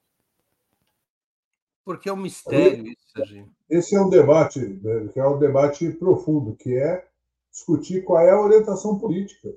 Porque 1.84 2.08
é 2.08 2.12
um 2.12 2.16
mistério 2.16 2.86
isso, 2.86 3.02
Serginho. 3.12 3.50
Esse 3.68 3.96
é 3.96 4.00
um 4.00 4.08
debate, 4.08 4.60
né, 4.60 5.08
que 5.12 5.18
é 5.18 5.26
um 5.26 5.38
debate 5.38 5.90
profundo, 5.92 6.54
que 6.54 6.76
é 6.76 7.04
discutir 7.50 8.04
qual 8.04 8.20
é 8.20 8.30
a 8.30 8.40
orientação 8.40 8.98
política 8.98 9.52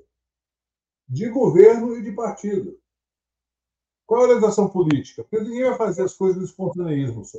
de 1.08 1.28
governo 1.28 1.96
e 1.96 2.02
de 2.02 2.12
partido. 2.12 2.78
Qual 4.06 4.20
a 4.20 4.24
orientação 4.24 4.68
política? 4.68 5.24
Porque 5.24 5.44
ninguém 5.44 5.64
vai 5.64 5.76
fazer 5.76 6.02
as 6.02 6.14
coisas 6.14 6.38
do 6.38 6.44
espontaneísmo 6.44 7.24
só. 7.24 7.38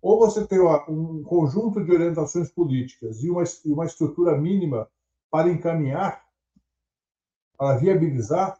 ou 0.00 0.18
você 0.18 0.46
tem 0.46 0.58
um 0.60 1.22
conjunto 1.22 1.84
de 1.84 1.92
orientações 1.92 2.50
políticas 2.50 3.22
e 3.22 3.30
uma, 3.30 3.44
e 3.64 3.72
uma 3.72 3.84
estrutura 3.84 4.36
mínima 4.36 4.88
para 5.30 5.50
encaminhar, 5.50 6.24
para 7.56 7.76
viabilizar, 7.76 8.58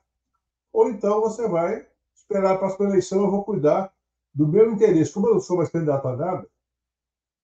ou 0.73 0.91
então 0.91 1.21
você 1.21 1.49
vai 1.49 1.87
esperar 2.15 2.55
a 2.55 2.59
próxima 2.59 2.91
eleição, 2.91 3.23
eu 3.23 3.31
vou 3.31 3.45
cuidar 3.45 3.93
do 4.35 4.47
meu 4.47 4.71
interesse. 4.71 5.13
Como 5.13 5.29
eu 5.29 5.35
não 5.35 5.41
sou 5.41 5.57
mais 5.57 5.71
candidato 5.71 6.07
a 6.09 6.17
nada. 6.17 6.51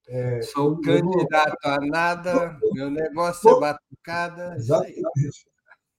É, 0.07 0.43
sou 0.43 0.79
candidato 0.83 1.65
a 1.65 1.79
nada, 1.81 2.59
meu 2.73 2.91
negócio 2.91 3.49
é 3.49 3.61
batucada. 3.61 4.55
Exatamente. 4.57 5.54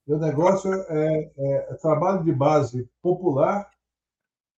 Meu 0.08 0.20
negócio 0.20 0.72
é, 0.74 1.32
é, 1.36 1.68
é 1.72 1.74
trabalho 1.76 2.24
de 2.24 2.32
base 2.32 2.88
popular 3.02 3.70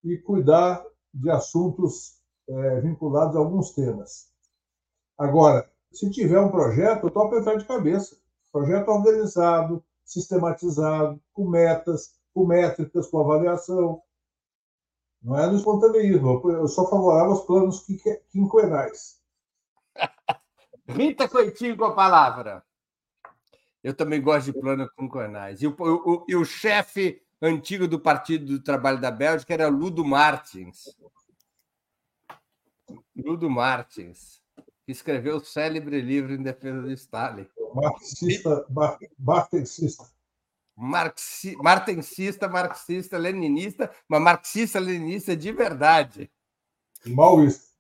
e 0.04 0.18
cuidar 0.18 0.84
de 1.14 1.30
assuntos 1.30 2.18
é, 2.50 2.82
vinculados 2.82 3.36
a 3.36 3.40
alguns 3.40 3.72
temas. 3.72 4.28
Agora, 5.18 5.70
se 5.92 6.10
tiver 6.12 6.40
um 6.40 6.52
projeto, 6.52 7.04
eu 7.04 7.08
estou 7.08 7.38
entrar 7.38 7.56
de 7.56 7.66
cabeça. 7.66 8.18
Projeto 8.52 8.90
organizado, 8.90 9.84
sistematizado, 10.04 11.20
com 11.34 11.48
metas, 11.48 12.16
com 12.34 12.46
métricas, 12.46 13.08
com 13.08 13.20
avaliação. 13.20 14.02
Não 15.22 15.38
é 15.38 15.48
no 15.48 15.56
espontaneísmo. 15.56 16.42
Eu 16.52 16.68
sou 16.68 16.90
favorável 16.90 17.32
aos 17.32 17.46
planos 17.46 17.86
quinquenais. 18.32 19.20
Rita 20.88 21.28
Coitinho 21.28 21.78
com 21.78 21.86
a 21.86 21.96
palavra. 21.96 22.67
Eu 23.88 23.94
também 23.94 24.22
gosto 24.22 24.52
de 24.52 24.60
plano 24.60 24.92
quinquenais. 24.98 25.62
E 25.62 25.68
o, 25.68 25.74
o, 25.80 26.26
o, 26.30 26.42
o 26.42 26.44
chefe 26.44 27.22
antigo 27.42 27.88
do 27.88 27.98
Partido 27.98 28.46
do 28.46 28.62
Trabalho 28.62 29.00
da 29.00 29.10
Bélgica 29.10 29.54
era 29.54 29.70
Ludo 29.70 30.04
Martins. 30.04 30.94
Ludo 33.16 33.50
Martins, 33.50 34.42
que 34.86 34.92
escreveu 34.92 35.38
o 35.38 35.40
célebre 35.40 36.02
livro 36.02 36.34
em 36.34 36.44
defesa 36.44 36.82
do 36.82 36.92
Stalin. 36.92 37.48
Marxista, 37.74 38.66
mar, 38.70 38.98
marxista. 39.18 40.04
Marxi, 40.76 41.56
marxista, 41.56 42.50
marxista, 42.50 43.18
leninista, 43.18 43.90
mas 44.06 44.22
marxista-leninista 44.22 45.34
de 45.34 45.54
verdade. 45.54 46.30
E 47.06 47.10
maoísta. 47.10 47.72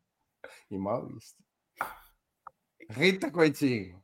E 0.72 0.78
maoísta. 0.78 1.44
Rita 2.90 3.30
Coitinho. 3.30 4.02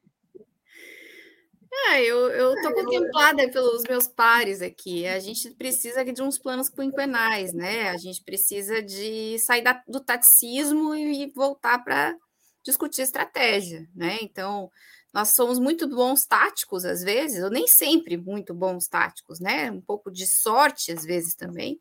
Ah, 1.76 2.02
eu 2.02 2.54
estou 2.56 2.74
contemplada 2.74 3.50
pelos 3.52 3.84
meus 3.84 4.08
pares 4.08 4.62
aqui. 4.62 5.06
A 5.08 5.20
gente 5.20 5.50
precisa 5.52 6.04
de 6.06 6.22
uns 6.22 6.38
planos 6.38 6.70
quinquenais, 6.70 7.54
né? 7.54 7.90
A 7.90 7.98
gente 7.98 8.24
precisa 8.24 8.82
de 8.82 9.38
sair 9.40 9.62
da, 9.64 9.82
do 9.88 10.00
taticismo 10.00 10.96
e 10.96 11.32
voltar 11.36 11.84
para 11.84 12.16
discutir 12.64 13.02
estratégia, 13.02 13.88
né? 13.96 14.18
Então, 14.22 14.70
nós 15.14 15.30
somos 15.36 15.60
muito 15.60 15.88
bons 15.88 16.26
táticos 16.26 16.86
às 16.86 17.02
vezes, 17.04 17.44
ou 17.44 17.50
nem 17.50 17.68
sempre 17.68 18.18
muito 18.18 18.54
bons 18.54 18.88
táticos, 18.88 19.40
né? 19.40 19.72
Um 19.72 19.82
pouco 19.82 20.12
de 20.12 20.26
sorte 20.28 20.92
às 20.92 21.04
vezes 21.04 21.36
também, 21.36 21.80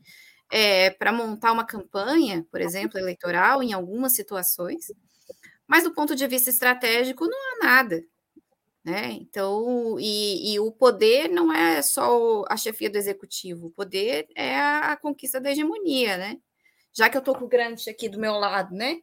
é, 0.53 0.91
para 0.91 1.13
montar 1.13 1.53
uma 1.53 1.67
campanha, 1.67 2.45
por 2.51 2.61
exemplo, 2.61 2.99
eleitoral, 2.99 3.63
em 3.63 3.73
algumas 3.73 4.15
situações. 4.15 4.87
Mas 5.69 5.85
do 5.85 5.95
ponto 5.95 6.15
de 6.17 6.27
vista 6.29 6.51
estratégico, 6.51 7.27
não 7.27 7.39
há 7.63 7.67
nada. 7.67 8.03
Né? 8.85 9.13
Então, 9.13 9.97
e, 10.01 10.55
e, 10.55 10.59
o 10.59 10.73
poder 10.73 11.29
não 11.29 11.53
é 11.53 11.81
só 11.83 12.45
a 12.49 12.57
chefia 12.57 12.91
do 12.91 12.99
executivo, 12.99 13.69
o 13.69 13.71
poder 13.71 14.27
é 14.35 14.59
a, 14.59 14.97
conquista 14.97 15.41
da 15.41 15.53
hegemonia, 15.53 16.17
né? 16.17 16.39
Já 16.93 17.09
que 17.09 17.17
eu 17.17 17.21
estou 17.21 17.37
com 17.37 17.45
o 17.45 17.49
Grant 17.49 17.87
aqui 17.89 18.09
do 18.09 18.19
meu 18.19 18.33
lado, 18.35 18.75
né? 18.75 18.99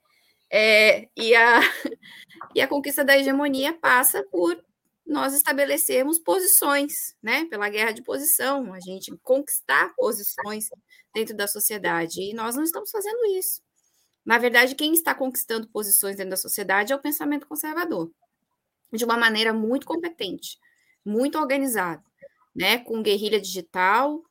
É, 0.51 1.07
e, 1.15 1.33
a, 1.33 1.61
e 2.53 2.61
a 2.61 2.67
conquista 2.67 3.05
da 3.05 3.17
hegemonia 3.17 3.73
passa 3.73 4.21
por 4.29 4.61
nós 5.07 5.33
estabelecermos 5.33 6.19
posições, 6.19 7.15
né? 7.23 7.45
Pela 7.45 7.69
guerra 7.69 7.93
de 7.93 8.03
posição, 8.03 8.73
a 8.73 8.81
gente 8.81 9.15
conquistar 9.23 9.93
posições 9.95 10.65
dentro 11.13 11.35
da 11.37 11.47
sociedade. 11.47 12.21
E 12.21 12.33
nós 12.33 12.55
não 12.55 12.63
estamos 12.63 12.91
fazendo 12.91 13.25
isso. 13.37 13.61
Na 14.25 14.37
verdade, 14.37 14.75
quem 14.75 14.93
está 14.93 15.15
conquistando 15.15 15.69
posições 15.69 16.17
dentro 16.17 16.31
da 16.31 16.37
sociedade 16.37 16.91
é 16.91 16.95
o 16.97 17.01
pensamento 17.01 17.47
conservador 17.47 18.11
de 18.91 19.05
uma 19.05 19.17
maneira 19.17 19.53
muito 19.53 19.85
competente, 19.85 20.57
muito 21.05 21.37
organizada, 21.37 22.03
né? 22.55 22.79
Com 22.79 23.01
guerrilha 23.01 23.39
digital, 23.39 24.21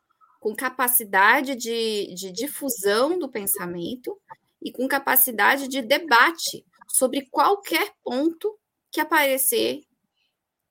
com 0.41 0.55
capacidade 0.55 1.55
de, 1.57 2.15
de 2.15 2.31
difusão 2.33 3.19
do 3.19 3.29
pensamento 3.29 4.19
e 4.63 4.73
com 4.73 4.87
capacidade 4.89 5.69
de 5.69 5.83
debate 5.83 6.65
sobre 6.89 7.27
qualquer 7.31 7.93
ponto 8.03 8.59
que 8.91 9.01
aparecer 9.01 9.83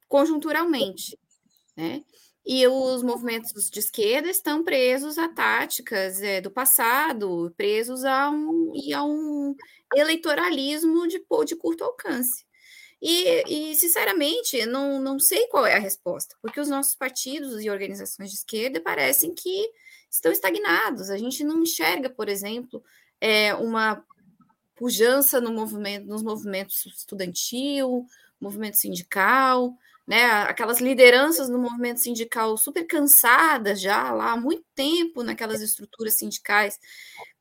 conjunturalmente, 0.07 1.17
né? 1.75 2.03
E 2.49 2.65
os 2.65 3.03
movimentos 3.03 3.69
de 3.69 3.79
esquerda 3.79 4.29
estão 4.29 4.63
presos 4.63 5.17
a 5.17 5.27
táticas 5.27 6.21
é, 6.21 6.39
do 6.39 6.49
passado, 6.49 7.53
presos 7.57 8.05
a 8.05 8.29
um, 8.29 8.71
e 8.73 8.93
a 8.93 9.03
um 9.03 9.53
eleitoralismo 9.93 11.05
de, 11.09 11.21
de 11.45 11.55
curto 11.57 11.83
alcance. 11.83 12.46
E, 13.01 13.71
e, 13.71 13.75
sinceramente, 13.75 14.65
não, 14.65 14.99
não 14.99 15.19
sei 15.19 15.47
qual 15.47 15.65
é 15.65 15.75
a 15.75 15.79
resposta, 15.79 16.35
porque 16.41 16.59
os 16.59 16.67
nossos 16.67 16.95
partidos 16.95 17.63
e 17.63 17.69
organizações 17.69 18.31
de 18.31 18.37
esquerda 18.37 18.81
parecem 18.81 19.33
que 19.35 19.69
estão 20.09 20.31
estagnados. 20.31 21.09
A 21.09 21.17
gente 21.17 21.43
não 21.43 21.61
enxerga, 21.61 22.09
por 22.09 22.27
exemplo, 22.27 22.83
é, 23.21 23.53
uma 23.53 24.03
pujança 24.75 25.39
no 25.41 25.51
movimento, 25.51 26.07
nos 26.07 26.23
movimentos 26.23 26.85
estudantil, 26.85 28.05
movimento 28.39 28.77
sindical, 28.77 29.75
né? 30.07 30.25
Aquelas 30.43 30.79
lideranças 30.79 31.49
no 31.49 31.59
movimento 31.59 31.99
sindical 31.99 32.55
super 32.57 32.85
cansadas 32.85 33.81
já 33.81 34.11
lá 34.11 34.31
há 34.31 34.37
muito 34.37 34.63
tempo 34.73 35.21
naquelas 35.21 35.61
estruturas 35.61 36.17
sindicais, 36.17 36.79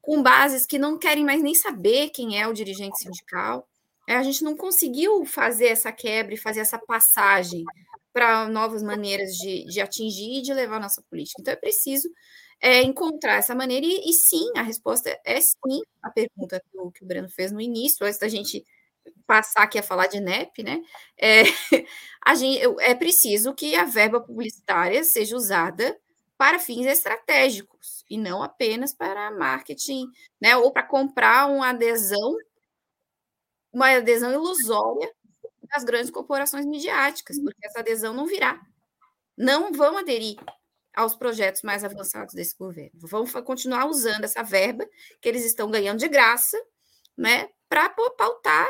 com 0.02 0.22
bases 0.22 0.66
que 0.66 0.78
não 0.78 0.98
querem 0.98 1.24
mais 1.24 1.42
nem 1.42 1.54
saber 1.54 2.10
quem 2.10 2.40
é 2.40 2.46
o 2.46 2.52
dirigente 2.52 2.98
sindical. 2.98 3.68
É, 4.06 4.16
a 4.16 4.22
gente 4.22 4.44
não 4.44 4.56
conseguiu 4.56 5.24
fazer 5.24 5.66
essa 5.66 5.90
quebra 5.92 6.34
e 6.34 6.38
fazer 6.38 6.60
essa 6.60 6.78
passagem 6.78 7.64
para 8.12 8.48
novas 8.48 8.82
maneiras 8.82 9.32
de, 9.36 9.64
de 9.66 9.80
atingir 9.80 10.38
e 10.38 10.42
de 10.42 10.54
levar 10.54 10.80
nossa 10.80 11.02
política. 11.10 11.40
Então, 11.40 11.52
é 11.52 11.56
preciso 11.56 12.08
é, 12.60 12.82
encontrar 12.82 13.36
essa 13.36 13.54
maneira, 13.54 13.84
e, 13.84 14.08
e, 14.08 14.12
sim, 14.14 14.50
a 14.56 14.62
resposta 14.62 15.10
é 15.24 15.40
sim, 15.40 15.82
a 16.02 16.10
pergunta 16.10 16.60
que 16.60 16.78
o, 16.78 16.90
que 16.90 17.04
o 17.04 17.06
Breno 17.06 17.28
fez 17.28 17.52
no 17.52 17.60
início, 17.60 18.06
antes 18.06 18.18
da 18.18 18.28
gente 18.28 18.64
passar 19.26 19.62
aqui 19.62 19.78
a 19.78 19.82
falar 19.82 20.06
de 20.06 20.20
NEP, 20.20 20.62
né? 20.62 20.82
É, 21.18 21.42
a 22.24 22.34
gente, 22.34 22.62
é 22.80 22.94
preciso 22.94 23.54
que 23.54 23.74
a 23.74 23.84
verba 23.84 24.20
publicitária 24.20 25.04
seja 25.04 25.36
usada 25.36 25.96
para 26.38 26.58
fins 26.58 26.86
estratégicos 26.86 28.04
e 28.10 28.18
não 28.18 28.42
apenas 28.42 28.94
para 28.94 29.30
marketing, 29.30 30.06
né? 30.40 30.56
Ou 30.56 30.72
para 30.72 30.82
comprar 30.82 31.46
uma 31.48 31.70
adesão 31.70 32.36
uma 33.76 33.94
adesão 33.94 34.32
ilusória 34.32 35.12
das 35.68 35.84
grandes 35.84 36.10
corporações 36.10 36.64
midiáticas, 36.64 37.38
porque 37.38 37.66
essa 37.66 37.80
adesão 37.80 38.14
não 38.14 38.24
virá. 38.24 38.58
Não 39.36 39.70
vão 39.70 39.98
aderir 39.98 40.38
aos 40.94 41.14
projetos 41.14 41.60
mais 41.60 41.84
avançados 41.84 42.32
desse 42.32 42.56
governo. 42.56 42.92
Vão 42.94 43.26
continuar 43.44 43.84
usando 43.84 44.24
essa 44.24 44.42
verba 44.42 44.88
que 45.20 45.28
eles 45.28 45.44
estão 45.44 45.70
ganhando 45.70 45.98
de 45.98 46.08
graça, 46.08 46.58
né, 47.14 47.50
para 47.68 47.90
pautar 47.90 48.66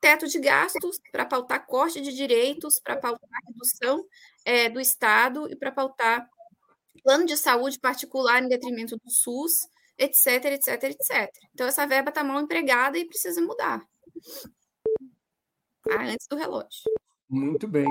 teto 0.00 0.26
de 0.26 0.40
gastos, 0.40 0.98
para 1.12 1.24
pautar 1.24 1.64
corte 1.64 2.00
de 2.00 2.12
direitos, 2.12 2.80
para 2.80 2.96
pautar 2.96 3.28
redução 3.46 4.04
é, 4.44 4.68
do 4.68 4.80
Estado 4.80 5.48
e 5.48 5.54
para 5.54 5.70
pautar 5.70 6.28
plano 7.04 7.26
de 7.26 7.36
saúde 7.36 7.78
particular 7.78 8.42
em 8.42 8.48
detrimento 8.48 8.96
do 8.96 9.08
SUS, 9.08 9.52
etc, 9.96 10.46
etc, 10.46 10.82
etc. 10.82 11.30
Então, 11.54 11.68
essa 11.68 11.86
verba 11.86 12.08
está 12.08 12.24
mal 12.24 12.40
empregada 12.40 12.98
e 12.98 13.06
precisa 13.06 13.40
mudar. 13.40 13.86
Ah, 15.90 16.04
antes 16.04 16.26
do 16.28 16.36
relógio. 16.36 16.84
Muito 17.28 17.66
bem. 17.66 17.86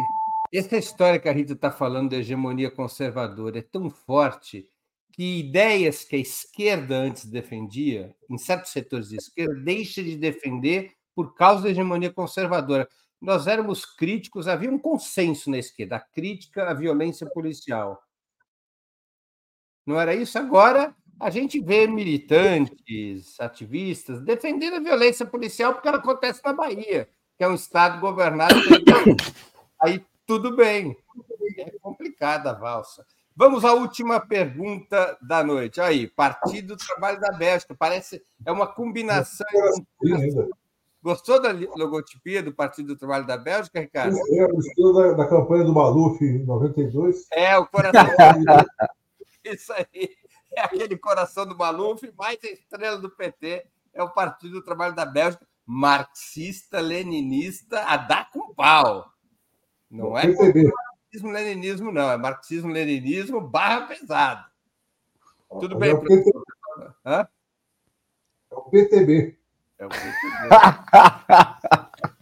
Essa 0.54 0.78
história 0.78 1.20
que 1.20 1.28
a 1.28 1.32
Rita 1.32 1.54
está 1.54 1.72
falando 1.72 2.12
da 2.12 2.18
hegemonia 2.18 2.72
conservadora 2.72 3.60
é 3.60 3.62
tão 3.62 3.90
forte 3.90 4.70
que 5.12 5.40
ideias 5.40 6.04
que 6.04 6.16
a 6.16 6.20
esquerda 6.20 6.96
antes 6.96 7.26
defendia, 7.26 8.16
em 8.30 8.38
certos 8.38 8.72
setores 8.72 9.10
de 9.10 9.18
esquerda, 9.18 9.56
deixa 9.56 10.04
de 10.04 10.16
defender 10.16 10.94
por 11.16 11.34
causa 11.34 11.64
da 11.64 11.70
hegemonia 11.70 12.14
conservadora. 12.14 12.88
Nós 13.20 13.48
éramos 13.48 13.84
críticos, 13.84 14.48
havia 14.48 14.70
um 14.70 14.78
consenso 14.78 15.50
na 15.50 15.58
esquerda, 15.58 15.96
a 15.96 16.00
crítica 16.00 16.70
à 16.70 16.74
violência 16.74 17.28
policial. 17.28 18.00
Não 19.86 20.00
era 20.00 20.14
isso? 20.14 20.38
Agora 20.38 20.96
a 21.20 21.30
gente 21.30 21.60
vê 21.60 21.88
militantes, 21.88 23.40
ativistas 23.40 24.22
defendendo 24.22 24.76
a 24.76 24.80
violência 24.80 25.26
policial 25.26 25.74
porque 25.74 25.88
ela 25.88 25.98
acontece 25.98 26.42
na 26.44 26.54
Bahia, 26.54 27.10
que 27.38 27.44
é 27.44 27.48
um 27.48 27.56
estado 27.56 28.00
governado. 28.00 28.56
Aí 29.82 30.04
tudo 30.26 30.56
bem. 30.56 30.96
É 31.58 31.72
complicada 31.82 32.52
a 32.52 32.54
valsa. 32.54 33.06
Vamos 33.36 33.64
à 33.64 33.74
última 33.74 34.20
pergunta 34.20 35.18
da 35.22 35.44
noite. 35.44 35.80
Aí, 35.80 36.08
Partido 36.08 36.76
do 36.76 36.78
Trabalho 36.78 37.20
da 37.20 37.32
Bélgica. 37.32 37.76
Parece 37.78 38.22
é 38.46 38.52
uma 38.52 38.68
combinação. 38.68 39.46
Gostou 41.02 41.42
da 41.42 41.52
logotipia 41.52 42.42
do 42.42 42.52
Partido 42.52 42.88
do 42.88 42.98
Trabalho 42.98 43.26
da 43.26 43.38
Bélgica, 43.38 43.80
Ricardo? 43.80 44.18
É, 44.18 44.48
gostou 44.48 44.94
da, 44.94 45.14
da 45.14 45.28
campanha 45.28 45.64
do 45.64 45.74
Maluf 45.74 46.20
em 46.24 46.44
92? 46.46 47.28
É, 47.32 47.58
o 47.58 47.66
coração. 47.68 48.04
Isso 49.46 49.72
aí. 49.72 50.10
É 50.58 50.62
aquele 50.62 50.98
coração 50.98 51.46
do 51.46 51.56
Maluf, 51.56 52.12
mais 52.18 52.40
a 52.44 52.48
estrela 52.48 52.98
do 52.98 53.12
PT 53.12 53.64
é 53.94 54.02
o 54.02 54.10
Partido 54.10 54.54
do 54.54 54.64
Trabalho 54.64 54.96
da 54.96 55.06
Bélgica, 55.06 55.48
marxista, 55.64 56.80
leninista, 56.80 57.84
a 57.84 57.96
dar 57.96 58.32
com 58.32 58.56
pau. 58.56 59.14
Não 59.88 60.18
é 60.18 60.26
marxismo, 60.26 61.30
leninismo, 61.30 61.92
não. 61.92 62.10
É 62.10 62.18
marxismo, 62.18 62.72
leninismo, 62.72 63.40
barra 63.40 63.86
pesado. 63.86 64.50
Tudo 65.48 65.76
é 65.76 65.80
bem, 65.80 65.94
o 65.94 66.02
PTB. 66.02 66.32
Hã? 67.06 67.28
É 68.50 68.56
o 68.56 68.62
PTB. 68.64 69.40
É 69.78 69.86
o 69.86 69.90
PTB. 69.90 70.16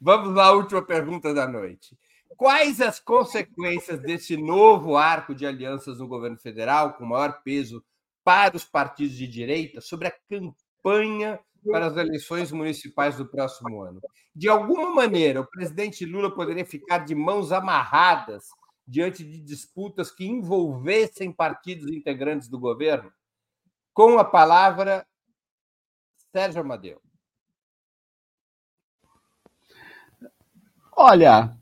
Vamos 0.00 0.38
à 0.38 0.52
última 0.52 0.82
pergunta 0.82 1.34
da 1.34 1.48
noite. 1.48 1.98
Quais 2.36 2.80
as 2.80 2.98
consequências 2.98 4.00
desse 4.00 4.36
novo 4.36 4.96
arco 4.96 5.34
de 5.34 5.46
alianças 5.46 5.98
no 5.98 6.08
governo 6.08 6.38
federal, 6.38 6.94
com 6.94 7.04
maior 7.04 7.42
peso 7.42 7.84
para 8.24 8.56
os 8.56 8.64
partidos 8.64 9.16
de 9.16 9.26
direita, 9.26 9.80
sobre 9.80 10.08
a 10.08 10.14
campanha 10.28 11.40
para 11.70 11.86
as 11.86 11.96
eleições 11.96 12.50
municipais 12.50 13.16
do 13.16 13.26
próximo 13.26 13.82
ano? 13.82 14.00
De 14.34 14.48
alguma 14.48 14.90
maneira, 14.90 15.40
o 15.40 15.46
presidente 15.46 16.04
Lula 16.04 16.34
poderia 16.34 16.64
ficar 16.64 16.98
de 16.98 17.14
mãos 17.14 17.52
amarradas 17.52 18.48
diante 18.86 19.22
de 19.22 19.40
disputas 19.40 20.10
que 20.10 20.24
envolvessem 20.24 21.32
partidos 21.32 21.90
integrantes 21.92 22.48
do 22.48 22.58
governo? 22.58 23.12
Com 23.92 24.18
a 24.18 24.24
palavra, 24.24 25.06
Sérgio 26.32 26.62
Amadeu. 26.62 27.00
Olha, 30.96 31.56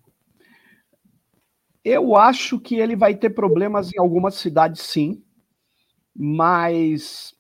eu 1.84 2.16
acho 2.16 2.58
que 2.58 2.76
ele 2.76 2.94
vai 2.94 3.14
ter 3.14 3.30
problemas 3.30 3.92
em 3.92 3.98
algumas 3.98 4.34
cidades, 4.34 4.82
sim, 4.82 5.22
mas 6.14 7.34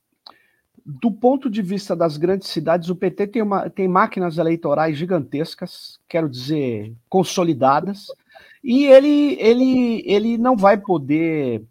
do 0.84 1.12
ponto 1.12 1.50
de 1.50 1.60
vista 1.62 1.94
das 1.94 2.16
grandes 2.16 2.48
cidades, 2.48 2.88
o 2.88 2.96
PT 2.96 3.26
tem, 3.26 3.42
uma, 3.42 3.68
tem 3.68 3.86
máquinas 3.86 4.38
eleitorais 4.38 4.96
gigantescas, 4.96 6.00
quero 6.08 6.28
dizer, 6.28 6.94
consolidadas, 7.08 8.06
e 8.64 8.86
ele, 8.86 9.36
ele, 9.40 10.02
ele 10.06 10.38
não 10.38 10.56
vai 10.56 10.78
poder, 10.78 11.62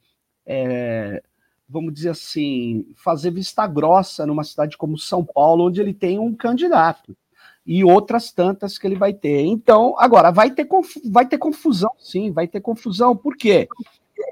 é, 0.45 1.21
vamos 1.67 1.93
dizer 1.93 2.09
assim, 2.09 2.85
fazer 2.95 3.31
vista 3.31 3.65
grossa 3.65 4.25
numa 4.25 4.43
cidade 4.43 4.77
como 4.77 4.97
São 4.97 5.25
Paulo, 5.25 5.65
onde 5.65 5.81
ele 5.81 5.93
tem 5.93 6.19
um 6.19 6.33
candidato 6.33 7.15
e 7.65 7.83
outras 7.83 8.31
tantas 8.31 8.77
que 8.77 8.87
ele 8.87 8.95
vai 8.95 9.13
ter. 9.13 9.41
Então, 9.41 9.95
agora, 9.97 10.31
vai 10.31 10.51
ter, 10.51 10.67
vai 11.11 11.27
ter 11.27 11.37
confusão, 11.37 11.91
sim, 11.99 12.31
vai 12.31 12.47
ter 12.47 12.61
confusão. 12.61 13.15
Por 13.15 13.35
quê? 13.35 13.67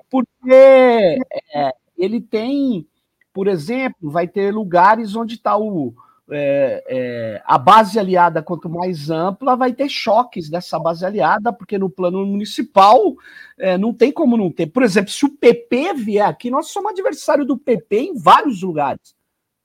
Porque 0.10 1.20
é, 1.54 1.74
ele 1.98 2.22
tem, 2.22 2.88
por 3.34 3.48
exemplo, 3.48 4.10
vai 4.10 4.28
ter 4.28 4.54
lugares 4.54 5.16
onde 5.16 5.36
está 5.36 5.58
o. 5.58 5.94
É, 6.30 6.84
é, 6.90 7.42
a 7.46 7.58
base 7.58 7.98
aliada, 7.98 8.44
quanto 8.44 8.70
mais 8.70 9.10
ampla, 9.10 9.56
vai 9.56 9.72
ter 9.72 9.88
choques 9.88 10.50
dessa 10.50 10.78
base 10.78 11.06
aliada, 11.06 11.54
porque 11.54 11.78
no 11.78 11.90
plano 11.90 12.26
municipal 12.26 13.16
é, 13.58 13.78
não 13.78 13.94
tem 13.94 14.12
como 14.12 14.36
não 14.36 14.52
ter. 14.52 14.68
Por 14.68 14.84
exemplo, 14.84 15.10
se 15.10 15.26
o 15.26 15.30
PP 15.38 15.94
vier 15.94 16.28
aqui, 16.28 16.50
nós 16.50 16.68
somos 16.68 16.92
adversário 16.92 17.46
do 17.46 17.58
PP 17.58 17.98
em 17.98 18.18
vários 18.18 18.62
lugares, 18.62 19.16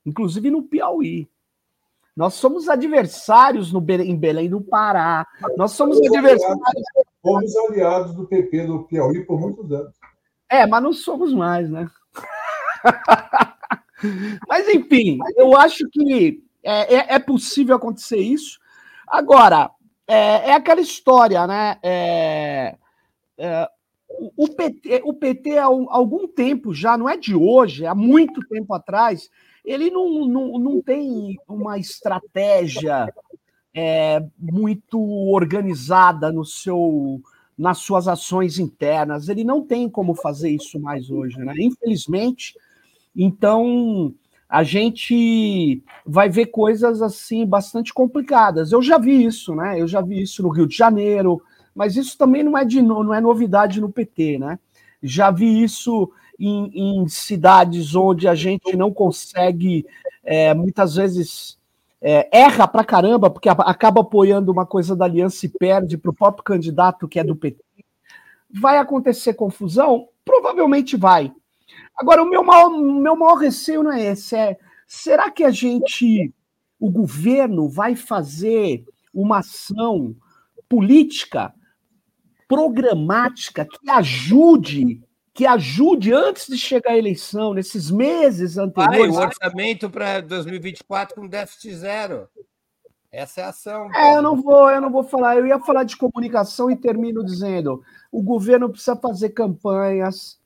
inclusive 0.07 0.51
no 0.51 0.63
Piauí. 0.63 1.29
Nós 2.17 2.35
somos 2.35 2.69
adversários 2.69 3.73
no, 3.73 3.85
em 4.01 4.17
Belém 4.17 4.49
do 4.49 4.61
Pará. 4.61 5.27
Nós 5.57 5.73
somos 5.73 5.99
adversários. 5.99 6.61
Fomos 7.23 7.57
aliados 7.57 8.15
do 8.15 8.27
PP 8.27 8.67
do 8.67 8.85
Piauí 8.85 9.25
por 9.25 9.41
muitos 9.41 9.71
anos. 9.73 9.95
É, 10.49 10.67
mas 10.67 10.83
não 10.83 10.93
somos 10.93 11.33
mais, 11.33 11.71
né? 11.71 11.89
mas, 14.47 14.69
enfim, 14.69 15.19
eu 15.37 15.57
acho 15.57 15.89
que 15.89 16.43
é, 16.63 16.97
é, 16.97 17.15
é 17.15 17.19
possível 17.19 17.77
acontecer 17.77 18.19
isso. 18.19 18.61
Agora, 19.09 19.71
é, 20.07 20.51
é 20.51 20.53
aquela 20.53 20.81
história, 20.81 21.47
né? 21.47 21.79
É, 21.83 22.77
é, 23.39 23.69
o, 24.37 24.49
PT, 24.49 25.03
o 25.05 25.15
PT, 25.15 25.59
há 25.59 25.65
algum 25.65 26.29
tempo 26.29 26.75
já, 26.75 26.99
não 26.99 27.09
é 27.09 27.17
de 27.17 27.35
hoje, 27.35 27.87
há 27.87 27.95
muito 27.95 28.47
tempo 28.47 28.75
atrás, 28.75 29.31
ele 29.65 29.91
não, 29.91 30.27
não, 30.27 30.59
não 30.59 30.83
tem 30.83 31.39
uma 31.49 31.79
estratégia 31.79 33.13
é, 33.75 34.23
muito 34.39 35.01
organizada 35.01 36.31
no 36.33 36.45
seu 36.45 37.21
nas 37.57 37.79
suas 37.79 38.09
ações 38.09 38.59
internas. 38.59 39.29
Ele 39.29 39.45
não 39.45 39.63
tem 39.63 39.89
como 39.89 40.15
fazer 40.15 40.51
isso 40.51 40.81
mais 40.81 41.11
hoje, 41.11 41.39
né? 41.39 41.55
Infelizmente. 41.59 42.55
Então, 43.15 44.13
a 44.49 44.63
gente 44.63 45.83
vai 46.05 46.29
ver 46.29 46.47
coisas 46.47 47.01
assim 47.01 47.47
bastante 47.47 47.93
complicadas. 47.93 48.73
Eu 48.73 48.83
já 48.83 48.99
vi 48.99 49.25
isso, 49.25 49.55
né? 49.55 49.81
Eu 49.81 49.87
já 49.87 50.01
vi 50.01 50.23
isso 50.23 50.43
no 50.43 50.49
Rio 50.49 50.67
de 50.67 50.77
Janeiro, 50.77 51.43
mas 51.75 51.97
isso 51.97 52.19
também 52.19 52.43
não 52.43 52.57
é 52.57 52.65
de 52.65 52.83
não 52.83 53.15
é 53.15 53.21
novidade 53.21 53.81
no 53.81 53.93
PT, 53.93 54.39
né? 54.39 54.59
Já 55.03 55.31
vi 55.31 55.63
isso 55.63 56.11
em, 56.39 57.03
em 57.03 57.09
cidades 57.09 57.95
onde 57.95 58.27
a 58.27 58.35
gente 58.35 58.77
não 58.77 58.93
consegue, 58.93 59.87
é, 60.25 60.53
muitas 60.55 60.95
vezes, 60.95 61.59
é, 62.01 62.29
erra 62.37 62.67
pra 62.67 62.85
caramba, 62.85 63.31
porque 63.31 63.49
acaba 63.49 64.01
apoiando 64.01 64.51
uma 64.51 64.67
coisa 64.67 64.97
da 64.97 65.05
aliança 65.05 65.47
e 65.47 65.49
perde 65.49 65.97
para 65.97 66.11
o 66.11 66.15
próprio 66.15 66.45
candidato 66.45 67.07
que 67.07 67.21
é 67.21 67.25
do 67.25 67.37
PT. 67.37 67.63
Vai 68.51 68.79
acontecer 68.79 69.35
confusão? 69.35 70.09
Provavelmente 70.25 70.97
vai. 70.97 71.33
Agora, 71.97 72.23
o 72.23 72.29
meu 72.29 72.43
maior, 72.43 72.71
meu 72.71 73.17
maior 73.17 73.37
receio 73.37 73.83
não 73.83 73.93
é 73.93 74.03
esse, 74.03 74.35
é 74.37 74.59
será 74.87 75.31
que 75.31 75.45
a 75.45 75.51
gente, 75.51 76.33
o 76.79 76.91
governo, 76.91 77.69
vai 77.69 77.95
fazer 77.95 78.85
uma 79.15 79.39
ação 79.39 80.15
política 80.69 81.55
programática 82.49 83.65
que 83.65 83.91
ajude 83.91 85.03
que 85.35 85.47
ajude 85.47 86.13
antes 86.13 86.47
de 86.47 86.59
chegar 86.59 86.93
a 86.93 86.99
eleição, 86.99 87.55
nesses 87.55 87.91
meses 87.91 88.59
anteriores. 88.59 89.15
Vai, 89.15 89.25
o 89.25 89.29
orçamento 89.29 89.89
para 89.89 90.21
2024 90.21 91.15
com 91.15 91.27
déficit 91.27 91.75
zero. 91.75 92.29
Essa 93.11 93.41
é 93.43 93.45
a 93.45 93.49
ação. 93.49 93.95
É, 93.95 94.17
eu 94.17 94.23
não 94.23 94.41
vou, 94.41 94.71
eu 94.71 94.81
não 94.81 94.91
vou 94.91 95.05
falar. 95.05 95.37
Eu 95.37 95.47
ia 95.47 95.59
falar 95.59 95.85
de 95.85 95.97
comunicação 95.97 96.71
e 96.71 96.77
termino 96.77 97.25
dizendo: 97.25 97.83
o 98.11 98.23
governo 98.23 98.71
precisa 98.71 98.97
fazer 98.97 99.31
campanhas 99.31 100.39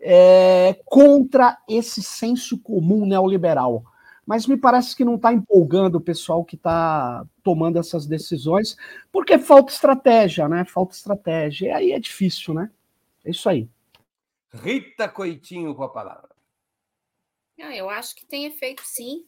é, 0.00 0.78
contra 0.84 1.56
esse 1.68 2.02
senso 2.02 2.58
comum 2.58 3.06
neoliberal. 3.06 3.84
Mas 4.26 4.46
me 4.46 4.56
parece 4.56 4.96
que 4.96 5.04
não 5.04 5.16
está 5.16 5.32
empolgando 5.34 5.96
o 5.96 6.00
pessoal 6.00 6.44
que 6.44 6.56
está 6.56 7.26
tomando 7.42 7.78
essas 7.78 8.06
decisões, 8.06 8.74
porque 9.12 9.38
falta 9.38 9.70
estratégia, 9.70 10.48
né? 10.48 10.64
Falta 10.64 10.94
estratégia. 10.94 11.66
E 11.66 11.70
aí 11.70 11.92
é 11.92 11.98
difícil, 11.98 12.54
né? 12.54 12.70
É 13.24 13.30
isso 13.30 13.48
aí. 13.48 13.68
Rita 14.54 15.08
Coitinho 15.08 15.74
com 15.74 15.82
a 15.82 15.88
palavra. 15.88 16.34
Ah, 17.60 17.74
eu 17.74 17.88
acho 17.88 18.14
que 18.14 18.26
tem 18.26 18.46
efeito 18.46 18.82
sim, 18.84 19.24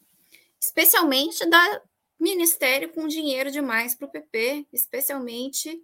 especialmente 0.61 1.49
da 1.49 1.83
ministério 2.19 2.93
com 2.93 3.07
dinheiro 3.07 3.51
demais 3.51 3.95
para 3.95 4.07
o 4.07 4.11
PP, 4.11 4.67
especialmente 4.73 5.81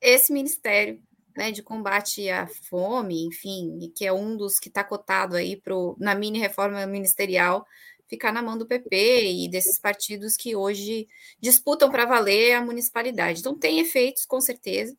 esse 0.00 0.32
ministério 0.32 1.02
né, 1.36 1.50
de 1.50 1.62
combate 1.62 2.28
à 2.28 2.46
fome, 2.46 3.24
enfim, 3.24 3.92
que 3.96 4.06
é 4.06 4.12
um 4.12 4.36
dos 4.36 4.58
que 4.58 4.68
está 4.68 4.84
cotado 4.84 5.36
aí 5.36 5.56
pro, 5.56 5.96
na 5.98 6.14
mini 6.14 6.38
reforma 6.38 6.86
ministerial 6.86 7.66
ficar 8.12 8.30
na 8.30 8.42
mão 8.42 8.58
do 8.58 8.66
PP 8.66 9.24
e 9.24 9.48
desses 9.48 9.80
partidos 9.80 10.36
que 10.36 10.54
hoje 10.54 11.08
disputam 11.40 11.90
para 11.90 12.04
valer 12.04 12.52
a 12.52 12.60
municipalidade. 12.60 13.40
Então 13.40 13.58
tem 13.58 13.80
efeitos, 13.80 14.26
com 14.26 14.38
certeza. 14.38 14.94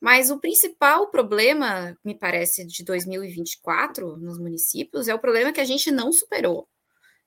Mas 0.00 0.30
o 0.30 0.38
principal 0.38 1.10
problema, 1.10 1.96
me 2.04 2.14
parece, 2.14 2.66
de 2.66 2.84
2024 2.84 4.16
nos 4.16 4.38
municípios 4.38 5.08
é 5.08 5.14
o 5.14 5.18
problema 5.18 5.52
que 5.52 5.60
a 5.60 5.64
gente 5.64 5.90
não 5.90 6.12
superou, 6.12 6.68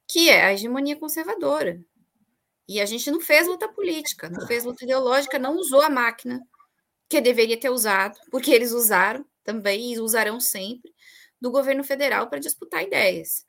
que 0.08 0.30
é 0.30 0.46
a 0.46 0.54
hegemonia 0.54 0.98
conservadora. 0.98 1.82
E 2.68 2.80
a 2.80 2.86
gente 2.86 3.10
não 3.10 3.20
fez 3.20 3.48
luta 3.48 3.68
política, 3.68 4.30
não 4.30 4.46
fez 4.46 4.64
luta 4.64 4.84
ideológica, 4.84 5.40
não 5.40 5.56
usou 5.56 5.82
a 5.82 5.90
máquina 5.90 6.40
que 7.10 7.20
deveria 7.20 7.60
ter 7.60 7.70
usado, 7.70 8.20
porque 8.30 8.52
eles 8.52 8.72
usaram 8.72 9.26
também 9.44 9.94
e 9.94 10.00
usarão 10.00 10.40
sempre 10.40 10.94
do 11.42 11.50
governo 11.50 11.84
federal 11.84 12.30
para 12.30 12.40
disputar 12.40 12.84
ideias. 12.84 13.44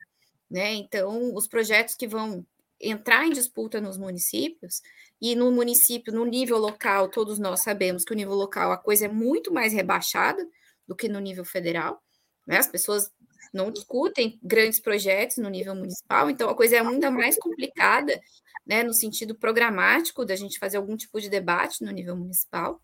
Né? 0.49 0.73
Então, 0.73 1.33
os 1.35 1.47
projetos 1.47 1.95
que 1.95 2.07
vão 2.07 2.45
entrar 2.81 3.25
em 3.25 3.31
disputa 3.31 3.79
nos 3.79 3.97
municípios, 3.97 4.81
e 5.21 5.35
no 5.35 5.51
município, 5.51 6.13
no 6.13 6.25
nível 6.25 6.57
local, 6.57 7.09
todos 7.09 7.37
nós 7.37 7.61
sabemos 7.61 8.03
que 8.03 8.11
o 8.11 8.15
nível 8.15 8.33
local 8.33 8.71
a 8.71 8.77
coisa 8.77 9.05
é 9.05 9.07
muito 9.07 9.53
mais 9.53 9.71
rebaixada 9.71 10.45
do 10.87 10.95
que 10.95 11.07
no 11.07 11.19
nível 11.19 11.45
federal. 11.45 12.01
Né? 12.47 12.57
As 12.57 12.67
pessoas 12.67 13.11
não 13.53 13.71
discutem 13.71 14.39
grandes 14.41 14.79
projetos 14.79 15.37
no 15.37 15.49
nível 15.49 15.75
municipal, 15.75 16.29
então 16.29 16.49
a 16.49 16.55
coisa 16.55 16.77
é 16.77 16.79
ainda 16.79 17.11
mais 17.11 17.37
complicada, 17.37 18.19
né, 18.65 18.83
no 18.83 18.93
sentido 18.93 19.35
programático 19.35 20.23
da 20.23 20.35
gente 20.35 20.59
fazer 20.59 20.77
algum 20.77 20.95
tipo 20.95 21.19
de 21.19 21.29
debate 21.29 21.83
no 21.83 21.91
nível 21.91 22.15
municipal. 22.15 22.81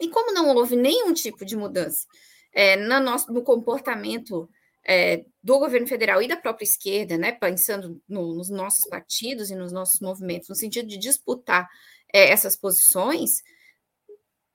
E 0.00 0.08
como 0.08 0.32
não 0.32 0.54
houve 0.54 0.76
nenhum 0.76 1.12
tipo 1.12 1.44
de 1.44 1.56
mudança 1.56 2.06
é, 2.54 2.76
no, 2.76 3.00
nosso, 3.00 3.32
no 3.32 3.42
comportamento 3.42 4.48
é, 4.86 5.24
do 5.42 5.58
governo 5.58 5.86
federal 5.86 6.22
e 6.22 6.28
da 6.28 6.36
própria 6.36 6.64
esquerda, 6.64 7.16
né, 7.16 7.32
pensando 7.32 8.00
no, 8.08 8.34
nos 8.34 8.50
nossos 8.50 8.86
partidos 8.88 9.50
e 9.50 9.54
nos 9.54 9.72
nossos 9.72 10.00
movimentos, 10.00 10.48
no 10.48 10.54
sentido 10.54 10.88
de 10.88 10.98
disputar 10.98 11.68
é, 12.12 12.30
essas 12.30 12.56
posições, 12.56 13.42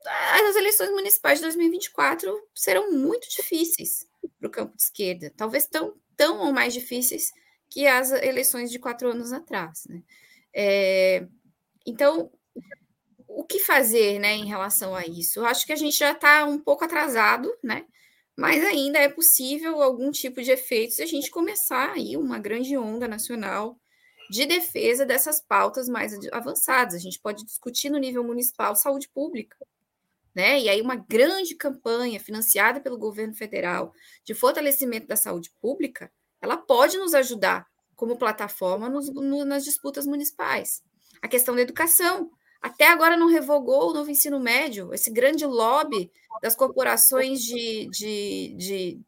as 0.06 0.56
eleições 0.56 0.92
municipais 0.92 1.40
de 1.40 1.44
2024 1.44 2.34
serão 2.56 2.92
muito 2.92 3.28
difíceis 3.30 4.08
para 4.38 4.48
o 4.48 4.52
campo 4.52 4.76
de 4.76 4.84
esquerda, 4.84 5.34
talvez 5.36 5.68
tão, 5.68 5.96
tão 6.16 6.40
ou 6.40 6.54
mais 6.54 6.74
difíceis 6.74 7.32
que 7.70 7.86
as 7.86 8.12
eleições 8.12 8.72
de 8.72 8.80
quatro 8.80 9.10
anos 9.10 9.32
atrás. 9.32 9.86
Né? 9.88 10.02
É, 10.54 11.28
então, 11.86 12.32
o 13.28 13.44
que 13.44 13.60
fazer 13.60 14.20
né, 14.20 14.34
em 14.34 14.46
relação 14.46 14.96
a 14.96 15.06
isso? 15.06 15.40
Eu 15.40 15.46
acho 15.46 15.66
que 15.66 15.74
a 15.74 15.76
gente 15.76 15.98
já 15.98 16.12
está 16.12 16.46
um 16.46 16.60
pouco 16.60 16.84
atrasado, 16.84 17.52
né? 17.64 17.86
Mas 18.40 18.64
ainda 18.64 18.98
é 18.98 19.10
possível 19.10 19.82
algum 19.82 20.12
tipo 20.12 20.42
de 20.42 20.50
efeito 20.50 20.94
se 20.94 21.04
a 21.04 21.06
gente 21.06 21.30
começar 21.30 21.92
aí 21.92 22.16
uma 22.16 22.40
grande 22.40 22.78
onda 22.78 23.06
nacional 23.06 23.78
de 24.32 24.46
defesa 24.46 25.06
dessas 25.06 25.42
pautas 25.42 25.90
mais 25.90 26.14
avançadas. 26.32 26.96
A 26.96 27.00
gente 27.00 27.20
pode 27.20 27.44
discutir 27.44 27.90
no 27.90 27.98
nível 27.98 28.24
municipal 28.24 28.74
saúde 28.78 29.10
pública, 29.10 29.58
né? 30.34 30.58
E 30.58 30.70
aí 30.70 30.80
uma 30.82 30.96
grande 30.96 31.54
campanha 31.54 32.18
financiada 32.18 32.80
pelo 32.80 32.98
governo 32.98 33.34
federal 33.34 33.92
de 34.24 34.34
fortalecimento 34.34 35.08
da 35.08 35.18
saúde 35.18 35.52
pública, 35.60 36.10
ela 36.42 36.56
pode 36.56 36.98
nos 36.98 37.14
ajudar 37.14 37.68
como 37.94 38.18
plataforma 38.18 38.88
nos, 38.88 39.14
no, 39.14 39.44
nas 39.44 39.66
disputas 39.66 40.06
municipais. 40.06 40.82
A 41.22 41.28
questão 41.28 41.54
da 41.54 41.62
educação, 41.62 42.32
até 42.62 42.88
agora 42.88 43.16
não 43.16 43.28
revogou 43.28 43.90
o 43.90 43.94
novo 43.94 44.12
ensino 44.12 44.40
médio, 44.40 44.94
esse 44.94 45.12
grande 45.12 45.46
lobby 45.46 46.12
das 46.42 46.56
corporações 46.56 47.42
de, 47.42 47.88
de, 47.90 48.56
de, 48.58 49.02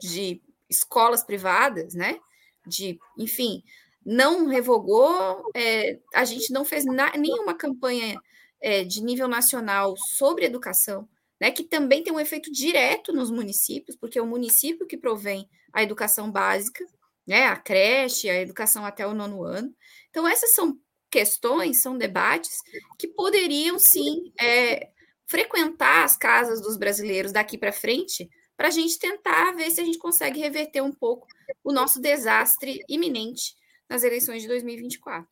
de 0.00 0.42
escolas 0.68 1.24
privadas, 1.24 1.94
né? 1.94 2.18
De, 2.66 2.98
enfim, 3.18 3.62
não 4.04 4.46
revogou, 4.46 5.50
é, 5.54 5.98
a 6.14 6.24
gente 6.24 6.52
não 6.52 6.64
fez 6.64 6.84
na, 6.84 7.16
nenhuma 7.16 7.54
campanha 7.54 8.20
é, 8.60 8.84
de 8.84 9.02
nível 9.02 9.28
nacional 9.28 9.94
sobre 9.96 10.44
educação, 10.44 11.08
né, 11.40 11.50
que 11.50 11.64
também 11.64 12.02
tem 12.02 12.12
um 12.12 12.20
efeito 12.20 12.52
direto 12.52 13.12
nos 13.12 13.30
municípios, 13.30 13.96
porque 13.96 14.18
é 14.18 14.22
o 14.22 14.26
município 14.26 14.86
que 14.86 14.96
provém 14.96 15.48
a 15.72 15.82
educação 15.82 16.30
básica, 16.30 16.84
né, 17.26 17.46
a 17.46 17.56
creche, 17.56 18.28
a 18.28 18.40
educação 18.40 18.84
até 18.84 19.06
o 19.06 19.14
nono 19.14 19.42
ano. 19.42 19.74
Então, 20.10 20.28
essas 20.28 20.54
são 20.54 20.78
questões, 21.10 21.82
são 21.82 21.98
debates 21.98 22.56
que 22.98 23.08
poderiam 23.08 23.78
sim 23.78 24.32
é, 24.40 24.90
frequentar 25.26 26.04
as 26.04 26.16
casas 26.16 26.60
dos 26.60 26.76
brasileiros 26.76 27.32
daqui 27.32 27.58
para 27.58 27.72
frente, 27.72 28.28
para 28.56 28.68
a 28.68 28.70
gente 28.70 28.98
tentar 28.98 29.52
ver 29.52 29.70
se 29.70 29.80
a 29.80 29.84
gente 29.84 29.98
consegue 29.98 30.40
reverter 30.40 30.82
um 30.82 30.92
pouco 30.92 31.26
o 31.64 31.72
nosso 31.72 32.00
desastre 32.00 32.80
iminente 32.88 33.54
nas 33.88 34.02
eleições 34.02 34.42
de 34.42 34.48
2024. 34.48 35.28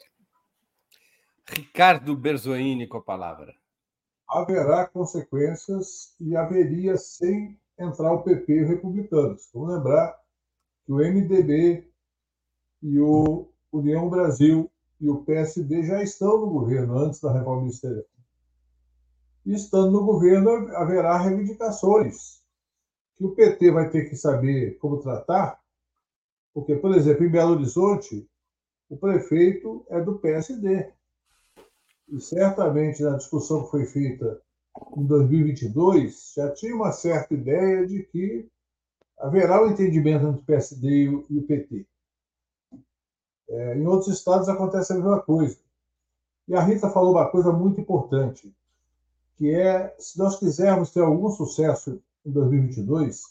Ricardo 1.50 2.16
Berzoini 2.16 2.86
com 2.86 2.98
a 2.98 3.02
palavra. 3.02 3.54
Haverá 4.28 4.86
consequências 4.86 6.14
e 6.20 6.36
haveria 6.36 6.96
sem 6.96 7.58
entrar 7.78 8.12
o 8.12 8.22
PP 8.22 8.52
e 8.52 8.62
os 8.64 8.68
republicanos. 8.68 9.48
Vamos 9.54 9.74
lembrar 9.74 10.18
que 10.84 10.92
o 10.92 10.96
MDB 10.96 11.90
e 12.82 12.98
o 12.98 13.50
União 13.72 14.08
Brasil 14.10 14.70
e 15.00 15.08
o 15.08 15.22
PSD 15.22 15.84
já 15.84 16.02
estão 16.02 16.40
no 16.40 16.50
governo 16.50 16.98
antes 16.98 17.20
da 17.20 17.32
reforma 17.32 17.62
ministerial. 17.62 18.04
Estando 19.46 19.92
no 19.92 20.04
governo, 20.04 20.50
haverá 20.76 21.16
reivindicações 21.16 22.42
que 23.16 23.24
o 23.24 23.34
PT 23.34 23.70
vai 23.70 23.90
ter 23.90 24.08
que 24.08 24.16
saber 24.16 24.76
como 24.78 25.00
tratar, 25.00 25.60
porque, 26.52 26.76
por 26.76 26.94
exemplo, 26.94 27.24
em 27.24 27.30
Belo 27.30 27.52
Horizonte, 27.52 28.28
o 28.88 28.96
prefeito 28.96 29.84
é 29.88 30.00
do 30.00 30.18
PSD. 30.18 30.92
E 32.08 32.20
certamente 32.20 33.02
na 33.02 33.16
discussão 33.16 33.64
que 33.64 33.70
foi 33.70 33.86
feita 33.86 34.40
em 34.96 35.04
2022, 35.06 36.32
já 36.36 36.52
tinha 36.52 36.74
uma 36.74 36.92
certa 36.92 37.34
ideia 37.34 37.86
de 37.86 38.02
que 38.04 38.48
haverá 39.18 39.62
um 39.62 39.70
entendimento 39.70 40.26
entre 40.26 40.40
o 40.40 40.44
PSD 40.44 41.04
e 41.28 41.38
o 41.38 41.42
PT. 41.46 41.86
É, 43.48 43.76
em 43.76 43.86
outros 43.86 44.08
estados 44.08 44.48
acontece 44.48 44.92
a 44.92 44.96
mesma 44.96 45.20
coisa. 45.20 45.56
E 46.46 46.54
a 46.54 46.60
Rita 46.60 46.90
falou 46.90 47.12
uma 47.12 47.30
coisa 47.30 47.52
muito 47.52 47.80
importante, 47.80 48.52
que 49.36 49.50
é, 49.50 49.94
se 49.98 50.18
nós 50.18 50.38
quisermos 50.38 50.90
ter 50.92 51.00
algum 51.00 51.30
sucesso 51.30 52.00
em 52.24 52.30
2022, 52.30 53.22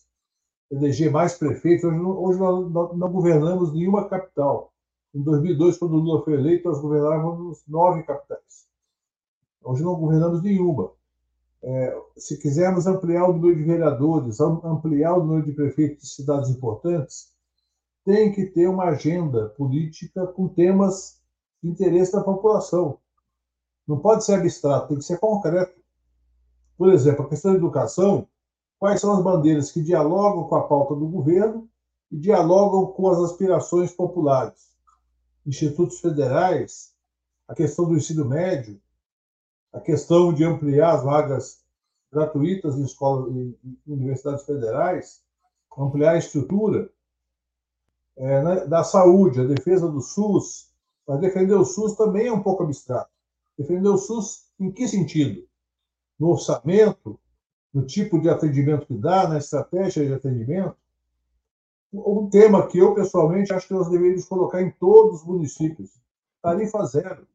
eleger 0.71 1.11
mais 1.11 1.37
prefeitos, 1.37 1.83
hoje, 1.83 1.99
hoje 1.99 2.39
nós 2.39 2.97
não 2.97 3.11
governamos 3.11 3.73
nenhuma 3.73 4.07
capital. 4.07 4.73
Em 5.13 5.21
2002, 5.21 5.77
quando 5.77 5.93
o 5.93 5.99
Lula 5.99 6.23
foi 6.23 6.33
eleito, 6.33 6.69
nós 6.69 6.79
governávamos 6.79 7.63
nove 7.67 8.03
capitais. 8.03 8.67
Hoje 9.63 9.83
não 9.83 9.95
governamos 9.95 10.41
nenhuma. 10.41 10.91
É, 11.63 12.01
se 12.15 12.37
quisermos 12.37 12.85
ampliar 12.85 13.27
o 13.27 13.33
número 13.33 13.55
de 13.55 13.63
vereadores, 13.63 14.39
ampliar 14.39 15.15
o 15.17 15.23
número 15.23 15.45
de 15.45 15.53
prefeitos 15.53 16.03
de 16.03 16.09
cidades 16.13 16.49
importantes, 16.49 17.33
tem 18.07 18.31
que 18.31 18.45
ter 18.45 18.69
uma 18.69 18.85
agenda 18.85 19.49
política 19.49 20.25
com 20.27 20.47
temas 20.47 21.21
de 21.61 21.69
interesse 21.69 22.13
da 22.13 22.23
população. 22.23 22.99
Não 23.85 23.99
pode 23.99 24.23
ser 24.23 24.35
abstrato, 24.35 24.87
tem 24.87 24.97
que 24.97 25.03
ser 25.03 25.19
concreto. 25.19 25.77
Por 26.77 26.87
exemplo, 26.87 27.25
a 27.25 27.27
questão 27.27 27.51
da 27.51 27.57
educação, 27.57 28.25
quais 28.79 29.01
são 29.01 29.11
as 29.11 29.21
bandeiras 29.21 29.73
que 29.73 29.83
dialogam 29.83 30.45
com 30.47 30.55
a 30.55 30.65
pauta 30.69 30.95
do 30.95 31.05
governo 31.05 31.69
e 32.09 32.17
dialogam 32.17 32.93
com 32.93 33.09
as 33.09 33.19
aspirações 33.19 33.91
populares? 33.91 34.71
Institutos 35.45 35.99
federais, 35.99 36.93
a 37.45 37.53
questão 37.53 37.89
do 37.89 37.97
ensino 37.97 38.23
médio, 38.23 38.79
a 39.73 39.81
questão 39.81 40.31
de 40.31 40.45
ampliar 40.45 40.95
as 40.95 41.03
vagas 41.03 41.61
gratuitas 42.09 42.77
em 42.77 42.85
escolas 42.85 43.35
e 43.35 43.57
universidades 43.85 44.45
federais, 44.45 45.21
ampliar 45.77 46.13
a 46.13 46.17
estrutura 46.17 46.89
é, 48.17 48.43
né, 48.43 48.65
da 48.65 48.83
saúde, 48.83 49.41
a 49.41 49.45
defesa 49.45 49.89
do 49.89 50.01
SUS, 50.01 50.71
mas 51.07 51.19
defender 51.19 51.55
o 51.55 51.63
SUS 51.63 51.95
também 51.95 52.27
é 52.27 52.33
um 52.33 52.41
pouco 52.41 52.63
abstrato. 52.63 53.11
Defender 53.57 53.89
o 53.89 53.97
SUS 53.97 54.47
em 54.59 54.71
que 54.71 54.87
sentido? 54.87 55.47
No 56.19 56.29
orçamento, 56.29 57.19
no 57.73 57.85
tipo 57.85 58.19
de 58.19 58.29
atendimento 58.29 58.87
que 58.87 58.95
dá, 58.95 59.27
na 59.27 59.37
estratégia 59.37 60.05
de 60.05 60.13
atendimento? 60.13 60.75
Um 61.93 62.29
tema 62.29 62.67
que 62.67 62.79
eu, 62.79 62.93
pessoalmente, 62.93 63.53
acho 63.53 63.67
que 63.67 63.73
nós 63.73 63.89
deveríamos 63.89 64.25
colocar 64.25 64.61
em 64.61 64.71
todos 64.71 65.21
os 65.21 65.25
municípios. 65.25 65.91
Tarifa 66.41 66.83
zero. 66.85 67.27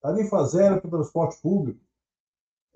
Tarifa 0.00 0.44
zero 0.44 0.80
para 0.80 0.88
o 0.88 0.90
transporte 0.90 1.40
público. 1.40 1.80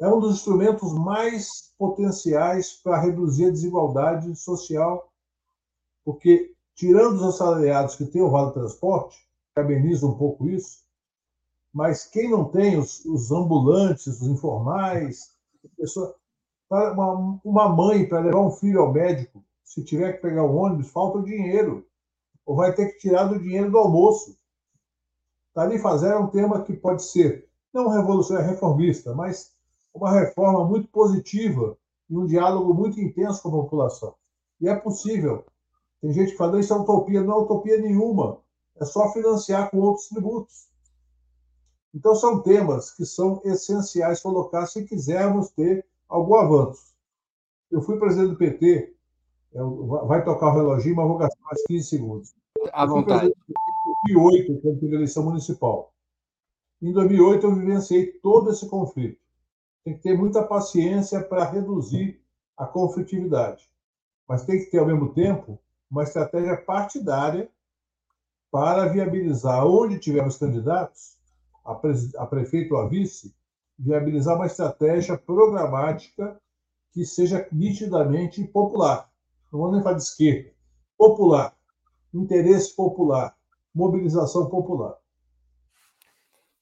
É 0.00 0.08
um 0.08 0.18
dos 0.18 0.36
instrumentos 0.36 0.92
mais 0.94 1.72
potenciais 1.76 2.72
para 2.72 3.00
reduzir 3.00 3.46
a 3.46 3.50
desigualdade 3.50 4.34
social, 4.36 5.12
porque 6.04 6.54
tirando 6.78 7.16
os 7.16 7.24
assalariados 7.24 7.96
que 7.96 8.06
têm 8.06 8.22
o 8.22 8.30
vale 8.30 8.52
transporte, 8.52 9.18
cabeniza 9.52 10.06
um 10.06 10.16
pouco 10.16 10.48
isso, 10.48 10.84
mas 11.74 12.06
quem 12.06 12.30
não 12.30 12.44
tem, 12.44 12.78
os, 12.78 13.04
os 13.04 13.32
ambulantes, 13.32 14.06
os 14.06 14.22
informais, 14.22 15.34
pessoa, 15.76 16.14
uma, 16.70 17.40
uma 17.44 17.68
mãe 17.68 18.08
para 18.08 18.20
levar 18.20 18.42
um 18.42 18.52
filho 18.52 18.80
ao 18.80 18.92
médico, 18.92 19.44
se 19.64 19.84
tiver 19.84 20.12
que 20.12 20.22
pegar 20.22 20.44
o 20.44 20.54
ônibus, 20.54 20.88
falta 20.90 21.18
o 21.18 21.24
dinheiro, 21.24 21.84
ou 22.46 22.54
vai 22.54 22.72
ter 22.72 22.92
que 22.92 22.98
tirar 23.00 23.24
do 23.24 23.40
dinheiro 23.40 23.72
do 23.72 23.78
almoço. 23.78 24.38
Tarifa 25.52 25.98
zero 25.98 26.14
é 26.14 26.20
um 26.20 26.30
tema 26.30 26.62
que 26.62 26.74
pode 26.74 27.02
ser 27.02 27.48
não 27.74 27.88
revolucionário, 27.88 28.48
é 28.48 28.52
reformista, 28.52 29.12
mas 29.14 29.52
uma 29.92 30.12
reforma 30.12 30.64
muito 30.64 30.86
positiva 30.88 31.76
e 32.08 32.16
um 32.16 32.24
diálogo 32.24 32.72
muito 32.72 33.00
intenso 33.00 33.42
com 33.42 33.48
a 33.48 33.62
população. 33.62 34.14
E 34.60 34.68
é 34.68 34.76
possível 34.76 35.44
tem 36.00 36.12
gente 36.12 36.32
que 36.32 36.36
fala, 36.36 36.60
isso 36.60 36.72
é 36.72 36.76
utopia. 36.76 37.22
Não 37.22 37.34
é 37.34 37.40
utopia 37.42 37.78
nenhuma. 37.78 38.40
É 38.76 38.84
só 38.84 39.12
financiar 39.12 39.70
com 39.70 39.78
outros 39.78 40.08
tributos. 40.08 40.68
Então, 41.94 42.14
são 42.14 42.40
temas 42.40 42.92
que 42.92 43.04
são 43.04 43.40
essenciais 43.44 44.20
colocar 44.20 44.66
se 44.66 44.84
quisermos 44.84 45.50
ter 45.50 45.84
algum 46.08 46.34
avanço. 46.36 46.94
Eu 47.70 47.82
fui 47.82 47.98
presidente 47.98 48.30
do 48.30 48.36
PT, 48.36 48.94
vai 50.06 50.24
tocar 50.24 50.48
o 50.48 50.54
reloginho, 50.54 50.96
mas 50.96 51.08
vou 51.08 51.18
gastar 51.18 51.42
mais 51.44 51.62
15 51.66 51.88
segundos. 51.88 52.34
À 52.72 52.86
vontade. 52.86 53.26
Em 53.26 54.14
2008, 54.14 54.60
quando 54.60 54.80
teve 54.80 54.92
a 54.92 54.96
eleição 54.96 55.24
municipal. 55.24 55.92
Em 56.80 56.92
2008, 56.92 57.46
eu 57.46 57.54
vivenciei 57.54 58.06
todo 58.22 58.50
esse 58.50 58.68
conflito. 58.68 59.20
Tem 59.84 59.94
que 59.94 60.02
ter 60.02 60.16
muita 60.16 60.42
paciência 60.42 61.22
para 61.22 61.50
reduzir 61.50 62.22
a 62.56 62.66
conflitividade. 62.66 63.68
mas 64.28 64.44
tem 64.44 64.58
que 64.58 64.66
ter, 64.70 64.78
ao 64.78 64.86
mesmo 64.86 65.14
tempo, 65.14 65.58
uma 65.90 66.02
estratégia 66.02 66.56
partidária 66.56 67.50
para 68.50 68.86
viabilizar, 68.86 69.66
onde 69.66 69.98
tivermos 69.98 70.36
candidatos, 70.36 71.16
a, 71.64 71.74
pre 71.74 71.92
a 72.16 72.26
prefeito 72.26 72.74
ou 72.74 72.80
a 72.80 72.88
vice, 72.88 73.34
viabilizar 73.78 74.36
uma 74.36 74.46
estratégia 74.46 75.16
programática 75.16 76.40
que 76.92 77.04
seja 77.04 77.46
nitidamente 77.52 78.42
popular. 78.44 79.10
Não 79.52 79.60
vou 79.60 79.72
nem 79.72 79.82
falar 79.82 79.96
de 79.96 80.02
esquerda. 80.02 80.50
Popular. 80.96 81.56
Interesse 82.12 82.74
popular. 82.74 83.36
Mobilização 83.74 84.48
popular. 84.48 84.96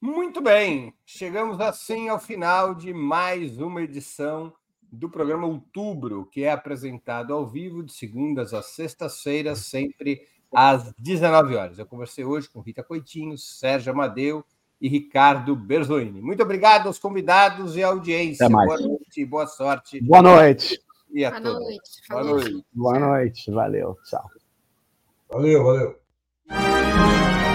Muito 0.01 0.43
bem. 0.43 0.93
Chegamos 1.05 1.61
assim 1.61 2.09
ao 2.09 2.18
final 2.18 2.74
de 2.74 2.93
mais 2.93 3.59
uma 3.59 3.83
edição 3.83 4.53
do 4.97 5.11
programa 5.11 5.47
Outubro, 5.47 6.26
que 6.26 6.42
é 6.42 6.51
apresentado 6.51 7.32
ao 7.32 7.47
vivo 7.47 7.82
de 7.82 7.92
segundas 7.92 8.55
às 8.55 8.66
sextas-feiras, 8.66 9.59
sempre 9.61 10.22
às 10.53 10.92
19 10.99 11.55
horas. 11.55 11.78
Eu 11.78 11.86
conversei 11.86 12.24
hoje 12.24 12.49
com 12.49 12.61
Rita 12.61 12.82
Coitinho, 12.82 13.36
Sérgio 13.36 13.92
Amadeu 13.92 14.44
e 14.80 14.88
Ricardo 14.88 15.55
Berzoini. 15.55 16.20
Muito 16.20 16.42
obrigado 16.42 16.86
aos 16.86 16.99
convidados 16.99 17.76
e 17.76 17.82
à 17.82 17.88
audiência. 17.88 18.49
Boa 18.49 18.78
noite, 18.78 19.24
boa 19.24 19.47
sorte. 19.47 20.01
Boa 20.01 20.22
noite. 20.22 20.80
E 21.12 21.24
a 21.24 21.30
boa 21.30 21.42
todos. 21.42 21.61
Noite. 21.61 21.90
Boa 22.09 22.24
noite. 22.24 22.64
Boa 22.72 22.99
noite. 22.99 23.51
Valeu. 23.51 23.97
Tchau. 24.05 24.30
Valeu, 25.30 25.64
valeu. 25.64 27.45